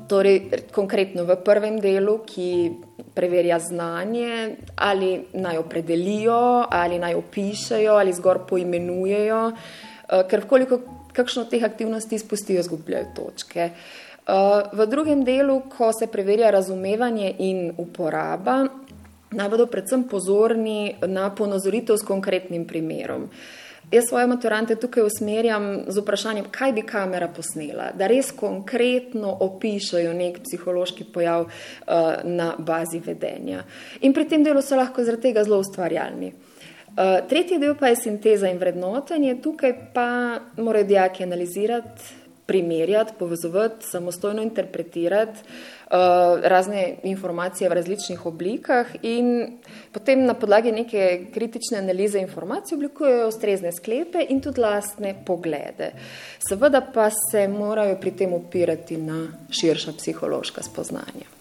Torej, 0.09 0.41
konkretno 0.73 1.25
v 1.29 1.37
prvem 1.45 1.77
delu, 1.81 2.19
ki 2.27 2.73
preverja 3.15 3.59
znanje, 3.61 4.57
ali 4.77 5.13
naj 5.33 5.61
opredelijo, 5.61 6.65
ali 6.71 6.99
naj 6.99 7.15
opišajo, 7.15 7.99
ali 8.01 8.17
zgor 8.17 8.47
poimenujejo, 8.49 9.43
eh, 9.53 10.25
ker 10.29 10.45
vkoliko 10.47 10.81
kakšno 11.13 11.43
od 11.43 11.51
teh 11.51 11.65
aktivnosti 11.65 12.17
izpustijo, 12.17 12.61
izgubljajo 12.61 13.13
točke. 13.17 13.61
Eh, 13.61 14.02
v 14.73 14.87
drugem 14.87 15.25
delu, 15.25 15.63
ko 15.77 15.93
se 15.93 16.07
preverja 16.07 16.51
razumevanje 16.51 17.35
in 17.39 17.73
uporaba, 17.79 18.63
naj 19.33 19.49
bodo 19.49 19.67
predvsem 19.67 20.05
pozorni 20.09 20.95
na 21.07 21.31
ponazoritev 21.35 21.97
s 21.97 22.07
konkretnim 22.07 22.67
primerom. 22.67 23.29
Jaz 23.93 24.07
svoje 24.09 24.27
maturante 24.27 24.77
tukaj 24.77 25.05
usmerjam 25.05 25.85
z 25.89 26.01
vprašanjem, 26.01 26.47
kaj 26.51 26.73
bi 26.73 26.83
kamera 26.83 27.29
posnela, 27.29 27.91
da 27.93 28.07
res 28.09 28.31
konkretno 28.33 29.35
opišajo 29.45 30.15
nek 30.17 30.39
psihološki 30.47 31.05
pojav 31.13 31.45
uh, 31.45 32.23
na 32.25 32.55
bazi 32.59 33.03
vedenja. 33.05 33.67
In 34.01 34.15
pri 34.17 34.25
tem 34.31 34.45
delu 34.45 34.63
so 34.63 34.79
lahko 34.81 35.05
zaradi 35.05 35.29
tega 35.29 35.45
zelo 35.45 35.61
ustvarjalni. 35.61 36.33
Uh, 36.93 37.21
tretji 37.29 37.59
del 37.59 37.75
pa 37.77 37.89
je 37.93 38.01
sinteza 38.07 38.49
in 38.49 38.59
vrednotenje. 38.61 39.37
Tukaj 39.43 39.75
pa 39.93 40.09
morajo 40.57 40.89
dijaki 40.89 41.23
analizirati, 41.29 42.22
primerjati, 42.53 43.13
povezovati, 43.19 43.87
samostojno 43.87 44.43
interpretirati 44.43 45.41
uh, 45.41 45.97
razne 46.43 46.95
informacije 47.03 47.69
v 47.69 47.73
različnih 47.73 48.27
oblikah 48.27 48.87
in 49.03 49.57
potem 49.93 50.27
na 50.27 50.35
podlagi 50.35 50.73
neke 50.73 51.31
kritične 51.33 51.79
analize 51.79 52.21
informacij 52.21 52.77
oblikujejo 52.77 53.29
ustrezne 53.29 53.73
sklepe 53.73 54.27
in 54.29 54.45
tudi 54.45 54.61
lastne 54.61 55.15
poglede. 55.27 55.95
Seveda 56.49 56.83
pa 56.95 57.09
se 57.31 57.49
morajo 57.49 57.97
pri 58.01 58.11
tem 58.21 58.37
opirati 58.37 59.01
na 59.01 59.27
širša 59.51 59.97
psihološka 59.97 60.63
spoznanja. 60.63 61.33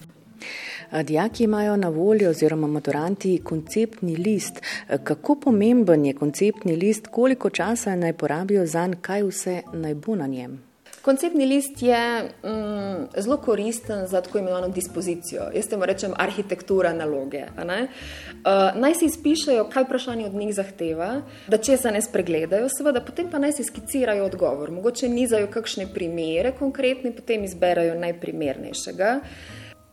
Dijaki 1.04 1.44
imajo 1.44 1.76
na 1.76 1.88
voljo 1.88 2.30
oziroma 2.30 2.66
maturanti 2.66 3.40
konceptni 3.44 4.16
list. 4.16 4.60
Kako 5.04 5.34
pomemben 5.34 6.04
je 6.06 6.14
konceptni 6.14 6.76
list, 6.76 7.06
koliko 7.06 7.50
časa 7.50 7.96
naj 7.96 8.12
porabijo 8.12 8.66
za 8.66 8.86
njega, 8.86 9.00
kaj 9.00 9.22
vse 9.22 9.62
naj 9.72 9.94
bo 9.94 10.16
na 10.16 10.26
njem? 10.26 10.71
Konceptni 11.02 11.46
list 11.46 11.82
je 11.82 12.22
mm, 12.22 13.20
zelo 13.22 13.36
koristen 13.36 14.06
za 14.06 14.20
tako 14.20 14.38
imenovano 14.38 14.68
dispozicijo. 14.68 15.42
Jaz 15.54 15.66
temu 15.66 15.86
rečem 15.86 16.12
arhitektura 16.16 16.92
naloge. 16.92 17.42
Uh, 17.42 18.80
naj 18.80 18.94
si 18.94 19.08
izpišajo, 19.10 19.64
kaj 19.72 19.84
vprašanje 19.84 20.26
od 20.26 20.34
njih 20.34 20.54
zahteva, 20.54 21.10
da 21.48 21.58
če 21.58 21.76
se 21.76 21.90
ne 21.90 22.02
spregledajo, 22.02 22.68
seveda, 22.70 23.02
potem 23.02 23.30
pa 23.30 23.42
naj 23.42 23.56
si 23.58 23.66
skicirajo 23.66 24.28
odgovor. 24.30 24.70
Mogoče 24.70 25.08
nizajo 25.08 25.50
kakšne 25.50 25.88
primere 25.94 26.54
konkretne, 26.58 27.10
potem 27.16 27.44
izberajo 27.44 27.98
najprimernejšega. 27.98 29.16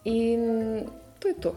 In 0.06 0.86
to 1.20 1.28
je 1.28 1.40
to. 1.42 1.56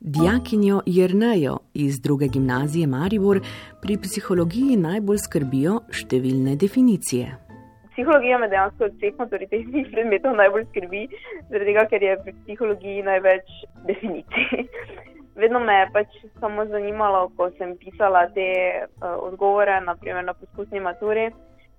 Dijakinjo 0.00 0.82
Jrnejo 0.86 1.58
iz 1.74 2.00
druge 2.00 2.28
gimnazije 2.28 2.86
Maribor 2.86 3.40
pri 3.80 3.96
psihologiji 3.96 4.76
najbolj 4.76 5.22
skrbijo 5.22 5.78
številne 5.88 6.58
definicije. 6.60 7.43
Psihologija 7.94 8.38
me 8.38 8.48
dejansko 8.48 8.84
od 8.84 8.94
vseh 8.98 9.14
maturitetnih 9.18 9.86
predmetov 9.92 10.34
najbolj 10.36 10.64
skrbi, 10.70 11.02
zaradi 11.50 11.70
tega, 11.70 11.84
ker 11.90 12.02
je 12.02 12.16
pri 12.24 12.32
psihologiji 12.40 13.02
največ 13.06 13.52
definicij. 13.86 14.64
Vedno 15.42 15.60
me 15.60 15.76
je 15.80 15.86
pač 15.94 16.16
samo 16.40 16.66
zanimalo, 16.66 17.28
ko 17.36 17.50
sem 17.58 17.76
pisala 17.78 18.26
te 18.34 18.46
uh, 18.82 19.14
odgovore, 19.28 19.78
naprimer 19.86 20.26
na 20.26 20.34
poskusni 20.34 20.82
maturi, 20.82 21.28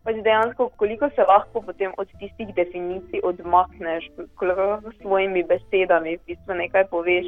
pač 0.07 0.21
dejansko, 0.23 0.69
koliko 0.79 1.09
se 1.15 1.27
lahko 1.27 1.61
potem 1.67 1.91
od 1.97 2.07
tistih 2.19 2.55
definicij 2.55 3.23
odmakneš, 3.23 4.07
koliko 4.39 4.79
s 4.91 4.95
svojimi 5.01 5.43
besedami 5.51 6.15
v 6.17 6.23
bistvu 6.31 6.59
nekaj 6.61 6.87
poveš. 6.91 7.27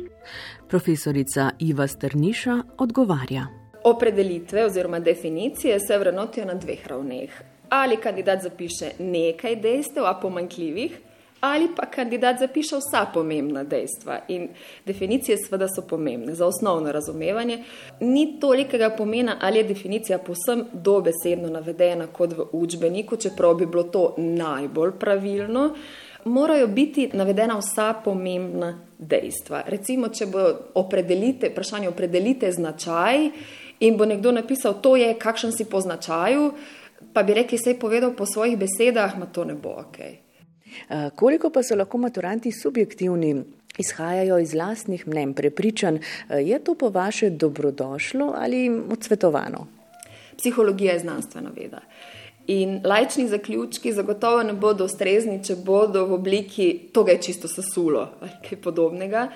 Profesorica 0.72 1.52
Iva 1.60 1.88
Strniša 1.88 2.58
odgovarja. 2.78 3.48
Opredelitve 3.84 4.66
oziroma 4.66 5.00
definicije 5.00 5.80
se 5.80 5.98
vrednotijo 5.98 6.46
na 6.46 6.54
dveh 6.54 6.88
ravneh. 6.88 7.57
Ali 7.70 7.98
kandidat 7.98 8.42
zapiše 8.42 8.92
nekaj 9.00 9.56
dejstev, 9.56 10.06
a 10.06 10.14
pomankljivih, 10.22 11.00
ali 11.40 11.68
pa 11.76 11.86
kandidat 11.86 12.40
zapiše 12.40 12.76
vsa 12.76 13.06
pomembna 13.14 13.64
dejstva. 13.64 14.20
In 14.28 14.48
definicije 14.86 15.38
seveda 15.38 15.68
so 15.68 15.82
pomembne 15.82 16.36
za 16.36 16.46
osnovno 16.46 16.92
razumevanje. 16.92 17.64
Ni 18.00 18.40
tolikega 18.40 18.90
pomena, 18.90 19.38
ali 19.42 19.58
je 19.58 19.64
definicija 19.64 20.18
posem 20.18 20.66
dobesedno 20.74 21.50
navedena 21.50 22.08
kot 22.08 22.34
v 22.38 22.46
učbeniku, 22.52 23.16
čeprav 23.16 23.56
bi 23.56 23.66
bilo 23.66 23.84
to 23.84 24.14
najbolj 24.18 24.92
pravilno. 25.00 25.76
Morajo 26.26 26.68
biti 26.68 27.10
navedena 27.14 27.58
vsa 27.58 27.94
pomembna 28.04 28.80
dejstva. 28.98 29.62
Recimo, 29.68 30.10
če 30.10 30.26
bo 30.26 30.50
opredelite, 30.74 31.50
vprašanje 31.50 31.90
opredelite 31.90 32.52
značaj 32.52 33.30
in 33.80 33.98
bo 33.98 34.06
nekdo 34.06 34.32
napisal, 34.32 34.82
to 34.82 34.96
je, 34.96 35.14
kakšen 35.14 35.52
si 35.54 35.66
po 35.66 35.82
značaju, 35.82 36.52
pa 37.14 37.24
bi 37.24 37.34
rekli, 37.34 37.58
sej 37.58 37.80
povedal 37.80 38.14
po 38.16 38.26
svojih 38.26 38.58
besedah, 38.58 39.18
ma 39.20 39.26
to 39.26 39.44
ne 39.44 39.54
bo 39.54 39.70
ok. 39.70 39.98
Eh, 40.90 41.10
koliko 41.16 41.50
pa 41.50 41.64
so 41.64 41.76
lahko 41.76 41.98
maturanti 41.98 42.52
subjektivni, 42.52 43.44
izhajajo 43.78 44.40
iz 44.40 44.54
lastnih 44.54 45.08
mnen, 45.08 45.34
prepričan, 45.34 45.96
eh, 45.96 46.42
je 46.42 46.60
to 46.64 46.76
po 46.76 46.90
vaše 46.90 47.30
dobrodošlo 47.30 48.34
ali 48.38 48.70
odsvetovano? 48.92 49.68
Psihologija 50.38 50.94
je 50.94 51.00
znanstvena 51.00 51.50
veda. 51.56 51.82
In 52.48 52.82
lajčni 52.84 53.28
zaključki 53.28 53.94
zagotovo 53.94 54.44
ne 54.44 54.54
bodo 54.54 54.86
ustrezni, 54.86 55.44
če 55.44 55.56
bodo 55.56 56.06
v 56.06 56.14
obliki 56.14 56.90
toga 56.94 57.12
je 57.12 57.22
čisto 57.22 57.48
sasulo 57.48 58.10
ali 58.22 58.32
kaj 58.50 58.62
podobnega. 58.62 59.28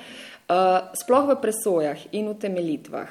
Uh, 0.51 0.91
sploh 0.95 1.29
v 1.29 1.35
presojah 1.41 1.97
in 2.11 2.27
utemelitvah. 2.27 3.07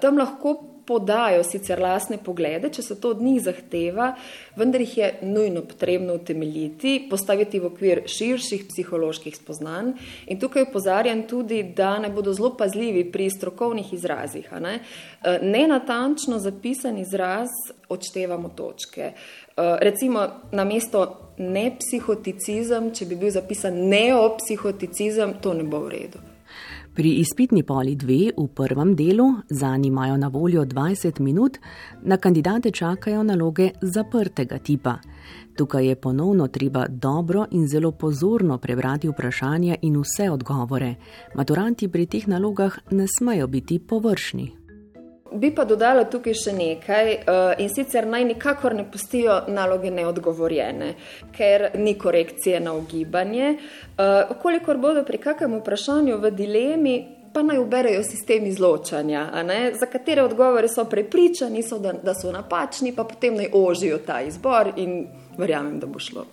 Tam 0.00 0.18
lahko 0.18 0.75
podajo 0.86 1.42
sicer 1.44 1.80
lastne 1.82 2.18
poglede, 2.22 2.70
če 2.72 2.82
se 2.82 2.96
to 3.00 3.10
od 3.14 3.22
njih 3.22 3.40
zahteva, 3.42 4.12
vendar 4.56 4.80
jih 4.80 4.96
je 4.98 5.08
nujno 5.22 5.62
potrebno 5.66 6.14
utemeljiti, 6.14 7.06
postaviti 7.10 7.60
v 7.60 7.70
okvir 7.70 8.02
širših 8.10 8.66
psiholoških 8.70 9.36
spoznanj. 9.36 9.92
In 10.26 10.40
tukaj 10.40 10.68
upozarjam 10.68 11.24
tudi, 11.28 11.62
da 11.76 11.96
ne 11.98 12.10
bodo 12.10 12.32
zelo 12.36 12.54
pazljivi 12.56 13.04
pri 13.12 13.30
strokovnih 13.30 13.92
izrazih. 13.94 14.52
Ne? 14.60 14.78
E, 14.78 15.38
nenatančno 15.42 16.38
zapisan 16.38 16.98
izraz 16.98 17.50
odštevamo 17.88 18.52
točke. 18.56 19.10
E, 19.10 19.12
recimo 19.80 20.28
na 20.52 20.64
mesto 20.64 21.06
nepsihoticizem, 21.38 22.92
če 22.94 23.10
bi 23.10 23.18
bil 23.20 23.34
zapisan 23.34 23.76
neopsihoticizem, 23.90 25.38
to 25.42 25.54
ne 25.54 25.66
bo 25.66 25.84
v 25.86 25.94
redu. 25.98 26.24
Pri 26.96 27.10
izpitni 27.20 27.62
poli 27.62 27.92
dve 27.94 28.30
v 28.36 28.46
prvem 28.48 28.94
delu 28.96 29.26
zanimajo 29.50 30.16
na 30.16 30.28
voljo 30.28 30.64
20 30.64 31.20
minut, 31.20 31.58
na 32.02 32.16
kandidate 32.16 32.70
čakajo 32.70 33.22
naloge 33.22 33.70
zaprtega 33.82 34.58
tipa. 34.58 34.94
Tukaj 35.56 35.86
je 35.86 35.96
ponovno 35.96 36.48
treba 36.48 36.86
dobro 36.88 37.44
in 37.50 37.68
zelo 37.68 37.92
pozorno 37.92 38.58
prebrati 38.58 39.08
vprašanja 39.08 39.76
in 39.82 40.00
vse 40.00 40.30
odgovore. 40.30 40.94
Maturanti 41.34 41.88
pri 41.88 42.06
teh 42.06 42.28
nalogah 42.28 42.78
ne 42.90 43.06
smejo 43.18 43.46
biti 43.46 43.78
površni. 43.78 44.65
Bi 45.36 45.50
pa 45.54 45.64
dodala 45.68 46.06
tukaj 46.08 46.32
še 46.38 46.52
nekaj 46.56 47.08
uh, 47.12 47.50
in 47.60 47.68
sicer 47.68 48.06
naj 48.08 48.22
nikakor 48.24 48.72
ne 48.76 48.86
pustijo 48.88 49.42
naloge 49.52 49.90
neodgovorjene, 49.92 50.92
ker 51.36 51.70
ni 51.76 51.92
korekcije 51.98 52.60
na 52.64 52.72
ogibanje. 52.72 53.50
Uh, 53.98 54.32
kolikor 54.40 54.80
bodo 54.80 55.04
pri 55.04 55.20
kakem 55.20 55.58
vprašanju 55.60 56.16
v 56.22 56.32
dilemi, 56.32 56.96
pa 57.36 57.42
naj 57.42 57.58
uberejo 57.58 58.02
sistem 58.02 58.46
izločanja, 58.46 59.30
za 59.80 59.86
katere 59.86 60.22
odgovore 60.22 60.68
so 60.68 60.84
prepričani, 60.84 61.62
so, 61.62 61.78
da, 61.78 61.92
da 61.92 62.14
so 62.14 62.32
napačni, 62.32 62.94
pa 62.96 63.04
potem 63.04 63.36
naj 63.36 63.50
ožijo 63.52 63.98
ta 64.06 64.22
izbor 64.24 64.72
in 64.76 65.06
verjamem, 65.36 65.76
da 65.80 65.86
bo 65.86 66.00
šlo. 66.00 66.24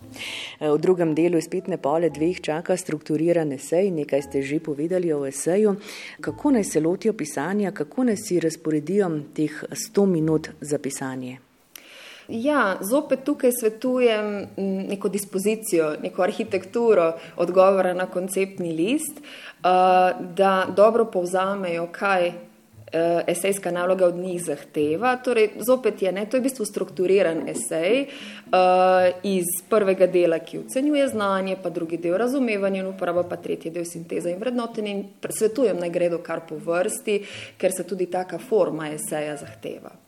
E, 0.59 0.69
v 0.69 0.77
drugem 0.79 1.11
delu 1.15 1.43
izpitne 1.43 1.77
pole 1.77 2.07
dveh 2.09 2.39
čaka 2.41 2.77
strukturiran 2.79 3.51
esej, 3.51 3.91
nekaj 3.91 4.29
ste 4.29 4.47
že 4.47 4.63
povedali 4.63 5.11
o 5.13 5.25
eseju. 5.27 5.75
Kako 6.21 6.55
naj 6.55 6.63
se 6.71 6.79
lotijo 6.79 7.13
pisanja, 7.13 7.71
kako 7.71 8.07
naj 8.07 8.17
si 8.23 8.39
razporedijo 8.39 9.11
teh 9.35 9.63
100 9.91 10.05
minut 10.05 10.49
za 10.61 10.79
pisanje? 10.79 11.39
Ja, 12.27 12.77
zopet 12.81 13.23
tukaj 13.23 13.51
svetujem 13.59 14.47
neko 14.89 15.09
dispozicijo, 15.09 15.95
neko 16.01 16.23
arhitekturo 16.23 17.13
odgovora 17.37 17.93
na 17.93 18.05
konceptni 18.05 18.73
list, 18.73 19.19
da 20.35 20.65
dobro 20.75 21.05
povzamejo, 21.05 21.87
kaj 21.91 22.31
uh, 22.93 23.21
esejska 23.27 23.71
naloga 23.71 24.05
od 24.05 24.15
njih 24.15 24.43
zahteva. 24.43 25.15
Torej, 25.15 25.49
zopet 25.67 26.01
je, 26.01 26.11
ne, 26.11 26.25
to 26.25 26.37
je 26.37 26.41
v 26.41 26.43
bistvu 26.43 26.65
strukturiran 26.65 27.47
esej 27.49 28.05
uh, 28.05 29.09
iz 29.23 29.45
prvega 29.69 30.07
dela, 30.07 30.39
ki 30.39 30.59
ocenjuje 30.59 31.07
znanje, 31.07 31.57
pa 31.63 31.69
drugi 31.69 31.97
del 31.97 32.17
razumevanja 32.17 32.81
in 32.81 32.87
uporaba, 32.87 33.23
pa 33.23 33.35
tretji 33.35 33.71
del 33.71 33.85
sinteza 33.85 34.29
in 34.29 34.39
vrednotenja. 34.39 35.03
Svetujem, 35.29 35.79
naj 35.79 35.89
gredo 35.89 36.21
kar 36.23 36.45
po 36.49 36.55
vrsti, 36.55 37.19
ker 37.57 37.71
se 37.71 37.87
tudi 37.87 38.05
taka 38.05 38.37
forma 38.39 38.91
eseja 38.93 39.37
zahteva. 39.37 40.02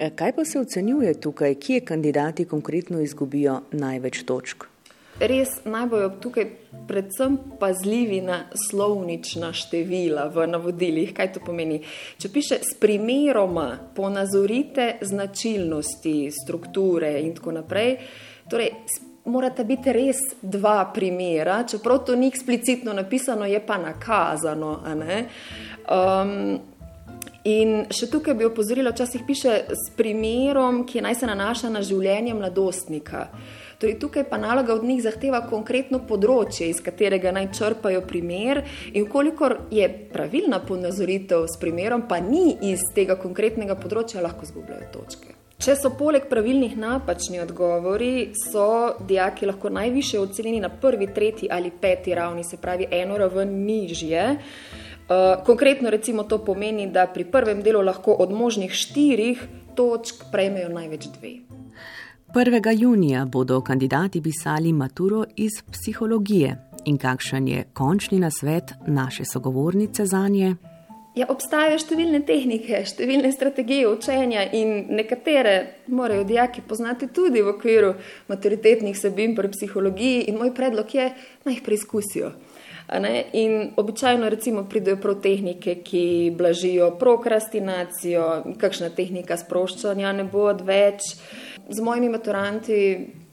E, 0.00 0.10
kaj 0.16 0.32
pa 0.32 0.44
se 0.44 0.60
ocenjuje 0.60 1.14
tukaj, 1.20 1.54
kje 1.54 1.80
kandidati 1.84 2.44
konkretno 2.44 3.00
izgubijo 3.00 3.60
največ 3.72 4.22
točk? 4.24 4.70
res 5.20 5.58
naj 5.68 5.86
bojo 5.90 6.08
tukaj 6.22 6.46
predvsem 6.88 7.36
pazljivi 7.60 8.20
na 8.24 8.38
slovnična 8.56 9.52
števila 9.52 10.26
v 10.32 10.46
navodilih. 10.48 11.12
Kaj 11.14 11.32
to 11.34 11.42
pomeni? 11.44 11.82
Če 12.18 12.32
piše 12.32 12.60
s 12.64 12.76
primeroma, 12.80 13.68
ponazorite 13.96 14.94
značilnosti, 15.02 16.30
strukture 16.32 17.12
in 17.20 17.34
tako 17.36 17.58
naprej, 17.60 17.96
torej 18.50 18.72
morata 19.30 19.64
biti 19.68 19.92
res 19.92 20.22
dva 20.42 20.90
primera, 20.94 21.60
čeprav 21.68 22.04
to 22.06 22.16
ni 22.16 22.30
eksplicitno 22.32 22.96
napisano, 22.96 23.46
je 23.46 23.60
pa 23.66 23.76
nakazano. 23.78 24.78
Um, 24.80 26.60
In 27.48 27.86
še 27.88 28.10
tukaj 28.12 28.34
bi 28.36 28.44
opozorila, 28.44 28.92
včasih 28.92 29.22
piše 29.24 29.52
s 29.72 29.88
primerom, 29.96 30.82
ki 30.84 31.00
naj 31.00 31.14
se 31.22 31.28
nanaša 31.28 31.70
na 31.72 31.80
življenje 31.80 32.34
mladostnika. 32.36 33.28
Torej, 33.80 33.96
tukaj 34.02 34.26
pa 34.28 34.36
naloga 34.36 34.74
od 34.76 34.84
njih 34.84 35.00
zahteva 35.00 35.40
konkretno 35.48 36.02
področje, 36.04 36.68
iz 36.68 36.82
katerega 36.84 37.32
naj 37.32 37.48
črpajo 37.56 38.02
primer, 38.04 38.60
in 38.92 39.08
kolikor 39.08 39.56
je 39.72 39.88
pravilna 40.12 40.60
ponazoritev 40.68 41.48
s 41.48 41.56
primerom, 41.62 42.04
pa 42.08 42.20
ni 42.20 42.58
iz 42.74 42.84
tega 42.92 43.16
konkretnega 43.16 43.78
področja, 43.80 44.20
lahko 44.20 44.44
zgubljajo 44.44 44.90
točke. 44.92 45.32
Če 45.60 45.74
so 45.76 45.90
poleg 45.92 46.28
pravilnih 46.28 46.76
napačni 46.80 47.40
odgovori, 47.40 48.30
so 48.36 48.96
dijaki 49.08 49.48
lahko 49.48 49.72
najviše 49.72 50.20
ocenjeni 50.20 50.60
na 50.60 50.70
prvi, 50.72 51.08
tretji 51.12 51.48
ali 51.52 51.72
peti 51.72 52.14
ravni, 52.16 52.44
se 52.44 52.60
pravi 52.60 52.86
eno 53.00 53.16
raven 53.20 53.52
nižje. 53.64 54.22
Uh, 55.10 55.44
konkretno 55.44 55.90
recimo 55.90 56.22
to 56.22 56.38
pomeni, 56.38 56.86
da 56.86 57.06
pri 57.06 57.24
prvem 57.24 57.62
delu 57.62 57.80
lahko 57.82 58.12
od 58.12 58.30
možnih 58.30 58.70
štirih 58.72 59.42
točk 59.74 60.14
prejmejo 60.32 60.68
največ 60.68 61.06
dve. 61.18 61.32
1. 62.34 62.80
junija 62.80 63.24
bodo 63.24 63.60
kandidati 63.60 64.22
pisali 64.22 64.72
maturo 64.72 65.24
iz 65.36 65.50
psihologije 65.72 66.56
in 66.84 66.98
kakšen 66.98 67.48
je 67.48 67.64
končni 67.72 68.18
nasvet 68.18 68.72
naše 68.86 69.24
sogovornice 69.24 70.06
za 70.06 70.28
nje. 70.28 70.54
Ja, 71.18 71.26
obstajajo 71.26 71.80
številne 71.82 72.20
tehnike, 72.22 72.84
številne 72.86 73.32
strategije 73.34 73.88
učenja 73.90 74.44
in 74.54 74.94
nekatere 74.94 75.56
morajo 75.90 76.22
dijaki 76.24 76.62
poznati 76.62 77.08
tudi 77.10 77.42
v 77.42 77.50
okviru 77.50 77.96
maturitetnih 78.30 78.94
sebin 78.94 79.34
pri 79.34 79.50
psihologiji 79.50 80.28
in 80.30 80.38
moj 80.38 80.54
predlog 80.54 80.94
je, 80.94 81.10
naj 81.44 81.56
jih 81.56 81.64
preizkusijo. 81.66 82.30
In 83.32 83.70
običajno 83.76 84.28
recimo 84.28 84.64
pridejo 84.68 84.96
prav 84.96 85.20
tehnike, 85.22 85.76
ki 85.86 86.32
blažijo 86.34 86.90
prokrastinacijo, 86.98 88.24
kakšna 88.58 88.90
tehnika 88.90 89.36
sproščanja 89.38 90.12
ne 90.12 90.24
bo 90.24 90.48
odveč. 90.50 91.14
Z 91.70 91.84
mojimi 91.86 92.08
maturanti 92.08 92.80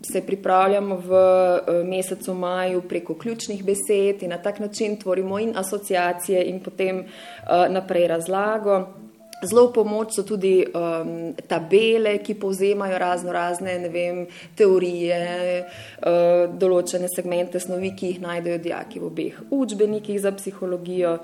se 0.01 0.21
pripravljamo 0.21 0.95
v 0.95 1.11
eh, 1.17 1.83
mesecu 1.83 2.33
maju 2.33 2.81
preko 2.81 3.15
ključnih 3.17 3.63
besed 3.65 4.21
in 4.23 4.29
na 4.29 4.37
tak 4.37 4.59
način 4.59 4.99
tvorimo 5.01 5.39
in 5.39 5.57
asociacije 5.57 6.45
in 6.45 6.59
potem 6.63 6.99
uh, 6.99 7.65
naprej 7.69 8.07
razlago. 8.07 9.06
Zelo 9.43 9.67
v 9.67 9.73
pomoč 9.73 10.15
so 10.17 10.23
tudi 10.25 10.65
um, 10.65 11.33
tabele, 11.45 12.15
ki 12.25 12.33
povzemajo 12.41 12.97
razno 12.97 13.33
razne 13.35 13.75
vem, 13.93 14.23
teorije, 14.57 15.19
uh, 15.61 16.49
določene 16.57 17.09
segmente 17.11 17.61
snovi, 17.61 17.93
ki 17.93 18.13
jih 18.13 18.23
najdejo 18.23 18.57
dijaki 18.63 19.03
v 19.03 19.09
obeh 19.11 19.37
učbenikih 19.53 20.17
za 20.21 20.33
psihologijo. 20.33 21.19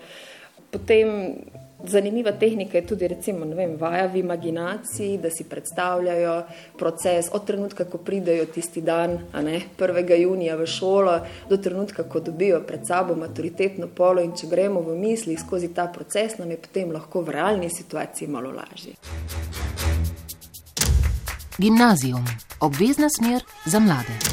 Potem 0.69 1.09
Zanimiva 1.83 2.31
tehnika 2.31 2.77
je 2.77 2.85
tudi, 2.87 3.07
recimo, 3.07 3.45
vem, 3.45 3.75
vaja 3.77 4.07
v 4.07 4.21
imaginaciji, 4.21 5.17
da 5.17 5.29
si 5.29 5.43
predstavljajo 5.43 6.43
proces 6.77 7.27
od 7.31 7.45
trenutka, 7.45 7.85
ko 7.85 7.97
pridejo 7.97 8.45
tisti 8.45 8.81
dan, 8.81 9.17
ne, 9.43 9.61
1. 9.77 10.21
junija 10.21 10.55
v 10.55 10.65
šolo, 10.65 11.19
do 11.49 11.57
trenutka, 11.57 12.03
ko 12.03 12.19
dobijo 12.19 12.61
pred 12.67 12.87
sabo 12.87 13.15
maturitetno 13.15 13.87
polo. 13.87 14.23
In 14.23 14.31
če 14.31 14.47
gremo 14.47 14.81
v 14.81 14.95
misli 14.95 15.35
skozi 15.37 15.73
ta 15.73 15.87
proces, 15.87 16.37
nam 16.39 16.51
je 16.51 16.57
potem 16.57 16.91
lahko 16.91 17.21
v 17.21 17.35
realni 17.35 17.69
situaciji 17.69 18.27
malo 18.27 18.51
lažje. 18.55 18.95
Gimnazijum, 21.59 22.23
obvezna 22.59 23.09
smer 23.09 23.43
za 23.65 23.79
mlade. 23.79 24.32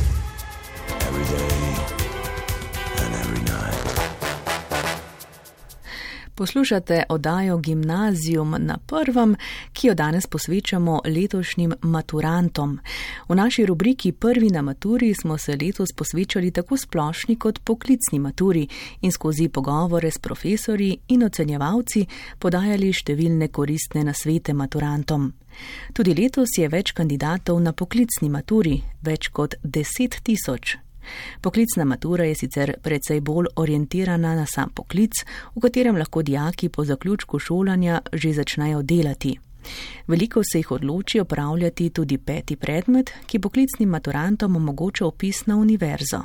Poslušate 6.41 7.03
oddajo 7.09 7.59
Gimnazijum 7.59 8.55
na 8.59 8.79
prvem, 8.87 9.37
ki 9.73 9.87
jo 9.87 9.95
danes 9.95 10.27
posvečamo 10.27 11.01
letošnjim 11.05 11.75
maturantom. 11.83 12.79
V 13.29 13.35
naši 13.35 13.67
rubriki 13.67 14.13
Prvi 14.13 14.51
na 14.51 14.63
maturi 14.63 15.15
smo 15.15 15.39
se 15.39 15.57
letos 15.63 15.93
posvečali 15.97 16.51
tako 16.51 16.77
splošni 16.77 17.37
kot 17.37 17.59
poklicni 17.65 18.19
maturi 18.19 18.69
in 19.01 19.13
skozi 19.13 19.49
pogovore 19.49 20.11
s 20.11 20.19
profesori 20.19 20.99
in 21.09 21.25
ocenjevalci 21.25 22.07
podajali 22.39 22.93
številne 22.93 23.49
koristne 23.49 24.05
nasvete 24.05 24.55
maturantom. 24.55 25.33
Tudi 25.93 26.15
letos 26.15 26.57
je 26.57 26.69
več 26.69 26.93
kandidatov 26.93 27.61
na 27.61 27.73
poklicni 27.73 28.31
maturi, 28.31 28.81
več 29.03 29.29
kot 29.29 29.61
deset 29.63 30.23
tisoč. 30.25 30.90
Poklicna 31.41 31.85
matura 31.85 32.25
je 32.25 32.35
sicer 32.35 32.75
precej 32.83 33.21
bolj 33.21 33.47
orientirana 33.57 34.35
na 34.35 34.47
sam 34.47 34.71
poklic, 34.75 35.13
v 35.55 35.61
katerem 35.61 35.97
lahko 35.97 36.23
dijaki 36.23 36.69
po 36.69 36.85
zaključku 36.85 37.39
šolanja 37.39 38.01
že 38.13 38.33
začnejo 38.33 38.83
delati. 38.83 39.39
Veliko 40.07 40.43
se 40.53 40.59
jih 40.59 40.71
odloči 40.71 41.21
opravljati 41.21 41.91
tudi 41.91 42.19
peti 42.19 42.57
predmet, 42.57 43.11
ki 43.27 43.39
poklicnim 43.39 43.89
maturantom 43.89 44.57
omogoča 44.57 45.07
opis 45.07 45.47
na 45.47 45.57
univerzo. 45.57 46.21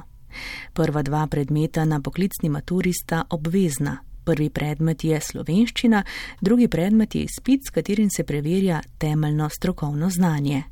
Prva 0.74 1.02
dva 1.02 1.28
predmeta 1.28 1.86
na 1.86 2.02
poklicni 2.02 2.50
maturi 2.50 2.94
sta 2.94 3.24
obvezna. 3.30 3.98
Prvi 4.26 4.50
predmet 4.50 5.04
je 5.04 5.20
slovenščina, 5.22 6.04
drugi 6.42 6.68
predmet 6.68 7.16
je 7.16 7.24
izpit, 7.24 7.68
s 7.68 7.70
katerim 7.70 8.10
se 8.10 8.24
preverja 8.24 8.82
temeljno 8.98 9.50
strokovno 9.50 10.10
znanje. 10.10 10.64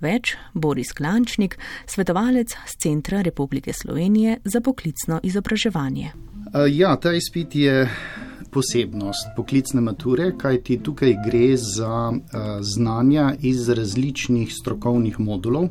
Več 0.00 0.36
Boris 0.54 0.92
Klančnik, 0.92 1.58
svetovalec 1.86 2.54
z 2.66 2.76
Centra 2.78 3.22
Republike 3.22 3.72
Slovenije 3.72 4.38
za 4.44 4.60
poklicno 4.60 5.20
izobraževanje. 5.22 6.12
Ja, 6.72 6.96
ta 6.96 7.12
izpit 7.12 7.54
je 7.54 7.88
posebnost 8.52 9.32
poklicne 9.36 9.80
mature, 9.80 10.32
kajti 10.38 10.78
tukaj 10.84 11.14
gre 11.24 11.56
za 11.56 12.12
znanja 12.60 13.32
iz 13.40 13.68
različnih 13.68 14.52
strokovnih 14.52 15.20
modulov. 15.20 15.70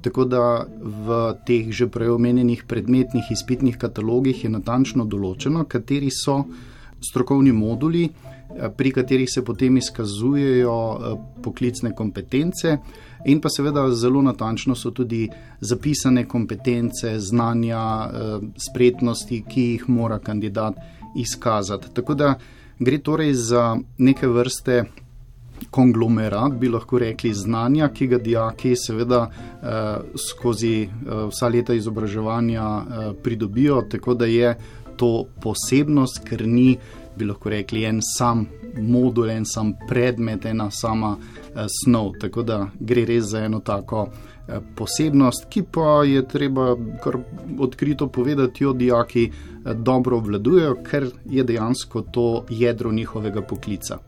Tako 0.00 0.24
da 0.24 0.64
v 0.80 1.34
teh 1.46 1.68
že 1.74 1.88
preomenjenih 1.90 2.64
predmetnih 2.68 3.26
izpitnih 3.30 3.76
katalogih 3.76 4.44
je 4.44 4.50
natančno 4.50 5.04
določeno, 5.04 5.64
kateri 5.64 6.12
so 6.14 6.44
strokovni 7.02 7.52
moduli, 7.52 8.06
pri 8.76 8.90
katerih 8.94 9.28
se 9.28 9.42
potem 9.44 9.76
izkazujejo 9.76 10.76
poklicne 11.42 11.90
kompetence, 11.94 12.78
In 13.26 13.40
pa 13.40 13.48
seveda 13.48 13.88
zelo 13.90 14.22
natančno 14.22 14.74
so 14.74 14.90
tudi 14.90 15.28
zapisane 15.60 16.28
kompetence, 16.28 17.18
znanja, 17.18 17.80
eh, 17.80 18.38
spretnosti, 18.70 19.44
ki 19.48 19.62
jih 19.62 19.88
mora 19.88 20.18
kandidat 20.18 20.74
izkazati. 21.16 21.94
Tako 21.94 22.14
da 22.14 22.34
gre 22.78 22.98
torej 22.98 23.32
za 23.34 23.76
neke 23.98 24.28
vrste 24.28 24.84
konglomerat, 25.70 26.52
bi 26.52 26.68
lahko 26.68 26.98
rekli, 26.98 27.34
znanja, 27.34 27.88
ki 27.88 28.06
ga 28.06 28.18
dijaki 28.18 28.76
seveda 28.76 29.26
eh, 29.26 29.96
skozi 30.28 30.82
eh, 30.82 30.88
vsa 31.30 31.48
leta 31.48 31.74
izobraževanja 31.74 32.70
pridobijo, 33.22 33.82
tako 33.90 34.14
da 34.14 34.26
je 34.26 34.54
to 34.96 35.24
posebnost, 35.42 36.22
ker 36.24 36.46
ni, 36.46 36.76
bi 37.16 37.24
lahko 37.24 37.50
rekli, 37.50 37.84
en 37.84 38.00
sam 38.02 38.46
modul, 38.80 39.30
en 39.30 39.44
sam 39.44 39.74
predmet, 39.88 40.44
ena 40.44 40.70
sama 40.70 41.16
Eh, 41.56 41.66
snov. 41.68 42.12
Tako 42.20 42.42
da 42.42 42.66
gre 42.80 43.04
res 43.04 43.24
za 43.24 43.40
eno 43.44 43.60
tako 43.60 44.08
eh, 44.08 44.58
posebnost, 44.76 45.46
ki 45.48 45.62
pa 45.72 46.02
je 46.04 46.20
treba 46.28 46.74
kar 47.04 47.16
odkrito 47.58 48.08
povedati, 48.08 48.64
jo 48.64 48.72
dijaki 48.72 49.22
eh, 49.24 49.74
dobro 49.74 50.18
obvladujejo, 50.18 50.74
ker 50.90 51.06
je 51.30 51.44
dejansko 51.44 52.02
to 52.02 52.44
jedro 52.50 52.92
njihovega 52.92 53.42
poklica. 53.42 53.98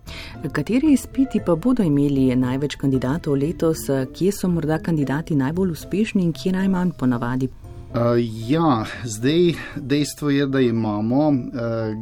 Kateri 0.53 0.93
izpiti 0.93 1.41
pa 1.47 1.55
bodo 1.57 1.83
imeli 1.83 2.37
največ 2.37 2.77
kandidatov 2.77 3.35
letos, 3.35 3.89
kje 4.19 4.33
so 4.33 4.49
morda 4.49 4.79
kandidati 4.79 5.37
najbolj 5.37 5.73
uspešni 5.73 6.23
in 6.23 6.33
kje 6.33 6.53
najmanj 6.53 6.91
ponavadi? 6.99 7.49
Uh, 7.89 8.21
ja, 8.49 8.85
zdaj 9.05 9.55
dejstvo 9.77 10.31
je, 10.31 10.47
da 10.47 10.61
imamo 10.61 11.29
uh, 11.29 11.37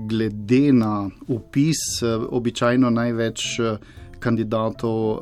glede 0.08 0.72
na 0.72 1.10
upis 1.28 2.02
uh, 2.02 2.26
običajno 2.30 2.90
največ 2.90 3.58
uh, 3.58 3.78
kandidatov 4.18 4.98
eh, 5.12 5.18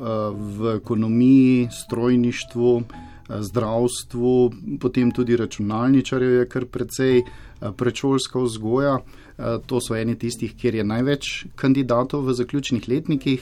v 0.57 0.75
ekonomiji, 0.75 1.69
strojništvu, 1.71 2.71
eh, 2.81 3.41
zdravstvu, 3.41 4.51
potem 4.79 5.11
tudi 5.11 5.37
računalničarjev 5.37 6.31
je 6.39 6.49
kar 6.49 6.65
precej 6.65 7.17
eh, 7.19 7.25
prečolska 7.77 8.39
vzgoja. 8.39 8.99
To 9.67 9.81
so 9.83 9.97
eni 9.99 10.13
tistih, 10.15 10.53
kjer 10.55 10.77
je 10.79 10.83
največ 10.87 11.25
kandidatov 11.59 12.21
v 12.23 12.33
zaključnih 12.37 12.85
letnikih. 12.87 13.41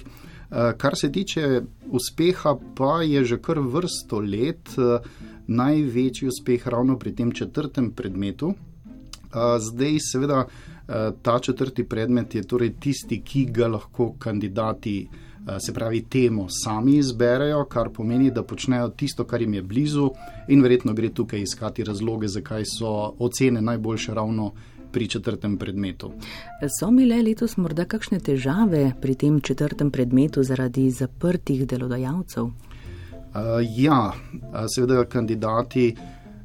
Kar 0.49 0.95
se 0.97 1.11
tiče 1.11 1.61
uspeha, 1.85 2.55
pa 2.73 3.03
je 3.05 3.21
že 3.29 3.37
kar 3.37 3.59
vrsto 3.61 4.17
let 4.19 4.73
največji 5.47 6.27
uspeh 6.27 6.67
ravno 6.67 6.97
pri 6.99 7.15
tem 7.15 7.31
četrtem 7.31 7.91
predmetu. 7.91 8.53
Zdaj, 9.59 9.99
seveda, 9.99 10.45
ta 11.21 11.39
četrti 11.39 11.83
predmet 11.83 12.35
je 12.35 12.43
torej 12.43 12.73
tisti, 12.79 13.21
ki 13.21 13.45
ga 13.45 13.67
lahko 13.67 14.13
kandidati 14.19 15.07
se 15.59 15.73
pravi, 15.73 16.01
temo 16.01 16.45
sami 16.49 16.95
izberejo, 16.97 17.65
kar 17.65 17.89
pomeni, 17.89 18.31
da 18.31 18.43
počnejo 18.43 18.89
tisto, 18.89 19.23
kar 19.23 19.41
jim 19.41 19.53
je 19.53 19.61
blizu, 19.61 20.09
in 20.47 20.61
verjetno 20.61 20.93
gre 20.93 21.09
tukaj 21.09 21.41
iskati 21.41 21.83
razloge, 21.83 22.27
zakaj 22.27 22.63
so 22.65 23.13
ocene 23.19 23.61
najboljše 23.61 24.13
ravno 24.13 24.51
pri 24.91 25.07
četrtem 25.07 25.57
predmetu. 25.57 26.11
So 26.79 26.91
bile 26.91 27.21
letos 27.21 27.57
morda 27.57 27.85
kakšne 27.85 28.19
težave 28.19 28.91
pri 29.01 29.15
tem 29.15 29.41
četrtem 29.41 29.91
predmetu 29.91 30.43
zaradi 30.43 30.91
zaprtih 30.91 31.67
delodajalcev? 31.67 32.47
Uh, 33.33 33.61
ja, 33.77 34.13
seveda 34.69 35.05
kandidati 35.09 35.87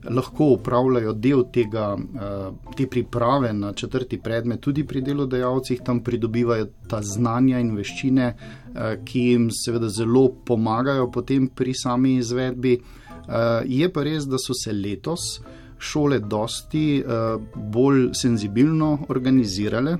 lahko 0.09 0.47
upravljajo 0.55 1.12
del 1.12 1.43
tega, 1.53 1.91
uh, 1.95 2.72
te 2.76 2.86
priprave 2.86 3.53
na 3.53 3.72
četrti 3.72 4.18
predmet 4.22 4.61
tudi 4.61 4.86
pri 4.86 5.03
delodajalcih, 5.03 5.82
tam 5.84 6.01
pridobivajo 6.05 6.68
ta 6.89 7.03
znanja 7.03 7.61
in 7.61 7.74
veščine, 7.76 8.28
uh, 8.32 8.95
ki 9.05 9.24
jim 9.30 9.49
seveda 9.53 9.89
zelo 9.89 10.28
pomagajo 10.47 11.11
pri 11.55 11.74
sami 11.74 12.16
izvedbi. 12.22 12.78
Uh, 12.78 13.61
je 13.66 13.93
pa 13.93 14.03
res, 14.09 14.24
da 14.24 14.41
so 14.41 14.57
se 14.57 14.72
letos 14.72 15.41
šole 15.78 16.18
dosti 16.18 17.03
uh, 17.05 17.36
bolj 17.55 18.09
senzibilno 18.14 18.99
organizirale. 19.09 19.99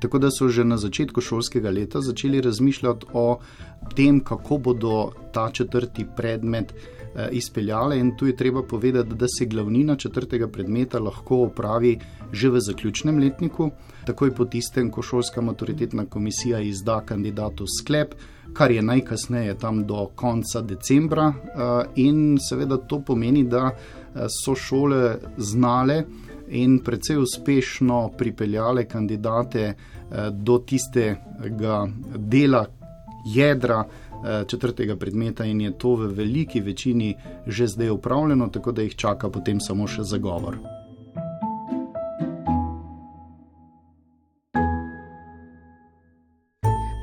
Tako 0.00 0.18
da 0.18 0.30
so 0.30 0.48
že 0.48 0.64
na 0.64 0.76
začetku 0.76 1.20
šolskega 1.20 1.70
leta 1.70 2.00
začeli 2.00 2.40
razmišljati 2.40 3.06
o 3.12 3.38
tem, 3.94 4.20
kako 4.20 4.58
bodo 4.58 5.12
ta 5.32 5.50
četrti 5.50 6.06
predmet 6.16 6.74
Eh, 7.16 7.28
izpeljale, 7.32 7.98
in 7.98 8.16
tu 8.16 8.26
je 8.26 8.36
treba 8.36 8.62
povedati, 8.62 9.14
da 9.14 9.26
se 9.38 9.46
glavnina 9.46 9.96
četrtega 9.96 10.48
predmeta 10.48 10.98
lahko 10.98 11.36
opravi 11.36 11.98
že 12.32 12.48
v 12.48 12.60
zaključnem 12.60 13.18
letniku, 13.18 13.70
takoj 14.06 14.34
po 14.34 14.44
tistem, 14.44 14.90
ko 14.90 15.02
šolska 15.02 15.40
maturitetna 15.40 16.04
komisija 16.06 16.60
izda 16.60 17.00
kandidatu 17.00 17.64
sklep, 17.80 18.14
kar 18.52 18.70
je 18.70 18.82
najkasneje 18.82 19.54
tam 19.58 19.86
do 19.86 20.10
konca 20.14 20.60
decembra. 20.60 21.32
Eh, 21.32 21.88
in 21.94 22.38
seveda 22.48 22.76
to 22.76 23.00
pomeni, 23.00 23.44
da 23.44 23.70
eh, 23.70 24.26
so 24.44 24.54
šole 24.54 25.16
znale 25.36 26.02
in 26.48 26.78
precej 26.84 27.16
uspešno 27.18 28.10
pripeljale 28.18 28.84
kandidate 28.84 29.74
do 30.32 30.58
tistega 30.58 31.86
dela 32.16 32.66
jedra. 33.34 33.84
Eh, 34.24 34.44
četrtega 34.48 34.96
predmeta 34.96 35.44
in 35.44 35.60
je 35.60 35.78
to 35.78 35.94
v 35.94 36.06
veliki 36.06 36.60
večini 36.60 37.16
že 37.46 37.66
zdaj 37.66 37.90
upravljeno, 37.90 38.48
tako 38.48 38.72
da 38.72 38.82
jih 38.82 38.96
čaka 38.96 39.30
potem 39.30 39.60
samo 39.60 39.86
še 39.86 40.02
zagovor. 40.02 40.56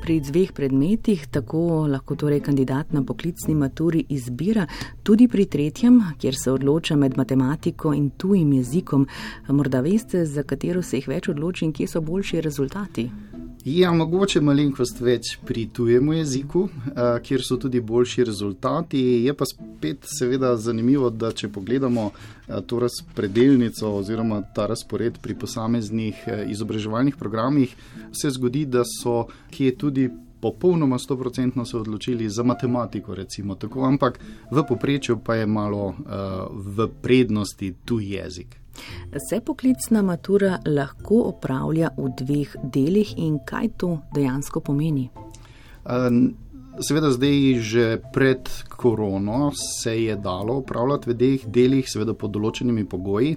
Pri 0.04 0.18
dveh 0.20 0.50
predmetih 0.52 1.22
tako 1.32 1.86
lahko 1.88 2.12
torej 2.14 2.42
kandidat 2.44 2.92
na 2.92 3.00
poklicni 3.02 3.54
maturi 3.54 4.02
izbira 4.08 4.66
tudi 5.02 5.28
pri 5.28 5.46
tretjem, 5.46 5.96
kjer 6.20 6.36
se 6.36 6.52
odloča 6.52 6.96
med 6.96 7.16
matematiko 7.16 7.94
in 7.96 8.10
tujim 8.10 8.52
jezikom. 8.52 9.06
Morda 9.48 9.80
veste, 9.80 10.26
za 10.26 10.42
katero 10.42 10.82
se 10.82 11.00
jih 11.00 11.08
več 11.08 11.28
odloči 11.32 11.64
in 11.64 11.72
kje 11.72 11.88
so 11.88 12.04
boljši 12.04 12.40
rezultati? 12.44 13.08
Ja, 13.64 13.88
mogoče 13.96 14.42
malenkost 14.44 14.98
več 15.00 15.38
pri 15.48 15.62
tujem 15.72 16.10
jeziku, 16.12 16.66
uh, 16.68 16.98
kjer 17.24 17.40
so 17.40 17.56
tudi 17.56 17.80
boljši 17.80 18.24
rezultati. 18.28 18.98
Je 19.24 19.32
pa 19.32 19.46
spet 19.48 20.04
seveda 20.04 20.50
zanimivo, 20.60 21.08
da 21.08 21.30
če 21.32 21.48
pogledamo 21.48 22.10
uh, 22.10 22.58
to 22.68 22.82
razpredelnico 22.82 23.94
oziroma 24.02 24.42
ta 24.54 24.66
razpored 24.68 25.16
pri 25.24 25.36
posameznih 25.40 26.20
uh, 26.26 26.42
izobraževalnih 26.52 27.16
programih, 27.16 27.72
se 28.12 28.34
zgodi, 28.36 28.66
da 28.68 28.84
so 28.84 29.24
kje 29.50 29.72
tudi. 29.80 30.10
Popolnoma 30.44 30.98
100% 31.00 31.64
se 31.64 31.76
odločili 31.78 32.26
za 32.28 32.44
matematiko, 32.44 33.14
recimo 33.16 33.54
tako, 33.56 33.86
ampak 33.88 34.18
v 34.50 34.64
povprečju 34.68 35.16
pa 35.24 35.38
je 35.38 35.46
malo 35.48 35.86
uh, 35.86 35.94
v 36.52 36.90
prednosti 37.00 37.72
tuj 37.88 38.12
jezik. 38.18 38.58
Se 39.30 39.40
poklicna 39.40 40.02
matura 40.02 40.58
lahko 40.66 41.22
opravlja 41.30 41.92
v 41.96 42.10
dveh 42.18 42.56
delih 42.62 43.14
in 43.16 43.38
kaj 43.46 43.68
to 43.78 43.98
dejansko 44.14 44.60
pomeni? 44.60 45.08
Seveda, 46.74 47.12
zdaj 47.14 47.60
že 47.62 47.84
pred 48.12 48.48
korono 48.76 49.52
se 49.54 49.94
je 50.02 50.16
dalo 50.16 50.56
upravljati 50.58 51.10
v 51.10 51.14
dveh 51.14 51.46
delih, 51.46 51.86
seveda 51.86 52.16
pod 52.18 52.34
določenimi 52.34 52.82
pogoji. 52.90 53.36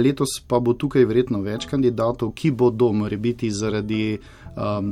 Letos 0.00 0.38
pa 0.48 0.60
bo 0.60 0.72
tukaj 0.72 1.04
verjetno 1.04 1.42
več 1.44 1.68
kandidatov, 1.68 2.32
ki 2.32 2.54
bodo 2.56 2.88
morebiti 2.96 3.50
zaradi 3.52 4.16
um, 4.56 4.88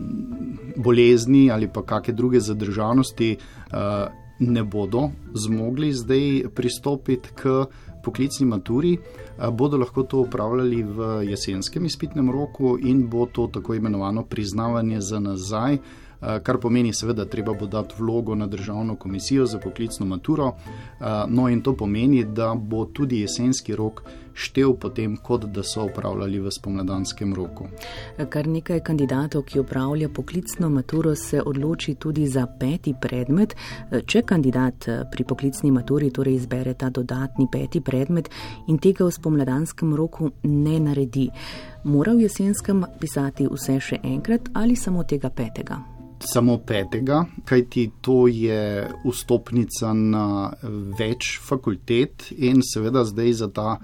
bolezni 0.77 1.49
ali 1.51 1.71
pa 1.73 1.81
kakšne 1.81 2.17
druge 2.21 2.45
zadržanosti 2.45 3.37
uh, 3.39 4.13
ne 4.41 4.65
bodo 4.65 5.11
zmogli 5.35 5.93
zdaj 5.93 6.53
pristopiti 6.55 7.29
k 7.35 7.65
poklicni 8.03 8.47
maturi, 8.47 8.99
bodo 9.53 9.77
lahko 9.77 10.03
to 10.03 10.21
upravljali 10.21 10.83
v 10.83 11.09
jesenskem 11.31 11.87
izpitnem 11.87 12.31
roku 12.31 12.79
in 12.79 13.09
bo 13.09 13.27
to 13.27 13.47
tako 13.47 13.75
imenovano 13.75 14.25
priznavanje 14.25 15.01
za 15.01 15.21
nazaj. 15.21 15.79
Kar 16.21 16.59
pomeni, 16.61 16.93
seveda, 16.93 17.25
treba 17.25 17.55
bo 17.55 17.67
dati 17.67 17.95
vlogo 17.99 18.35
na 18.35 18.47
državno 18.47 18.97
komisijo 18.97 19.47
za 19.47 19.59
poklicno 19.59 20.07
maturo. 20.07 20.53
No, 21.29 21.49
in 21.49 21.63
to 21.63 21.73
pomeni, 21.77 22.25
da 22.25 22.55
bo 22.55 22.85
tudi 22.85 23.21
jesenski 23.21 23.77
rok 23.77 24.03
štev 24.41 24.75
potem, 24.81 25.17
kot 25.17 25.45
da 25.55 25.63
so 25.67 25.85
upravljali 25.91 26.41
v 26.41 26.53
spomladanskem 26.53 27.35
roku. 27.37 27.69
Kar 28.31 28.49
nekaj 28.49 28.81
kandidatov, 28.87 29.45
ki 29.49 29.61
upravlja 29.61 30.09
poklicno 30.09 30.71
maturo, 30.71 31.15
se 31.15 31.43
odloči 31.43 31.95
tudi 31.95 32.27
za 32.29 32.47
peti 32.61 32.95
predmet. 33.01 33.55
Če 34.07 34.23
kandidat 34.23 34.89
eh, 34.89 35.05
pri 35.13 35.25
poklicni 35.25 35.71
maturi 35.75 36.11
torej 36.11 36.41
izbere 36.41 36.75
ta 36.75 36.91
dodatni 36.91 37.49
peti 37.53 37.81
predmet 37.81 38.31
in 38.69 38.79
tega 38.79 39.05
v 39.05 39.15
spomladanskem 39.15 39.95
roku 39.95 40.31
ne 40.43 40.81
naredi, 40.81 41.29
mora 41.85 42.15
v 42.17 42.29
jesenskem 42.29 42.85
pisati 43.01 43.49
vse 43.51 43.81
še 43.81 44.03
enkrat 44.05 44.53
ali 44.55 44.77
samo 44.77 45.05
tega 45.05 45.31
petega 45.31 45.81
samo 46.21 46.59
petega, 46.59 47.25
kajti 47.45 47.91
to 48.01 48.27
je 48.29 48.89
vstopnica 49.05 49.93
na 49.95 50.27
več 50.99 51.39
fakultet 51.43 52.31
in 52.37 52.61
seveda 52.65 53.05
zdaj 53.09 53.33
za 53.33 53.49
ta 53.49 53.79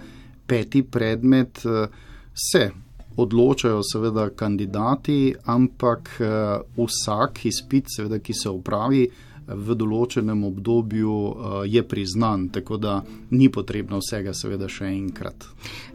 peti 0.47 0.83
predmet 0.83 1.63
eh, 1.65 1.87
se 2.35 2.71
odločajo 3.17 3.81
seveda 3.93 4.29
kandidati, 4.31 5.35
ampak 5.45 6.11
eh, 6.21 6.27
vsak 6.77 7.45
izpit, 7.45 7.89
seveda, 7.97 8.19
ki 8.19 8.35
se 8.35 8.51
upravi, 8.51 9.07
v 9.47 9.75
določenem 9.79 10.45
obdobju 10.45 11.11
uh, 11.11 11.59
je 11.67 11.83
priznan, 11.87 12.49
tako 12.55 12.77
da 12.77 12.97
ni 13.31 13.49
potrebno 13.53 14.01
vsega, 14.03 14.35
seveda, 14.35 14.69
še 14.69 14.89
enkrat. 14.91 15.47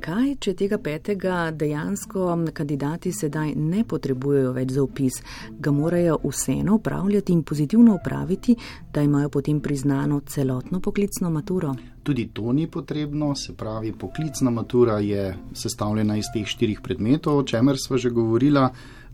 Kaj, 0.03 0.35
če 0.39 0.53
tega 0.57 0.79
petega 0.81 1.39
dejansko 1.51 2.29
kandidati 2.55 3.11
sedaj 3.11 3.53
ne 3.55 3.83
potrebujejo 3.83 4.53
več 4.55 4.75
za 4.77 4.85
upis, 4.85 5.21
ga 5.59 5.73
morajo 5.75 6.19
vseeno 6.23 6.79
upravljati 6.79 7.35
in 7.35 7.43
pozitivno 7.43 7.97
upraviti, 7.99 8.55
da 8.93 9.03
imajo 9.03 9.29
potem 9.29 9.59
priznano 9.59 10.21
celotno 10.27 10.79
poklicno 10.79 11.29
maturo? 11.29 11.75
Tudi 12.03 12.31
to 12.33 12.51
ni 12.51 12.65
potrebno, 12.67 13.35
se 13.35 13.53
pravi, 13.53 13.91
poklicna 13.93 14.49
matura 14.49 14.99
je 14.99 15.35
sestavljena 15.53 16.17
iz 16.17 16.31
teh 16.33 16.47
štirih 16.47 16.81
predmetov, 16.81 17.37
o 17.37 17.43
čemer 17.43 17.77
smo 17.77 17.97
že 17.97 18.09
govorili. 18.09 18.69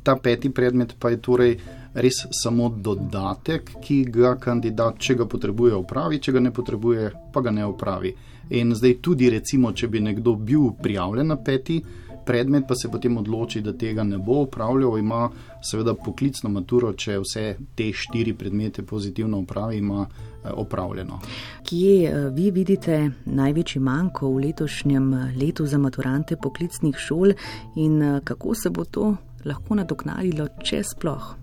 Ta 0.08 0.16
peti 0.16 0.48
predmet 0.56 0.94
pa 0.96 1.10
je 1.12 1.18
torej 1.20 1.58
res 2.00 2.22
samo 2.32 2.70
dodatek, 2.70 3.74
ki 3.84 3.98
ga 4.14 4.38
kandidat, 4.40 5.02
če 5.04 5.18
ga 5.20 5.26
potrebuje, 5.28 5.76
upravi, 5.76 6.22
če 6.24 6.32
ga 6.38 6.44
ne 6.46 6.52
potrebuje, 6.56 7.10
pa 7.34 7.44
ga 7.44 7.52
ne 7.52 7.66
upravi. 7.68 8.14
In 8.56 8.72
zdaj 8.72 9.02
tudi, 9.04 9.28
recimo, 9.34 9.74
če 9.76 9.90
bi 9.92 10.00
nekdo 10.00 10.38
bil 10.40 10.70
prijavljen 10.80 11.28
na 11.28 11.36
peti 11.36 11.82
predmet, 12.28 12.64
pa 12.68 12.76
se 12.76 12.92
potem 12.92 13.18
odloči, 13.18 13.62
da 13.64 13.74
tega 13.74 14.04
ne 14.04 14.18
bo 14.18 14.42
upravljal, 14.46 14.98
ima 15.00 15.28
seveda 15.64 15.96
poklicno 15.96 16.52
maturo, 16.52 16.94
če 16.94 17.20
vse 17.24 17.46
te 17.76 17.92
štiri 17.96 18.34
predmete 18.36 18.84
pozitivno 18.84 19.40
upravi, 19.44 19.78
ima 19.78 20.06
eh, 20.08 20.50
opravljeno. 20.52 21.20
Kje 21.68 21.94
eh, 22.08 22.18
vi 22.36 22.52
vidite 22.52 23.00
največji 23.26 23.82
manjko 23.82 24.32
v 24.34 24.48
letošnjem 24.48 25.14
eh, 25.14 25.30
letu 25.40 25.66
za 25.66 25.80
maturante 25.80 26.36
poklicnih 26.36 27.00
šol 27.00 27.36
in 27.76 28.22
kako 28.24 28.56
se 28.56 28.70
bo 28.70 28.86
to 28.86 29.16
lahko 29.48 29.76
nadoknadilo, 29.80 30.48
če 30.64 30.84
sploh? 30.84 31.34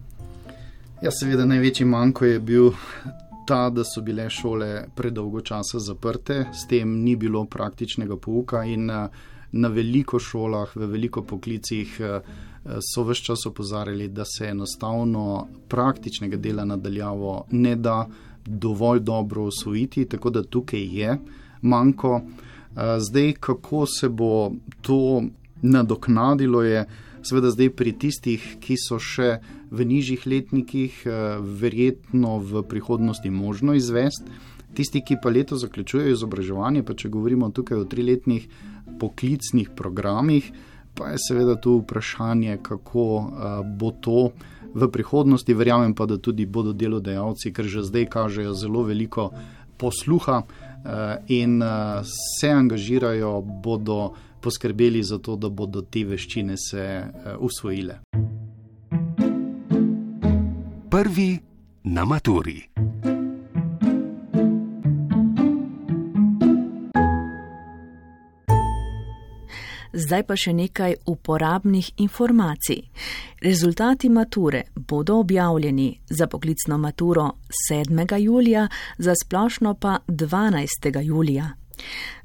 Ja, 1.03 1.11
seveda, 1.13 1.45
največji 1.49 1.87
manjko 1.87 2.25
je 2.25 2.41
bil 2.41 2.71
ta, 3.47 3.69
da 3.71 3.85
so 3.85 4.01
bile 4.01 4.29
šole 4.31 4.87
predolgo 4.97 5.41
časa 5.41 5.81
zaprte, 5.81 6.47
s 6.53 6.69
tem 6.71 7.03
ni 7.05 7.17
bilo 7.17 7.45
praktičnega 7.45 8.17
pouka 8.17 8.65
in 8.65 8.91
eh, 8.91 9.09
na 9.53 9.69
veliko 9.69 10.19
šolah, 10.19 10.73
v 10.77 10.89
veliko 10.91 11.23
poklicih 11.23 11.99
eh, 12.01 12.21
so 12.81 13.05
vse 13.05 13.29
čas 13.29 13.47
opozarjali, 13.47 14.09
da 14.09 14.25
se 14.25 14.49
enostavno 14.49 15.47
praktičnega 15.69 16.37
dela 16.37 16.65
nadaljavo 16.65 17.45
ne 17.51 17.77
da 17.77 18.07
dovolj 18.47 19.01
dobro 19.01 19.45
usvojiti, 19.45 20.09
tako 20.09 20.31
da 20.31 20.43
tukaj 20.43 20.89
je 21.01 21.19
manjko. 21.63 22.21
Eh, 22.21 23.01
zdaj, 23.01 23.33
kako 23.41 23.87
se 23.87 24.09
bo 24.09 24.53
to 24.81 25.23
nadoknadilo, 25.63 26.63
je 26.63 26.87
seveda 27.25 27.51
zdaj 27.51 27.71
pri 27.77 27.93
tistih, 27.97 28.43
ki 28.61 28.77
so 28.79 29.01
še 29.01 29.39
v 29.73 29.87
nižjih 29.89 30.27
letnikih, 30.27 31.03
eh, 31.07 31.39
verjetno 31.41 32.39
v 32.39 32.63
prihodnosti 32.63 33.31
možno 33.31 33.75
izvesti. 33.75 34.31
Tisti, 34.75 35.01
ki 35.01 35.17
pa 35.23 35.31
leto 35.31 35.57
zaključujejo 35.57 36.13
izobraževanje, 36.13 36.83
pa 36.83 36.95
če 36.95 37.09
govorimo 37.09 37.51
tukaj 37.55 37.79
o 37.79 37.85
triletnih 37.85 38.49
poklicnih 38.99 39.71
programih, 39.71 40.51
pa 40.95 41.15
je 41.15 41.19
seveda 41.29 41.55
tu 41.55 41.79
vprašanje, 41.79 42.59
kako 42.63 43.07
uh, 43.17 43.63
bo 43.63 43.91
to 43.91 44.33
v 44.75 44.89
prihodnosti. 44.91 45.55
Verjamem 45.55 45.95
pa, 45.95 46.07
da 46.07 46.19
tudi 46.19 46.47
bodo 46.47 46.73
delodajalci, 46.73 47.53
ker 47.55 47.65
že 47.71 47.87
zdaj 47.87 48.07
kažejo 48.11 48.55
zelo 48.55 48.83
veliko 48.83 49.31
posluha 49.79 50.43
in 51.29 51.63
se 52.39 52.51
angažirajo, 52.51 53.41
bodo 53.41 54.13
poskrbeli 54.45 55.03
za 55.03 55.19
to, 55.19 55.37
da 55.37 55.49
bodo 55.49 55.83
te 55.83 56.05
veščine 56.05 56.57
se 56.61 56.85
usvojile. 57.41 57.99
Prvi 60.91 61.31
na 61.85 62.05
maturi. 62.05 62.61
Zdaj 69.95 70.23
pa 70.27 70.35
še 70.35 70.53
nekaj 70.53 70.97
uporabnih 71.07 71.93
informacij. 72.03 72.81
Rezultati 73.43 74.09
mature 74.11 74.65
bodo 74.75 75.21
objavljeni 75.23 76.01
za 76.11 76.27
poklicno 76.27 76.79
maturo 76.79 77.31
7. 77.71 78.19
julija, 78.19 78.69
za 78.99 79.15
splošno 79.25 79.75
pa 79.75 79.99
12. 80.09 81.03
julija. 81.03 81.64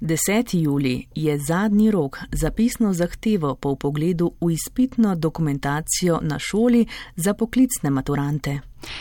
10. 0.01 0.61
juli 0.61 1.07
je 1.15 1.37
zadnji 1.39 1.91
rok 1.91 2.19
za 2.31 2.51
pisno 2.51 2.93
zahtevo 2.93 3.55
po 3.55 3.75
pogledu 3.75 4.31
v 4.41 4.51
izpitno 4.51 5.15
dokumentacijo 5.15 6.19
na 6.21 6.39
šoli 6.39 6.85
za 7.15 7.33
poklicne 7.33 7.89
maturante. 7.89 8.59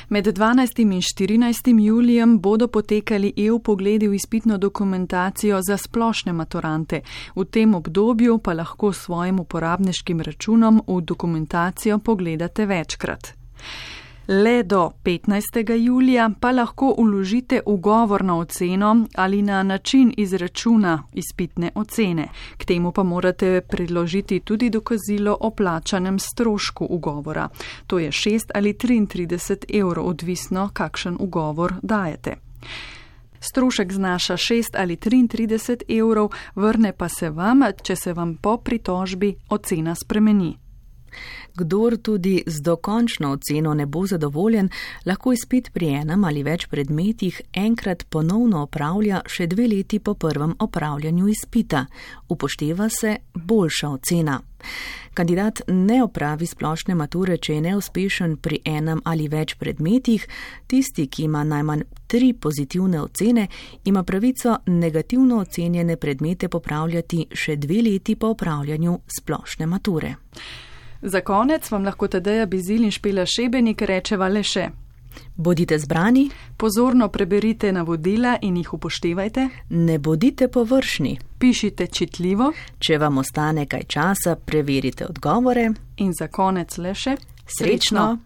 Med 0.09 0.27
12. 0.27 0.81
in 0.83 1.01
14. 1.01 1.85
julijem 1.85 2.41
bodo 2.41 2.69
potekali 2.69 3.33
EU 3.37 3.59
pogledi 3.59 4.09
v 4.09 4.15
izpitno 4.15 4.59
dokumentacijo 4.59 5.63
za 5.63 5.77
splošne 5.77 6.33
maturante. 6.33 7.01
V 7.37 7.45
tem 7.45 7.75
obdobju 7.75 8.39
pa 8.39 8.53
lahko 8.53 8.93
svojim 8.93 9.41
uporabniškim 9.41 10.21
računom 10.21 10.83
v 10.87 11.01
dokumentacijo 11.01 11.99
pogledate 11.99 12.67
večkrat. 12.67 13.35
Le 14.31 14.63
do 14.63 14.91
15. 15.05 15.77
julija 15.77 16.31
pa 16.41 16.51
lahko 16.51 16.95
uložite 16.99 17.61
ugovor 17.67 18.25
na 18.25 18.39
oceno 18.39 19.07
ali 19.15 19.43
na 19.43 19.63
način 19.63 20.15
izračuna 20.17 21.03
izpitne 21.13 21.71
ocene. 21.75 22.29
K 22.57 22.65
temu 22.65 22.93
pa 22.93 23.03
morate 23.03 23.61
predložiti 23.61 24.41
tudi 24.41 24.71
dokazilo 24.71 25.37
o 25.41 25.51
plačanem 25.51 26.19
strošku 26.19 26.87
ugovora. 26.91 27.49
To 27.87 27.99
je 27.99 28.11
6 28.11 28.51
ali 28.55 28.73
33 28.75 29.79
evrov, 29.81 30.07
odvisno, 30.07 30.71
kakšen 30.73 31.17
ugovor 31.21 31.75
dajete. 31.83 32.37
Strošek 33.41 33.93
znaša 33.93 34.37
6 34.37 34.65
ali 34.79 34.97
33 34.97 35.99
evrov, 35.99 36.31
vrne 36.55 36.93
pa 36.93 37.09
se 37.09 37.31
vam, 37.31 37.63
če 37.83 37.97
se 37.97 38.13
vam 38.13 38.37
po 38.37 38.57
pritožbi 38.57 39.35
ocena 39.49 39.95
spremeni. 39.95 40.68
Kdor 41.55 41.97
tudi 41.97 42.43
z 42.47 42.61
dokončno 42.63 43.33
oceno 43.33 43.75
ne 43.75 43.87
bo 43.87 44.07
zadovoljen, 44.07 44.69
lahko 45.07 45.33
izpit 45.33 45.73
pri 45.73 45.89
enem 46.03 46.25
ali 46.25 46.43
več 46.43 46.67
predmetih 46.67 47.41
enkrat 47.53 48.05
ponovno 48.11 48.63
opravlja 48.63 49.23
še 49.27 49.47
dve 49.47 49.69
leti 49.69 49.99
po 49.99 50.15
prvem 50.15 50.55
opravljanju 50.59 51.29
izpita. 51.29 51.87
Upošteva 52.29 52.89
se 52.89 53.17
boljša 53.35 53.89
ocena. 53.89 54.41
Kandidat 55.15 55.61
ne 55.67 56.03
opravi 56.03 56.47
splošne 56.47 56.95
mature, 56.95 57.39
če 57.43 57.55
je 57.55 57.63
neuspešen 57.65 58.37
pri 58.43 58.61
enem 58.65 59.01
ali 59.05 59.27
več 59.29 59.57
predmetih, 59.59 60.27
tisti, 60.71 61.09
ki 61.11 61.25
ima 61.27 61.43
najmanj 61.45 61.83
tri 62.07 62.33
pozitivne 62.33 63.01
ocene, 63.03 63.49
ima 63.85 64.05
pravico 64.07 64.61
negativno 64.67 65.41
ocenjene 65.43 65.97
predmete 65.97 66.49
popravljati 66.49 67.27
še 67.35 67.57
dve 67.57 67.83
leti 67.83 68.15
po 68.15 68.31
opravljanju 68.37 68.99
splošne 69.19 69.67
mature. 69.67 70.15
Za 71.03 71.21
konec 71.21 71.71
vam 71.71 71.85
lahko 71.85 72.09
Tadeja 72.09 72.47
Bizil 72.47 72.85
in 72.85 72.91
Špela 72.91 73.27
Šebenik 73.27 73.83
rečeva 73.83 74.29
le 74.29 74.43
še. 74.43 74.69
Bodite 75.37 75.79
zbrani, 75.79 76.31
pozorno 76.57 77.09
preberite 77.09 77.73
navodila 77.73 78.37
in 78.43 78.57
jih 78.57 78.75
upoštevajte. 78.75 79.49
Ne 79.71 79.99
bodite 79.99 80.49
površni, 80.49 81.19
pišite 81.39 81.87
čitljivo. 81.87 82.53
Če 82.79 82.99
vam 82.99 83.19
ostane 83.19 83.67
kaj 83.67 83.87
časa, 83.89 84.37
preverite 84.37 85.07
odgovore. 85.07 85.71
In 85.97 86.13
za 86.13 86.29
konec 86.29 86.79
le 86.79 86.95
še 86.95 87.17
srečno. 87.47 88.19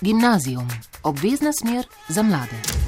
Gimnazijum, 0.00 0.68
obvezna 1.02 1.52
smer 1.52 1.84
za 2.08 2.22
mlade. 2.22 2.79